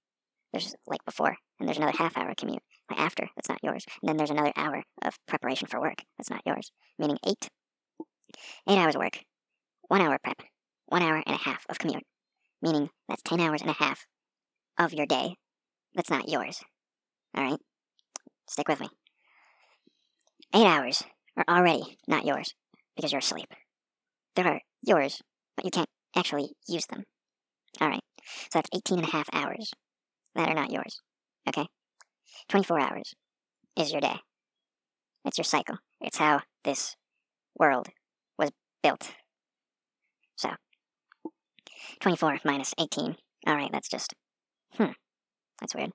There's 0.52 0.74
like 0.86 1.04
before, 1.04 1.36
and 1.58 1.68
there's 1.68 1.78
another 1.78 1.96
half 1.96 2.16
hour 2.16 2.34
commute 2.36 2.62
like 2.90 3.00
after 3.00 3.28
that's 3.34 3.48
not 3.48 3.62
yours. 3.62 3.84
And 4.02 4.08
then 4.08 4.16
there's 4.16 4.30
another 4.30 4.52
hour 4.56 4.82
of 5.02 5.18
preparation 5.26 5.68
for 5.68 5.80
work 5.80 6.02
that's 6.18 6.30
not 6.30 6.42
yours. 6.46 6.70
Meaning 6.98 7.18
eight, 7.26 7.48
eight 8.68 8.78
hours 8.78 8.94
of 8.94 9.00
work, 9.00 9.20
one 9.88 10.00
hour 10.00 10.18
prep, 10.22 10.42
one 10.86 11.02
hour 11.02 11.22
and 11.26 11.34
a 11.34 11.38
half 11.38 11.64
of 11.68 11.78
commute. 11.78 12.04
Meaning 12.62 12.90
that's 13.08 13.22
ten 13.22 13.40
hours 13.40 13.60
and 13.60 13.70
a 13.70 13.74
half 13.74 14.06
of 14.78 14.92
your 14.92 15.06
day 15.06 15.36
that's 15.96 16.10
not 16.10 16.28
yours. 16.28 16.62
All 17.34 17.42
right, 17.42 17.60
stick 18.46 18.68
with 18.68 18.80
me. 18.80 18.88
Eight 20.56 20.64
hours 20.64 21.02
are 21.36 21.44
already 21.50 21.98
not 22.08 22.24
yours 22.24 22.54
because 22.96 23.12
you're 23.12 23.18
asleep. 23.18 23.48
They 24.34 24.42
are 24.42 24.62
yours, 24.82 25.20
but 25.54 25.66
you 25.66 25.70
can't 25.70 25.90
actually 26.16 26.52
use 26.66 26.86
them. 26.86 27.04
Alright, 27.78 28.00
so 28.24 28.48
that's 28.54 28.70
18 28.74 29.00
and 29.00 29.06
a 29.06 29.10
half 29.10 29.28
hours 29.34 29.70
that 30.34 30.48
are 30.48 30.54
not 30.54 30.72
yours. 30.72 31.02
Okay? 31.46 31.66
24 32.48 32.80
hours 32.80 33.12
is 33.78 33.92
your 33.92 34.00
day. 34.00 34.16
It's 35.26 35.36
your 35.36 35.44
cycle. 35.44 35.76
It's 36.00 36.16
how 36.16 36.40
this 36.64 36.96
world 37.58 37.88
was 38.38 38.48
built. 38.82 39.12
So, 40.36 40.52
24 42.00 42.38
minus 42.46 42.72
18. 42.80 43.16
Alright, 43.46 43.72
that's 43.72 43.90
just. 43.90 44.14
Hmm. 44.72 44.92
That's 45.60 45.74
weird. 45.74 45.90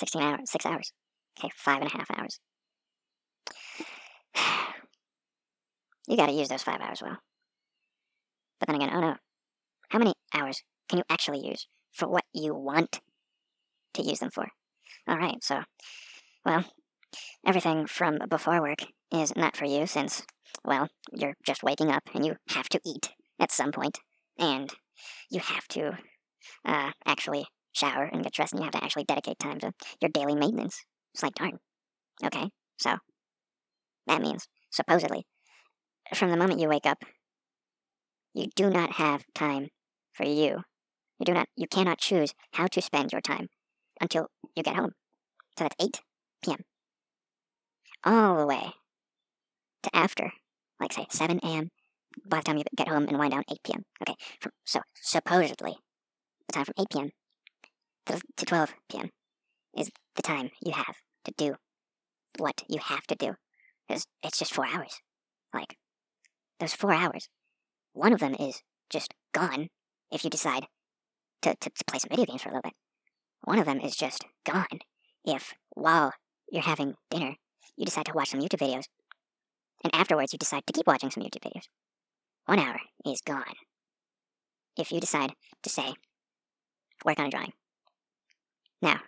16 0.00 0.20
hours. 0.20 0.50
6 0.50 0.66
hours. 0.66 0.92
Okay, 1.38 1.50
five 1.54 1.82
and 1.82 1.88
a 1.92 1.96
half 1.96 2.10
hours. 2.18 2.40
you 6.08 6.16
gotta 6.16 6.32
use 6.32 6.48
those 6.48 6.62
five 6.62 6.80
hours 6.80 7.02
well. 7.02 7.18
But 8.58 8.68
then 8.68 8.76
again, 8.76 8.90
oh 8.92 9.00
no. 9.00 9.16
How 9.88 9.98
many 9.98 10.14
hours 10.34 10.62
can 10.88 10.98
you 10.98 11.04
actually 11.10 11.46
use 11.46 11.66
for 11.92 12.08
what 12.08 12.24
you 12.32 12.54
want 12.54 13.00
to 13.94 14.02
use 14.02 14.20
them 14.20 14.30
for? 14.30 14.48
Alright, 15.10 15.42
so, 15.42 15.62
well, 16.46 16.64
everything 17.46 17.86
from 17.86 18.18
before 18.28 18.60
work 18.60 18.84
is 19.12 19.34
not 19.36 19.56
for 19.56 19.66
you 19.66 19.86
since, 19.86 20.22
well, 20.64 20.88
you're 21.12 21.34
just 21.44 21.62
waking 21.62 21.90
up 21.90 22.04
and 22.14 22.24
you 22.24 22.36
have 22.50 22.68
to 22.70 22.80
eat 22.86 23.10
at 23.40 23.50
some 23.50 23.72
point, 23.72 23.98
and 24.38 24.72
you 25.30 25.40
have 25.40 25.66
to 25.68 25.98
uh, 26.64 26.92
actually 27.04 27.46
shower 27.72 28.04
and 28.04 28.22
get 28.22 28.32
dressed, 28.32 28.52
and 28.52 28.60
you 28.60 28.64
have 28.64 28.72
to 28.74 28.84
actually 28.84 29.04
dedicate 29.04 29.38
time 29.38 29.58
to 29.58 29.72
your 30.00 30.10
daily 30.10 30.34
maintenance. 30.34 30.84
It's 31.14 31.22
like, 31.22 31.34
darn. 31.34 31.58
Okay, 32.24 32.50
so 32.78 32.96
that 34.06 34.20
means, 34.20 34.48
supposedly, 34.70 35.24
from 36.14 36.30
the 36.30 36.36
moment 36.36 36.60
you 36.60 36.68
wake 36.68 36.86
up, 36.86 37.04
you 38.34 38.46
do 38.56 38.70
not 38.70 38.92
have 38.92 39.24
time 39.34 39.68
for 40.12 40.24
you. 40.24 40.62
You 41.18 41.26
do 41.26 41.34
not 41.34 41.48
you 41.56 41.66
cannot 41.68 41.98
choose 41.98 42.34
how 42.52 42.66
to 42.66 42.82
spend 42.82 43.12
your 43.12 43.20
time 43.20 43.48
until 44.00 44.28
you 44.56 44.62
get 44.62 44.76
home. 44.76 44.92
So 45.58 45.64
that's 45.64 45.76
8 45.78 46.00
p.m. 46.44 46.58
All 48.04 48.38
the 48.38 48.46
way 48.46 48.72
to 49.82 49.96
after, 49.96 50.32
like 50.80 50.92
say 50.92 51.06
7 51.10 51.40
a.m. 51.42 51.70
by 52.26 52.38
the 52.38 52.44
time 52.44 52.58
you 52.58 52.64
get 52.76 52.88
home 52.88 53.06
and 53.08 53.18
wind 53.18 53.32
down 53.32 53.44
8 53.50 53.58
p.m. 53.64 53.84
Okay, 54.02 54.16
from, 54.40 54.52
so 54.64 54.80
supposedly 54.94 55.76
the 56.48 56.52
time 56.52 56.64
from 56.64 56.74
8 56.78 56.86
p.m. 56.90 57.10
To, 58.06 58.20
to 58.38 58.44
12 58.44 58.74
p.m. 58.90 59.10
is 59.76 59.90
the 60.16 60.22
time 60.22 60.50
you 60.64 60.72
have 60.72 60.96
to 61.24 61.32
do 61.36 61.54
what 62.38 62.62
you 62.68 62.80
have 62.82 63.06
to 63.06 63.14
do. 63.14 63.34
Because 63.88 64.06
it's 64.22 64.38
just 64.38 64.54
four 64.54 64.66
hours. 64.66 65.00
Like, 65.52 65.76
those 66.60 66.74
four 66.74 66.92
hours, 66.92 67.28
one 67.92 68.12
of 68.12 68.20
them 68.20 68.34
is 68.34 68.62
just 68.90 69.14
gone 69.32 69.68
if 70.10 70.24
you 70.24 70.30
decide 70.30 70.66
to, 71.42 71.54
to, 71.60 71.70
to 71.70 71.84
play 71.86 71.98
some 71.98 72.10
video 72.10 72.26
games 72.26 72.42
for 72.42 72.50
a 72.50 72.52
little 72.52 72.62
bit. 72.62 72.74
One 73.44 73.58
of 73.58 73.66
them 73.66 73.80
is 73.80 73.96
just 73.96 74.24
gone 74.44 74.80
if, 75.24 75.54
while 75.70 76.12
you're 76.50 76.62
having 76.62 76.94
dinner, 77.10 77.36
you 77.76 77.84
decide 77.84 78.06
to 78.06 78.12
watch 78.12 78.30
some 78.30 78.40
YouTube 78.40 78.60
videos, 78.60 78.84
and 79.82 79.94
afterwards 79.94 80.32
you 80.32 80.38
decide 80.38 80.62
to 80.66 80.72
keep 80.72 80.86
watching 80.86 81.10
some 81.10 81.22
YouTube 81.22 81.42
videos. 81.42 81.64
One 82.46 82.58
hour 82.58 82.78
is 83.06 83.20
gone. 83.20 83.54
If 84.76 84.92
you 84.92 85.00
decide 85.00 85.32
to 85.62 85.70
say, 85.70 85.94
work 87.04 87.18
on 87.18 87.26
a 87.26 87.30
drawing. 87.30 87.52
Now, 88.80 89.00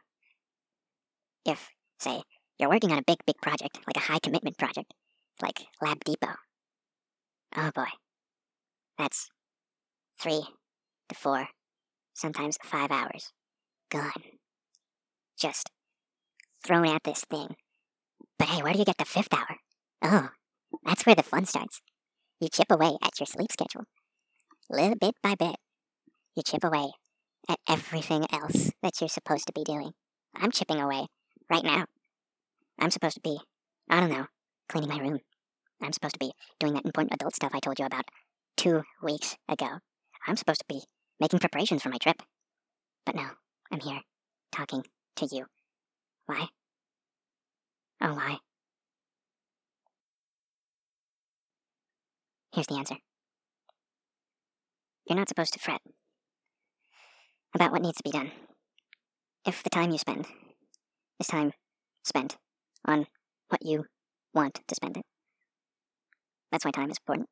if, 1.44 1.70
say, 1.98 2.22
you're 2.58 2.70
working 2.70 2.92
on 2.92 2.98
a 2.98 3.04
big, 3.06 3.18
big 3.26 3.36
project, 3.42 3.78
like 3.86 3.96
a 3.96 4.12
high 4.12 4.18
commitment 4.18 4.58
project, 4.58 4.94
like 5.42 5.66
Lab 5.82 6.04
Depot. 6.04 6.36
Oh 7.56 7.70
boy. 7.74 7.88
That's 8.98 9.30
three 10.20 10.42
to 11.08 11.14
four, 11.14 11.48
sometimes 12.14 12.58
five 12.62 12.90
hours. 12.90 13.32
Gone. 13.90 14.12
Just 15.38 15.70
thrown 16.64 16.86
at 16.86 17.02
this 17.04 17.24
thing. 17.28 17.56
But 18.38 18.48
hey, 18.48 18.62
where 18.62 18.72
do 18.72 18.78
you 18.78 18.84
get 18.84 18.98
the 18.98 19.04
fifth 19.04 19.32
hour? 19.32 19.56
Oh, 20.02 20.28
that's 20.84 21.06
where 21.06 21.14
the 21.14 21.22
fun 21.22 21.44
starts. 21.46 21.80
You 22.40 22.48
chip 22.48 22.70
away 22.70 22.96
at 23.02 23.18
your 23.18 23.26
sleep 23.26 23.50
schedule. 23.52 23.84
Little 24.70 24.96
bit 24.96 25.14
by 25.22 25.34
bit. 25.34 25.56
You 26.36 26.42
chip 26.42 26.64
away 26.64 26.90
at 27.48 27.58
everything 27.68 28.26
else 28.32 28.72
that 28.82 29.00
you're 29.00 29.08
supposed 29.08 29.46
to 29.46 29.52
be 29.52 29.64
doing. 29.64 29.92
I'm 30.34 30.50
chipping 30.50 30.80
away 30.80 31.06
right 31.50 31.64
now. 31.64 31.86
I'm 32.78 32.90
supposed 32.90 33.14
to 33.14 33.20
be, 33.20 33.38
I 33.88 34.00
don't 34.00 34.10
know, 34.10 34.26
cleaning 34.68 34.90
my 34.90 34.98
room. 34.98 35.20
I'm 35.82 35.92
supposed 35.92 36.14
to 36.14 36.18
be 36.18 36.32
doing 36.58 36.74
that 36.74 36.84
important 36.84 37.14
adult 37.14 37.34
stuff 37.34 37.52
I 37.54 37.60
told 37.60 37.78
you 37.78 37.86
about 37.86 38.04
two 38.56 38.82
weeks 39.02 39.36
ago. 39.48 39.78
I'm 40.26 40.36
supposed 40.36 40.60
to 40.60 40.66
be 40.68 40.82
making 41.20 41.40
preparations 41.40 41.82
for 41.82 41.88
my 41.88 41.98
trip. 41.98 42.22
But 43.04 43.14
no, 43.14 43.26
I'm 43.70 43.80
here, 43.80 44.00
talking 44.52 44.84
to 45.16 45.28
you. 45.30 45.46
Why? 46.26 46.48
Oh, 48.00 48.14
why? 48.14 48.38
Here's 52.52 52.66
the 52.66 52.76
answer. 52.76 52.96
You're 55.08 55.18
not 55.18 55.28
supposed 55.28 55.52
to 55.52 55.58
fret 55.58 55.80
about 57.54 57.72
what 57.72 57.82
needs 57.82 57.98
to 57.98 58.02
be 58.02 58.10
done. 58.10 58.30
If 59.46 59.62
the 59.62 59.70
time 59.70 59.90
you 59.90 59.98
spend 59.98 60.26
is 61.20 61.26
time 61.26 61.52
spent 62.04 62.36
on 62.84 63.06
what 63.48 63.64
you 63.64 63.84
want 64.32 64.60
to 64.66 64.74
spend 64.74 64.96
it. 64.96 65.04
That's 66.50 66.64
why 66.64 66.70
time 66.70 66.90
is 66.90 66.98
important. 66.98 67.28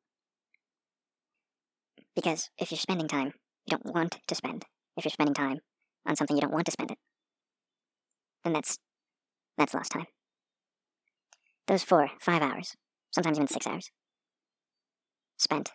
Because 2.15 2.49
if 2.57 2.71
you're 2.71 2.77
spending 2.77 3.07
time 3.07 3.33
you 3.65 3.77
don't 3.77 3.93
want 3.93 4.19
to 4.27 4.35
spend, 4.35 4.65
if 4.97 5.05
you're 5.05 5.11
spending 5.11 5.33
time 5.33 5.59
on 6.05 6.15
something 6.15 6.35
you 6.35 6.41
don't 6.41 6.53
want 6.53 6.65
to 6.65 6.71
spend 6.71 6.91
it, 6.91 6.97
then 8.43 8.53
that's 8.53 8.77
that's 9.57 9.73
lost 9.73 9.91
time. 9.91 10.05
Those 11.67 11.83
four, 11.83 12.09
five 12.19 12.41
hours, 12.41 12.75
sometimes 13.11 13.37
even 13.37 13.47
six 13.47 13.65
hours, 13.65 13.89
spent 15.37 15.71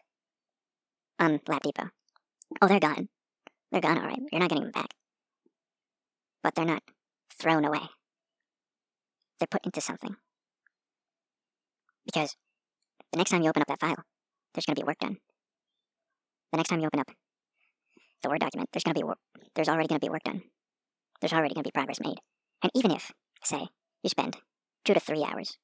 on 1.18 1.40
Lab 1.48 1.62
Depot. 1.62 1.88
Oh, 2.60 2.68
they're 2.68 2.80
gone. 2.80 3.08
They're 3.72 3.80
gone, 3.80 3.98
all 3.98 4.06
right. 4.06 4.20
You're 4.30 4.40
not 4.40 4.50
getting 4.50 4.64
them 4.64 4.72
back. 4.72 4.94
But 6.42 6.54
they're 6.54 6.64
not 6.64 6.82
thrown 7.38 7.64
away. 7.64 7.88
They're 9.38 9.46
put 9.50 9.64
into 9.64 9.80
something. 9.80 10.16
Because 12.04 12.34
the 13.12 13.18
next 13.18 13.30
time 13.30 13.42
you 13.42 13.48
open 13.48 13.62
up 13.62 13.68
that 13.68 13.80
file, 13.80 14.04
there's 14.54 14.66
going 14.66 14.76
to 14.76 14.82
be 14.82 14.86
work 14.86 14.98
done. 14.98 15.18
The 16.52 16.56
next 16.56 16.70
time 16.70 16.80
you 16.80 16.86
open 16.86 17.00
up 17.00 17.10
the 18.22 18.28
Word 18.30 18.40
document, 18.40 18.70
there's 18.72 18.84
going 18.84 18.94
to 18.94 19.00
be 19.00 19.04
work. 19.04 19.18
There's 19.54 19.68
already 19.68 19.88
going 19.88 20.00
to 20.00 20.06
be 20.06 20.10
work 20.10 20.24
done. 20.24 20.42
There's 21.20 21.32
already 21.32 21.54
going 21.54 21.64
to 21.64 21.68
be 21.68 21.72
progress 21.72 22.00
made. 22.00 22.18
And 22.62 22.72
even 22.74 22.90
if, 22.90 23.12
say, 23.44 23.68
you 24.02 24.10
spend 24.10 24.36
two 24.84 24.94
to 24.94 25.00
three 25.00 25.24
hours, 25.24 25.58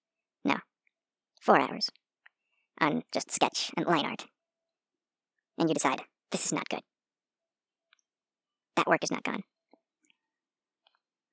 no, 0.44 0.56
four 1.40 1.58
hours, 1.58 1.90
on 2.80 3.02
just 3.12 3.30
sketch 3.30 3.70
and 3.76 3.86
line 3.86 4.04
art, 4.04 4.26
and 5.58 5.68
you 5.68 5.74
decide 5.74 6.02
this 6.30 6.44
is 6.44 6.52
not 6.52 6.68
good, 6.68 6.82
that 8.76 8.86
work 8.86 9.02
is 9.02 9.10
not 9.10 9.22
gone 9.22 9.42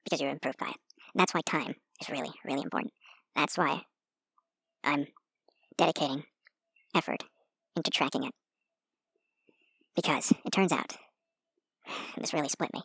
because 0.03 0.21
you're 0.21 0.31
improved 0.31 0.57
by 0.57 0.67
it. 0.67 0.77
And 1.13 1.19
that's 1.19 1.33
why 1.33 1.41
time 1.45 1.75
is 2.01 2.09
really, 2.09 2.31
really 2.45 2.61
important. 2.61 2.93
That's 3.35 3.57
why 3.57 3.81
I'm 4.83 5.07
dedicating 5.77 6.23
effort 6.95 7.23
into 7.75 7.91
tracking 7.91 8.23
it. 8.23 8.33
Because 9.95 10.31
it 10.45 10.51
turns 10.51 10.71
out, 10.71 10.97
this 12.17 12.33
really 12.33 12.49
split 12.49 12.73
me. 12.73 12.81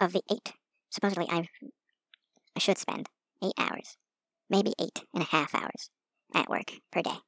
Of 0.00 0.12
the 0.12 0.22
eight, 0.30 0.52
supposedly 0.90 1.26
I, 1.28 1.48
I 2.56 2.58
should 2.58 2.78
spend 2.78 3.08
eight 3.42 3.54
hours, 3.58 3.96
maybe 4.48 4.72
eight 4.80 5.02
and 5.12 5.22
a 5.22 5.26
half 5.26 5.54
hours 5.54 5.90
at 6.34 6.48
work 6.48 6.72
per 6.92 7.02
day. 7.02 7.18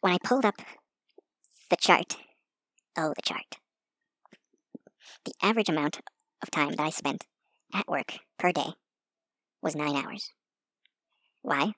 When 0.00 0.12
I 0.12 0.18
pulled 0.24 0.44
up 0.44 0.56
the 1.68 1.76
chart, 1.76 2.16
oh, 2.96 3.12
the 3.14 3.22
chart, 3.22 3.58
the 5.24 5.34
average 5.42 5.68
amount 5.68 6.00
of 6.42 6.50
time 6.50 6.70
that 6.70 6.80
I 6.80 6.90
spent 6.90 7.26
at 7.74 7.88
work 7.88 8.18
per 8.38 8.52
day 8.52 8.72
was 9.62 9.76
nine 9.76 9.96
hours. 9.96 10.30
Why? 11.42 11.72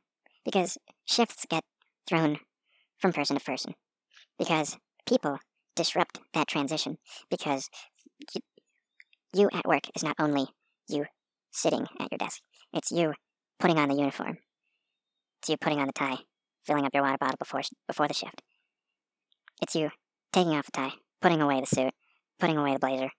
Because 0.44 0.78
shifts 1.04 1.46
get 1.48 1.64
thrown 2.08 2.38
from 2.98 3.12
person 3.12 3.36
to 3.36 3.44
person. 3.44 3.74
Because 4.38 4.76
people 5.06 5.38
disrupt 5.76 6.20
that 6.34 6.48
transition. 6.48 6.98
Because 7.30 7.68
you, 8.34 8.40
you 9.34 9.48
at 9.52 9.66
work 9.66 9.84
is 9.94 10.02
not 10.02 10.16
only 10.18 10.46
you 10.88 11.06
sitting 11.50 11.86
at 12.00 12.10
your 12.10 12.18
desk, 12.18 12.40
it's 12.72 12.90
you 12.90 13.14
putting 13.58 13.78
on 13.78 13.88
the 13.88 13.94
uniform. 13.94 14.38
It's 15.40 15.48
you 15.48 15.56
putting 15.56 15.80
on 15.80 15.86
the 15.86 15.92
tie, 15.92 16.18
filling 16.66 16.84
up 16.84 16.94
your 16.94 17.02
water 17.02 17.18
bottle 17.18 17.36
before, 17.38 17.62
before 17.86 18.08
the 18.08 18.14
shift. 18.14 18.42
It's 19.60 19.74
you 19.74 19.90
taking 20.32 20.52
off 20.52 20.66
the 20.66 20.72
tie, 20.72 20.92
putting 21.20 21.40
away 21.40 21.60
the 21.60 21.66
suit, 21.66 21.92
putting 22.38 22.56
away 22.56 22.74
the 22.74 22.78
blazer. 22.78 23.10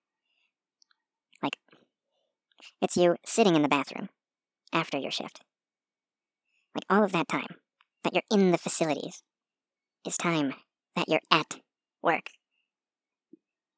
It's 2.82 2.98
you 2.98 3.16
sitting 3.26 3.56
in 3.56 3.62
the 3.62 3.70
bathroom 3.70 4.10
after 4.72 4.98
your 4.98 5.12
shift. 5.12 5.42
Like 6.76 6.86
all 6.90 7.04
of 7.04 7.12
that 7.12 7.28
time 7.28 7.56
that 8.04 8.14
you're 8.14 8.24
in 8.32 8.52
the 8.52 8.58
facilities 8.58 9.24
is 10.06 10.18
time 10.18 10.54
that 10.96 11.08
you're 11.08 11.22
at 11.32 11.60
work. 12.02 12.30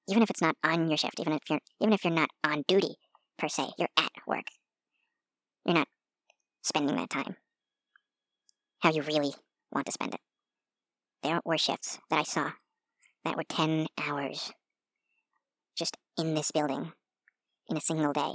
Even 0.08 0.24
if 0.24 0.30
it's 0.30 0.42
not 0.42 0.56
on 0.64 0.88
your 0.88 0.98
shift, 0.98 1.20
even 1.20 1.34
if 1.34 1.50
you're 1.50 1.60
even 1.82 1.94
if 1.94 2.04
you're 2.04 2.14
not 2.14 2.30
on 2.44 2.64
duty 2.68 2.96
per 3.38 3.48
se, 3.48 3.70
you're 3.78 3.90
at 3.98 4.12
work. 4.28 4.46
You're 5.66 5.76
not 5.76 5.88
spending 6.62 6.96
that 6.96 7.10
time 7.10 7.36
how 8.80 8.92
you 8.92 9.02
really 9.02 9.34
want 9.72 9.88
to 9.88 9.92
spend 9.92 10.14
it. 10.14 10.20
There 11.24 11.42
were 11.44 11.58
shifts 11.58 11.98
that 12.10 12.20
I 12.20 12.24
saw 12.24 12.52
that 13.24 13.36
were 13.36 13.44
10 13.44 13.88
hours 13.98 14.54
just 15.76 15.98
in 16.20 16.36
this 16.36 16.52
building 16.52 16.92
in 17.68 17.78
a 17.78 17.82
single 17.82 18.14
day. 18.14 18.34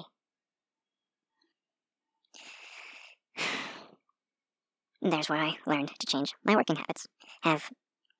There's 5.02 5.28
where 5.28 5.38
I 5.38 5.56
learned 5.66 5.92
to 5.98 6.06
change 6.06 6.34
my 6.44 6.54
working 6.54 6.76
habits. 6.76 7.06
Have 7.42 7.70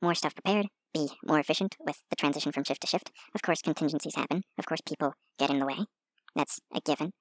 more 0.00 0.14
stuff 0.14 0.34
prepared, 0.34 0.66
be 0.94 1.08
more 1.24 1.38
efficient 1.38 1.76
with 1.78 2.00
the 2.08 2.16
transition 2.16 2.52
from 2.52 2.64
shift 2.64 2.80
to 2.80 2.86
shift. 2.86 3.12
Of 3.34 3.42
course, 3.42 3.62
contingencies 3.62 4.16
happen. 4.16 4.42
Of 4.58 4.66
course, 4.66 4.80
people 4.80 5.14
get 5.38 5.50
in 5.50 5.58
the 5.58 5.66
way. 5.66 5.86
That's 6.34 6.60
a 6.74 6.80
given. 6.80 7.12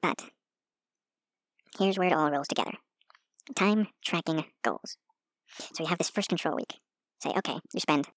But 0.00 0.24
here's 1.78 1.98
where 1.98 2.08
it 2.08 2.12
all 2.12 2.30
rolls 2.30 2.48
together 2.48 2.72
time 3.54 3.88
tracking 4.04 4.44
goals. 4.62 4.96
So 5.74 5.82
you 5.82 5.86
have 5.86 5.98
this 5.98 6.10
first 6.10 6.28
control 6.28 6.56
week. 6.56 6.74
Say, 7.22 7.30
okay, 7.36 7.58
you 7.72 7.80
spend, 7.80 8.08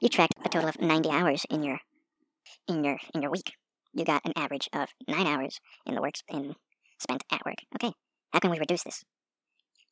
you 0.00 0.08
tracked 0.08 0.34
a 0.44 0.48
total 0.48 0.68
of 0.68 0.80
90 0.80 1.10
hours 1.10 1.44
in 1.50 1.62
your, 1.62 1.78
in 2.68 2.84
your, 2.84 2.98
in 3.14 3.22
your 3.22 3.30
week. 3.30 3.52
You 3.92 4.04
got 4.04 4.24
an 4.24 4.32
average 4.36 4.68
of 4.72 4.88
nine 5.08 5.26
hours 5.26 5.58
in 5.86 5.94
the 5.94 6.00
works 6.00 6.22
in 6.28 6.54
spent 6.98 7.24
at 7.30 7.44
work. 7.44 7.56
Okay, 7.74 7.92
how 8.34 8.40
can 8.40 8.50
we 8.50 8.58
reduce 8.58 8.82
this? 8.82 9.04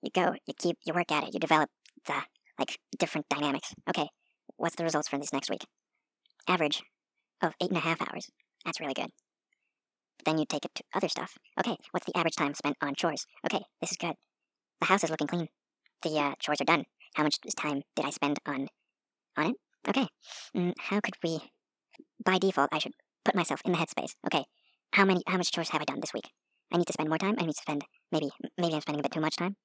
You 0.03 0.11
go, 0.13 0.35
you 0.47 0.55
keep, 0.59 0.77
you 0.85 0.93
work 0.93 1.13
at 1.13 1.23
it, 1.23 1.33
you 1.33 1.39
develop 1.39 1.71
the 2.07 2.15
like 2.59 2.77
different 2.99 3.29
dynamics. 3.29 3.73
Okay, 3.89 4.09
what's 4.57 4.75
the 4.75 4.83
results 4.83 5.09
for 5.09 5.17
this 5.17 5.33
next 5.33 5.49
week? 5.49 5.65
Average 6.49 6.83
of 7.41 7.55
eight 7.63 7.69
and 7.69 7.77
a 7.77 7.81
half 7.81 8.03
hours. 8.03 8.27
That's 8.65 8.81
really 8.81 8.95
good. 8.95 9.11
Then 10.25 10.39
you 10.39 10.45
take 10.45 10.65
it 10.65 10.73
to 10.75 10.83
other 10.93 11.09
stuff. 11.09 11.39
Okay, 11.59 11.77
what's 11.93 12.05
the 12.07 12.17
average 12.19 12.35
time 12.35 12.55
spent 12.55 12.77
on 12.83 12.97
chores? 12.97 13.27
Okay, 13.47 13.63
this 13.81 13.93
is 13.93 13.97
good. 13.97 14.15
the 14.81 14.87
house 14.87 15.05
is 15.05 15.11
looking 15.11 15.29
clean. 15.29 15.47
The 16.03 16.19
uh, 16.19 16.35
chores 16.41 16.61
are 16.61 16.65
done. 16.65 16.83
How 17.15 17.23
much 17.23 17.37
time 17.57 17.83
did 17.95 18.05
I 18.05 18.11
spend 18.11 18.41
on 18.45 18.67
on 19.37 19.51
it? 19.51 19.57
Okay. 19.89 20.09
Mm, 20.57 20.73
how 20.81 20.99
could 20.99 21.15
we? 21.23 21.39
By 22.25 22.39
default, 22.39 22.71
I 22.73 22.79
should 22.79 22.95
put 23.25 23.37
myself 23.37 23.61
in 23.65 23.71
the 23.71 23.79
headspace. 23.79 24.15
Okay. 24.27 24.45
How 24.95 25.05
many? 25.05 25.23
How 25.29 25.37
much 25.37 25.53
chores 25.53 25.69
have 25.69 25.81
I 25.81 25.85
done 25.85 26.01
this 26.01 26.13
week? 26.13 26.29
I 26.73 26.79
need 26.79 26.89
to 26.89 26.93
spend 26.93 27.09
more 27.09 27.19
time. 27.19 27.37
I 27.39 27.43
need 27.43 27.55
to 27.55 27.63
spend 27.63 27.85
maybe 28.13 28.31
maybe 28.59 28.75
I'm 28.75 28.81
spending 28.81 29.01
a 29.01 29.03
bit 29.03 29.13
too 29.13 29.21
much 29.21 29.37
time. 29.37 29.57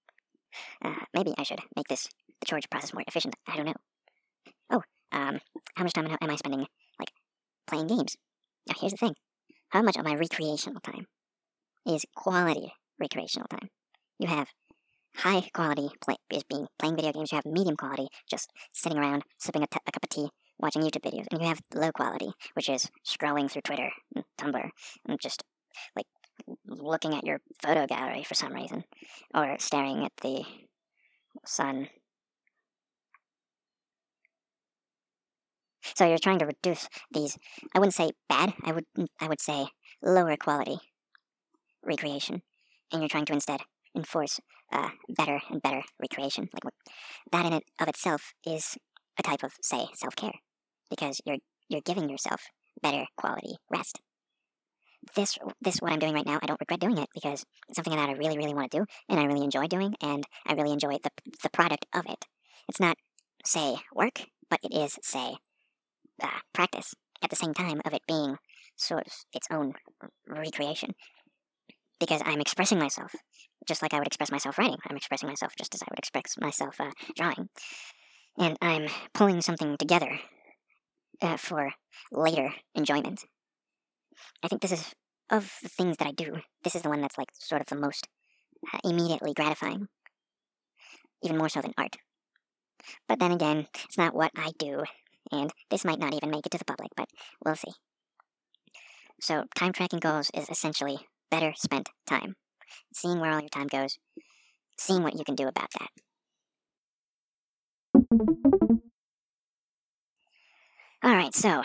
Uh, 0.83 1.05
maybe 1.13 1.33
I 1.37 1.43
should 1.43 1.59
make 1.75 1.87
this 1.87 2.07
the 2.39 2.45
chores 2.45 2.65
process 2.69 2.93
more 2.93 3.03
efficient. 3.07 3.35
I 3.47 3.57
don't 3.57 3.65
know. 3.65 3.73
Oh, 4.71 4.81
um, 5.11 5.39
how 5.75 5.83
much 5.83 5.93
time 5.93 6.07
am 6.07 6.29
I 6.29 6.35
spending 6.35 6.65
like 6.99 7.11
playing 7.67 7.87
games? 7.87 8.15
Now 8.67 8.75
here's 8.79 8.93
the 8.93 8.97
thing: 8.97 9.15
how 9.69 9.81
much 9.81 9.97
of 9.97 10.05
my 10.05 10.15
recreational 10.15 10.81
time 10.81 11.07
is 11.85 12.05
quality 12.15 12.73
recreational 12.99 13.47
time? 13.47 13.69
You 14.19 14.27
have 14.27 14.47
high 15.17 15.49
quality 15.53 15.89
play 16.01 16.15
is 16.31 16.43
being 16.43 16.67
playing 16.79 16.95
video 16.95 17.11
games. 17.11 17.31
You 17.31 17.37
have 17.37 17.45
medium 17.45 17.75
quality, 17.75 18.07
just 18.29 18.51
sitting 18.73 18.97
around 18.97 19.23
sipping 19.37 19.63
a, 19.63 19.67
t- 19.67 19.79
a 19.85 19.91
cup 19.91 20.03
of 20.03 20.09
tea, 20.09 20.29
watching 20.59 20.83
YouTube 20.83 21.03
videos, 21.03 21.25
and 21.31 21.41
you 21.41 21.47
have 21.47 21.61
low 21.73 21.91
quality, 21.91 22.31
which 22.53 22.69
is 22.69 22.89
scrolling 23.05 23.49
through 23.49 23.63
Twitter 23.63 23.89
and 24.15 24.23
Tumblr 24.39 24.69
and 25.07 25.19
just 25.21 25.43
like 25.95 26.05
looking 26.65 27.13
at 27.15 27.25
your 27.25 27.39
photo 27.61 27.85
gallery 27.85 28.23
for 28.23 28.35
some 28.35 28.53
reason, 28.53 28.83
or 29.33 29.55
staring 29.59 30.03
at 30.05 30.11
the 30.21 30.43
sun. 31.45 31.89
So 35.95 36.05
you're 36.05 36.17
trying 36.17 36.39
to 36.39 36.45
reduce 36.45 36.87
these. 37.11 37.37
I 37.73 37.79
wouldn't 37.79 37.95
say 37.95 38.11
bad. 38.27 38.53
I 38.63 38.71
would. 38.73 38.85
I 39.21 39.27
would 39.27 39.41
say 39.41 39.67
lower 40.03 40.35
quality 40.35 40.79
recreation, 41.83 42.41
and 42.91 43.01
you're 43.01 43.09
trying 43.09 43.25
to 43.25 43.33
instead 43.33 43.61
enforce 43.95 44.39
uh, 44.71 44.89
better 45.09 45.39
and 45.49 45.61
better 45.61 45.81
recreation. 45.99 46.49
Like 46.63 46.73
that 47.31 47.45
in 47.45 47.53
it 47.53 47.63
of 47.79 47.87
itself 47.87 48.33
is 48.45 48.77
a 49.17 49.23
type 49.23 49.43
of, 49.43 49.53
say, 49.61 49.87
self 49.95 50.15
care, 50.15 50.33
because 50.89 51.21
you're 51.25 51.37
you're 51.69 51.81
giving 51.81 52.09
yourself 52.09 52.41
better 52.81 53.05
quality 53.17 53.55
rest. 53.69 53.99
This 55.15 55.37
this 55.61 55.77
what 55.77 55.91
I'm 55.91 55.99
doing 55.99 56.13
right 56.13 56.25
now. 56.25 56.39
I 56.41 56.45
don't 56.45 56.59
regret 56.59 56.79
doing 56.79 56.97
it 56.97 57.09
because 57.13 57.45
it's 57.67 57.75
something 57.75 57.95
that 57.95 58.09
I 58.09 58.13
really 58.13 58.37
really 58.37 58.53
want 58.53 58.71
to 58.71 58.79
do 58.79 58.85
and 59.09 59.19
I 59.19 59.25
really 59.25 59.43
enjoy 59.43 59.67
doing 59.67 59.95
and 60.01 60.23
I 60.45 60.53
really 60.53 60.73
enjoy 60.73 60.97
the 61.03 61.11
the 61.43 61.49
product 61.49 61.85
of 61.93 62.05
it. 62.07 62.25
It's 62.67 62.79
not 62.79 62.97
say 63.45 63.77
work, 63.93 64.25
but 64.49 64.59
it 64.63 64.73
is 64.73 64.97
say 65.01 65.37
uh, 66.21 66.39
practice 66.53 66.93
at 67.23 67.29
the 67.29 67.35
same 67.35 67.53
time 67.53 67.81
of 67.85 67.93
it 67.93 68.01
being 68.07 68.37
sort 68.75 69.07
of 69.07 69.13
its 69.33 69.47
own 69.51 69.73
recreation 70.27 70.93
because 71.99 72.21
I'm 72.25 72.41
expressing 72.41 72.77
myself 72.77 73.11
just 73.67 73.81
like 73.81 73.93
I 73.93 73.97
would 73.97 74.07
express 74.07 74.31
myself 74.31 74.57
writing. 74.57 74.77
I'm 74.89 74.97
expressing 74.97 75.27
myself 75.27 75.53
just 75.57 75.75
as 75.75 75.81
I 75.81 75.87
would 75.89 75.99
express 75.99 76.35
myself 76.39 76.79
uh, 76.79 76.91
drawing. 77.15 77.49
And 78.37 78.57
I'm 78.61 78.87
pulling 79.13 79.41
something 79.41 79.77
together 79.77 80.19
uh, 81.21 81.37
for 81.37 81.71
later 82.11 82.53
enjoyment. 82.75 83.25
I 84.43 84.47
think 84.47 84.61
this 84.61 84.71
is, 84.71 84.93
of 85.29 85.51
the 85.61 85.69
things 85.69 85.97
that 85.97 86.07
I 86.07 86.11
do, 86.11 86.37
this 86.63 86.75
is 86.75 86.81
the 86.81 86.89
one 86.89 87.01
that's 87.01 87.17
like 87.17 87.29
sort 87.33 87.61
of 87.61 87.67
the 87.67 87.75
most 87.75 88.07
uh, 88.73 88.79
immediately 88.83 89.33
gratifying. 89.33 89.87
Even 91.23 91.37
more 91.37 91.49
so 91.49 91.61
than 91.61 91.73
art. 91.77 91.97
But 93.07 93.19
then 93.19 93.31
again, 93.31 93.67
it's 93.85 93.97
not 93.97 94.13
what 94.13 94.31
I 94.35 94.51
do, 94.57 94.83
and 95.31 95.51
this 95.69 95.83
might 95.83 95.99
not 95.99 96.13
even 96.13 96.29
make 96.29 96.45
it 96.45 96.51
to 96.51 96.57
the 96.57 96.65
public, 96.65 96.91
but 96.95 97.09
we'll 97.43 97.55
see. 97.55 97.71
So, 99.19 99.45
time 99.55 99.73
tracking 99.73 99.99
goals 99.99 100.29
is 100.33 100.47
essentially 100.47 100.99
better 101.31 101.53
spent 101.55 101.89
time 102.05 102.35
seeing 102.93 103.19
where 103.19 103.31
all 103.31 103.39
your 103.39 103.49
time 103.49 103.67
goes, 103.67 103.97
seeing 104.77 105.03
what 105.03 105.17
you 105.17 105.23
can 105.23 105.35
do 105.35 105.47
about 105.47 105.69
that. 105.79 105.89
Alright, 111.05 111.35
so, 111.35 111.61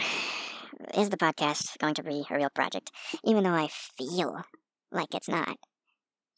is 0.97 1.11
the 1.11 1.17
podcast 1.17 1.79
going 1.79 1.95
to 1.95 2.03
be 2.03 2.25
a 2.31 2.37
real 2.37 2.51
project? 2.51 2.91
Even 3.25 3.45
though 3.45 3.51
I 3.51 3.69
feel 3.69 4.43
like 4.91 5.15
it's 5.15 5.29
not, 5.29 5.57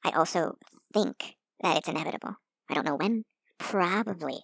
I 0.05 0.11
also 0.11 0.57
think 0.93 1.37
that 1.63 1.77
it's 1.77 1.89
inevitable. 1.89 2.37
I 2.71 2.75
don't 2.75 2.87
know 2.87 2.97
when, 2.97 3.25
probably 3.59 4.41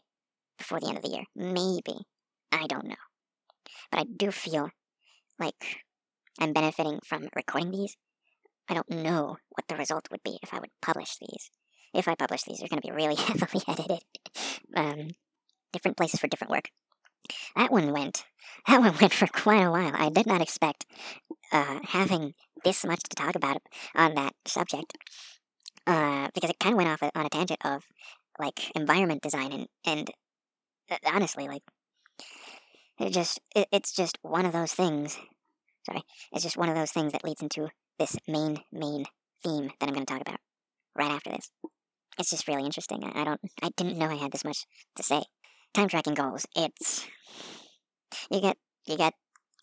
before 0.58 0.80
the 0.80 0.88
end 0.88 0.98
of 0.98 1.02
the 1.02 1.10
year. 1.10 1.24
Maybe. 1.34 2.04
I 2.52 2.66
don't 2.66 2.86
know. 2.86 2.94
But 3.90 4.00
I 4.00 4.04
do 4.04 4.30
feel 4.30 4.70
like 5.38 5.78
I'm 6.38 6.52
benefiting 6.52 7.00
from 7.04 7.28
recording 7.34 7.70
these 7.70 7.96
I 8.70 8.74
don't 8.74 9.02
know 9.02 9.36
what 9.48 9.66
the 9.68 9.76
result 9.76 10.06
would 10.12 10.22
be 10.22 10.38
if 10.44 10.54
I 10.54 10.60
would 10.60 10.70
publish 10.80 11.16
these. 11.20 11.50
If 11.92 12.06
I 12.06 12.14
publish 12.14 12.44
these, 12.44 12.60
they're 12.60 12.68
going 12.68 12.80
to 12.80 12.86
be 12.86 12.94
really 12.94 13.14
heavily 13.16 13.62
edited. 13.68 14.02
Um, 14.76 15.08
different 15.72 15.96
places 15.96 16.20
for 16.20 16.28
different 16.28 16.52
work. 16.52 16.68
That 17.56 17.70
one 17.70 17.92
went. 17.92 18.24
That 18.66 18.80
one 18.80 18.94
went 19.00 19.12
for 19.12 19.26
quite 19.26 19.62
a 19.62 19.70
while. 19.70 19.92
I 19.94 20.10
did 20.10 20.26
not 20.26 20.42
expect 20.42 20.86
uh, 21.52 21.80
having 21.84 22.34
this 22.64 22.84
much 22.84 23.02
to 23.04 23.16
talk 23.16 23.34
about 23.34 23.62
on 23.94 24.14
that 24.14 24.34
subject, 24.46 24.96
uh, 25.86 26.28
because 26.34 26.50
it 26.50 26.58
kind 26.58 26.74
of 26.74 26.78
went 26.78 26.90
off 26.90 27.10
on 27.14 27.26
a 27.26 27.30
tangent 27.30 27.60
of 27.64 27.84
like 28.38 28.74
environment 28.76 29.22
design 29.22 29.52
and 29.52 29.66
and 29.84 30.10
uh, 30.90 30.96
honestly, 31.06 31.46
like 31.48 31.62
it 32.98 33.12
just 33.12 33.40
it, 33.54 33.68
it's 33.72 33.92
just 33.92 34.18
one 34.22 34.46
of 34.46 34.52
those 34.52 34.72
things. 34.72 35.18
Sorry, 35.86 36.02
it's 36.32 36.44
just 36.44 36.56
one 36.56 36.68
of 36.68 36.74
those 36.74 36.90
things 36.90 37.12
that 37.12 37.24
leads 37.24 37.42
into 37.42 37.68
this 37.98 38.16
main, 38.26 38.58
main 38.72 39.04
theme 39.42 39.70
that 39.78 39.88
I'm 39.88 39.94
going 39.94 40.06
to 40.06 40.12
talk 40.12 40.20
about 40.20 40.40
right 40.96 41.10
after 41.10 41.30
this. 41.30 41.50
It's 42.18 42.30
just 42.30 42.48
really 42.48 42.64
interesting. 42.64 43.04
I, 43.04 43.20
I 43.20 43.24
don't, 43.24 43.40
I 43.62 43.70
didn't 43.76 43.98
know 43.98 44.06
I 44.06 44.16
had 44.16 44.32
this 44.32 44.44
much 44.44 44.64
to 44.96 45.02
say. 45.02 45.22
Time 45.72 45.88
tracking 45.88 46.14
goals. 46.14 46.46
It's 46.56 47.06
you 48.30 48.40
get 48.40 48.56
you 48.86 48.96
get 48.96 49.14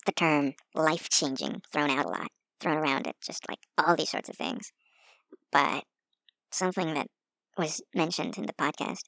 the 0.06 0.12
term 0.12 0.54
life 0.74 1.08
changing 1.10 1.60
thrown 1.70 1.90
out 1.90 2.06
a 2.06 2.08
lot, 2.08 2.28
thrown 2.60 2.78
around 2.78 3.06
it, 3.06 3.16
just 3.22 3.46
like 3.48 3.58
all 3.76 3.94
these 3.94 4.10
sorts 4.10 4.30
of 4.30 4.36
things. 4.36 4.72
But 5.52 5.84
something 6.50 6.94
that 6.94 7.08
was 7.58 7.82
mentioned 7.94 8.38
in 8.38 8.46
the 8.46 8.54
podcast, 8.54 9.02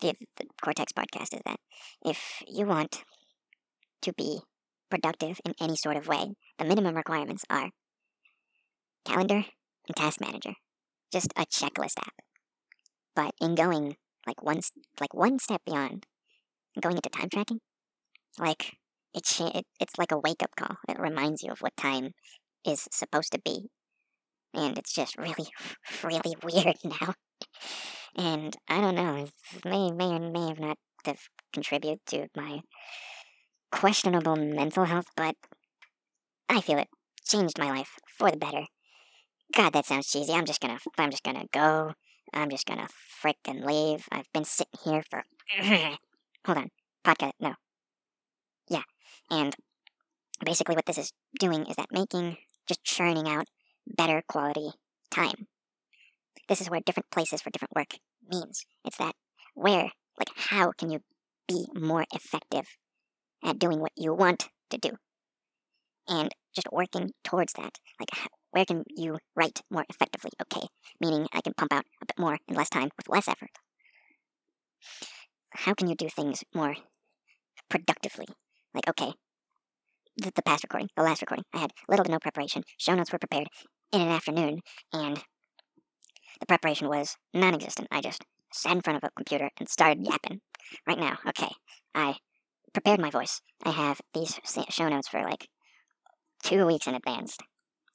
the, 0.00 0.14
the 0.38 0.46
Cortex 0.62 0.92
podcast, 0.92 1.34
is 1.34 1.42
that 1.44 1.60
if 2.04 2.42
you 2.46 2.64
want 2.64 3.04
to 4.00 4.12
be 4.14 4.40
productive 4.90 5.40
in 5.44 5.52
any 5.60 5.76
sort 5.76 5.96
of 5.96 6.08
way, 6.08 6.32
the 6.58 6.64
minimum 6.64 6.94
requirements 6.94 7.44
are 7.50 7.68
calendar 9.04 9.44
and 9.86 9.96
task 9.96 10.20
manager. 10.22 10.54
Just 11.12 11.32
a 11.36 11.44
checklist 11.44 11.98
app. 11.98 12.14
But 13.14 13.32
in 13.40 13.54
going 13.54 13.96
like 14.26 14.42
one 14.42 14.60
like 15.00 15.12
one 15.12 15.38
step 15.38 15.60
beyond, 15.66 16.06
going 16.80 16.96
into 16.96 17.10
time 17.10 17.28
tracking, 17.30 17.60
like 18.38 18.74
it's 19.14 19.40
it, 19.40 19.66
it's 19.80 19.98
like 19.98 20.12
a 20.12 20.18
wake 20.18 20.42
up 20.42 20.54
call. 20.56 20.76
It 20.88 20.98
reminds 20.98 21.42
you 21.42 21.52
of 21.52 21.60
what 21.60 21.76
time 21.76 22.10
is 22.66 22.86
supposed 22.92 23.32
to 23.32 23.40
be, 23.44 23.68
and 24.54 24.78
it's 24.78 24.92
just 24.92 25.16
really 25.18 25.48
really 26.02 26.36
weird 26.42 26.76
now. 26.84 27.14
And 28.16 28.56
I 28.68 28.80
don't 28.80 28.94
know, 28.94 29.26
it 29.26 29.64
may 29.64 29.90
may 29.90 30.16
or 30.16 30.30
may 30.30 30.48
have 30.48 30.60
not 30.60 30.78
have 31.04 31.20
contributed 31.52 32.00
to 32.06 32.28
my 32.36 32.60
questionable 33.72 34.36
mental 34.36 34.84
health, 34.84 35.06
but 35.16 35.34
I 36.48 36.60
feel 36.60 36.78
it 36.78 36.88
changed 37.24 37.58
my 37.58 37.70
life 37.70 37.96
for 38.18 38.30
the 38.30 38.36
better. 38.36 38.64
God, 39.54 39.72
that 39.72 39.86
sounds 39.86 40.10
cheesy. 40.10 40.32
I'm 40.32 40.44
just 40.44 40.60
gonna, 40.60 40.78
I'm 40.98 41.10
just 41.10 41.22
gonna 41.22 41.46
go. 41.52 41.92
I'm 42.32 42.50
just 42.50 42.66
gonna 42.66 42.88
frickin' 43.22 43.64
leave. 43.64 44.06
I've 44.12 44.30
been 44.32 44.44
sitting 44.44 44.78
here 44.84 45.02
for. 45.10 45.24
Hold 46.46 46.58
on. 46.58 46.70
Podcast. 47.04 47.32
No. 47.40 47.54
Yeah. 48.68 48.82
And 49.30 49.54
basically, 50.44 50.74
what 50.74 50.86
this 50.86 50.98
is 50.98 51.12
doing 51.38 51.66
is 51.66 51.76
that 51.76 51.92
making, 51.92 52.38
just 52.66 52.84
churning 52.84 53.28
out 53.28 53.46
better 53.86 54.22
quality 54.28 54.70
time. 55.10 55.46
This 56.48 56.60
is 56.60 56.70
where 56.70 56.80
different 56.84 57.10
places 57.10 57.42
for 57.42 57.50
different 57.50 57.74
work 57.76 57.94
means. 58.28 58.64
It's 58.84 58.96
that 58.98 59.14
where, 59.54 59.90
like, 60.18 60.30
how 60.36 60.72
can 60.72 60.90
you 60.90 61.00
be 61.46 61.66
more 61.74 62.04
effective 62.12 62.66
at 63.44 63.58
doing 63.58 63.80
what 63.80 63.92
you 63.96 64.14
want 64.14 64.48
to 64.70 64.78
do? 64.78 64.90
And 66.08 66.30
just 66.54 66.68
working 66.72 67.12
towards 67.22 67.52
that. 67.54 67.78
Like, 68.00 68.10
where 68.50 68.64
can 68.64 68.84
you 68.88 69.18
write 69.36 69.60
more 69.70 69.84
effectively? 69.88 70.30
Okay, 70.42 70.66
meaning 71.00 71.26
I 71.32 71.40
can 71.40 71.54
pump 71.56 71.72
out 71.72 71.84
a 72.02 72.06
bit 72.06 72.18
more 72.18 72.38
in 72.48 72.56
less 72.56 72.68
time 72.70 72.90
with 72.96 73.08
less 73.08 73.28
effort. 73.28 73.50
How 75.52 75.74
can 75.74 75.88
you 75.88 75.94
do 75.94 76.08
things 76.08 76.44
more 76.54 76.76
productively? 77.68 78.26
Like, 78.74 78.88
okay, 78.88 79.12
the, 80.16 80.32
the 80.34 80.42
past 80.42 80.64
recording, 80.64 80.88
the 80.96 81.02
last 81.02 81.22
recording, 81.22 81.44
I 81.54 81.58
had 81.58 81.72
little 81.88 82.04
to 82.04 82.10
no 82.10 82.18
preparation. 82.18 82.62
Show 82.78 82.94
notes 82.94 83.12
were 83.12 83.18
prepared 83.18 83.48
in 83.92 84.00
an 84.00 84.08
afternoon, 84.08 84.60
and 84.92 85.22
the 86.40 86.46
preparation 86.46 86.88
was 86.88 87.16
non 87.34 87.54
existent. 87.54 87.88
I 87.90 88.00
just 88.00 88.24
sat 88.52 88.72
in 88.72 88.82
front 88.82 88.96
of 88.98 89.04
a 89.04 89.12
computer 89.14 89.50
and 89.58 89.68
started 89.68 90.04
yapping. 90.04 90.40
Right 90.86 90.98
now, 90.98 91.18
okay, 91.28 91.50
I 91.94 92.16
prepared 92.72 93.00
my 93.00 93.10
voice. 93.10 93.40
I 93.64 93.70
have 93.70 94.00
these 94.14 94.38
show 94.70 94.88
notes 94.88 95.08
for 95.08 95.22
like 95.22 95.48
two 96.42 96.66
weeks 96.66 96.86
in 96.86 96.94
advance. 96.94 97.36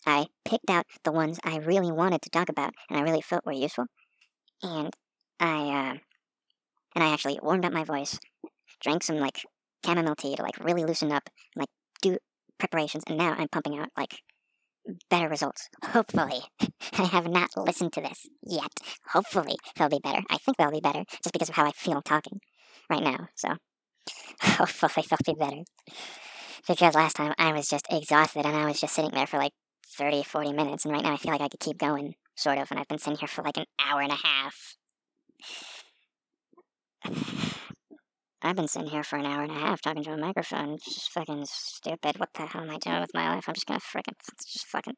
I 0.06 0.28
picked 0.44 0.70
out 0.70 0.86
the 1.04 1.12
ones 1.12 1.40
I 1.44 1.58
really 1.58 1.92
wanted 1.92 2.22
to 2.24 2.30
talk 2.30 2.50
about 2.50 2.74
and 2.90 3.00
I 3.00 3.02
really 3.02 3.22
felt 3.22 3.46
were 3.46 3.52
useful. 3.52 3.86
And 4.62 4.94
I, 5.40 5.94
uh, 5.94 5.98
and 6.96 7.04
I 7.04 7.12
actually 7.14 7.40
warmed 7.42 7.66
up 7.66 7.74
my 7.74 7.84
voice, 7.84 8.20
drank 8.82 9.04
some, 9.04 9.18
like, 9.18 9.46
chamomile 9.86 10.16
tea 10.16 10.36
to, 10.36 10.42
like, 10.42 10.58
really 10.64 10.84
loosen 10.84 11.12
up, 11.12 11.30
and, 11.56 11.62
like, 11.62 11.70
do 12.02 12.18
preparations, 12.58 13.04
and 13.08 13.18
now 13.18 13.36
I'm 13.38 13.50
pumping 13.50 13.78
out, 13.78 13.90
like, 13.98 14.16
better 15.10 15.30
results. 15.30 15.70
Hopefully. 15.84 16.42
I 16.98 17.04
have 17.04 17.28
not 17.28 17.50
listened 17.58 17.94
to 17.94 18.02
this 18.02 18.28
yet. 18.44 18.72
Hopefully 19.12 19.56
they'll 19.76 19.90
be 19.90 20.00
better. 20.04 20.22
I 20.30 20.38
think 20.38 20.58
they'll 20.58 20.72
be 20.72 20.80
better, 20.82 21.04
just 21.24 21.34
because 21.34 21.50
of 21.50 21.56
how 21.56 21.66
I 21.66 21.72
feel 21.72 22.02
talking 22.02 22.40
right 22.90 23.04
now, 23.04 23.30
so 23.36 23.50
hopefully 24.42 25.06
they'll 25.10 25.36
be 25.36 25.40
better. 25.40 25.64
Because 26.68 26.96
last 26.96 27.16
time 27.16 27.34
I 27.38 27.54
was 27.54 27.68
just 27.68 27.86
exhausted 27.92 28.46
and 28.46 28.56
I 28.56 28.66
was 28.66 28.80
just 28.80 28.96
sitting 28.96 29.12
there 29.12 29.28
for 29.28 29.38
like 29.38 29.54
30, 29.98 30.24
40 30.24 30.54
minutes, 30.54 30.86
and 30.86 30.94
right 30.94 31.04
now 31.04 31.14
I 31.14 31.18
feel 31.18 31.32
like 31.32 31.42
I 31.42 31.48
could 31.48 31.60
keep 31.60 31.78
going, 31.78 32.16
sort 32.36 32.58
of, 32.58 32.70
and 32.72 32.80
I've 32.80 32.88
been 32.88 32.98
sitting 32.98 33.20
here 33.20 33.28
for 33.28 33.44
like 33.44 33.58
an 33.58 33.66
hour 33.80 34.02
and 34.02 34.12
a 34.12 34.16
half. 34.16 34.76
I've 38.42 38.56
been 38.56 38.68
sitting 38.68 38.90
here 38.90 39.04
for 39.04 39.18
an 39.18 39.26
hour 39.26 39.44
and 39.44 39.52
a 39.52 39.56
half 39.56 39.82
talking 39.82 40.04
to 40.04 40.14
a 40.14 40.18
microphone. 40.18 40.74
It's 40.76 40.94
just 40.94 41.12
fucking 41.12 41.46
stupid. 41.46 42.20
What 42.20 42.30
the 42.36 42.46
hell 42.46 42.62
am 42.62 42.70
I 42.70 42.78
doing 42.78 43.02
with 43.02 43.14
my 43.14 43.34
life? 43.34 43.46
I'm 43.48 43.56
just 43.56 43.66
gonna 43.66 43.80
freaking 43.80 44.14
just 44.48 44.68
fucking 44.68 44.96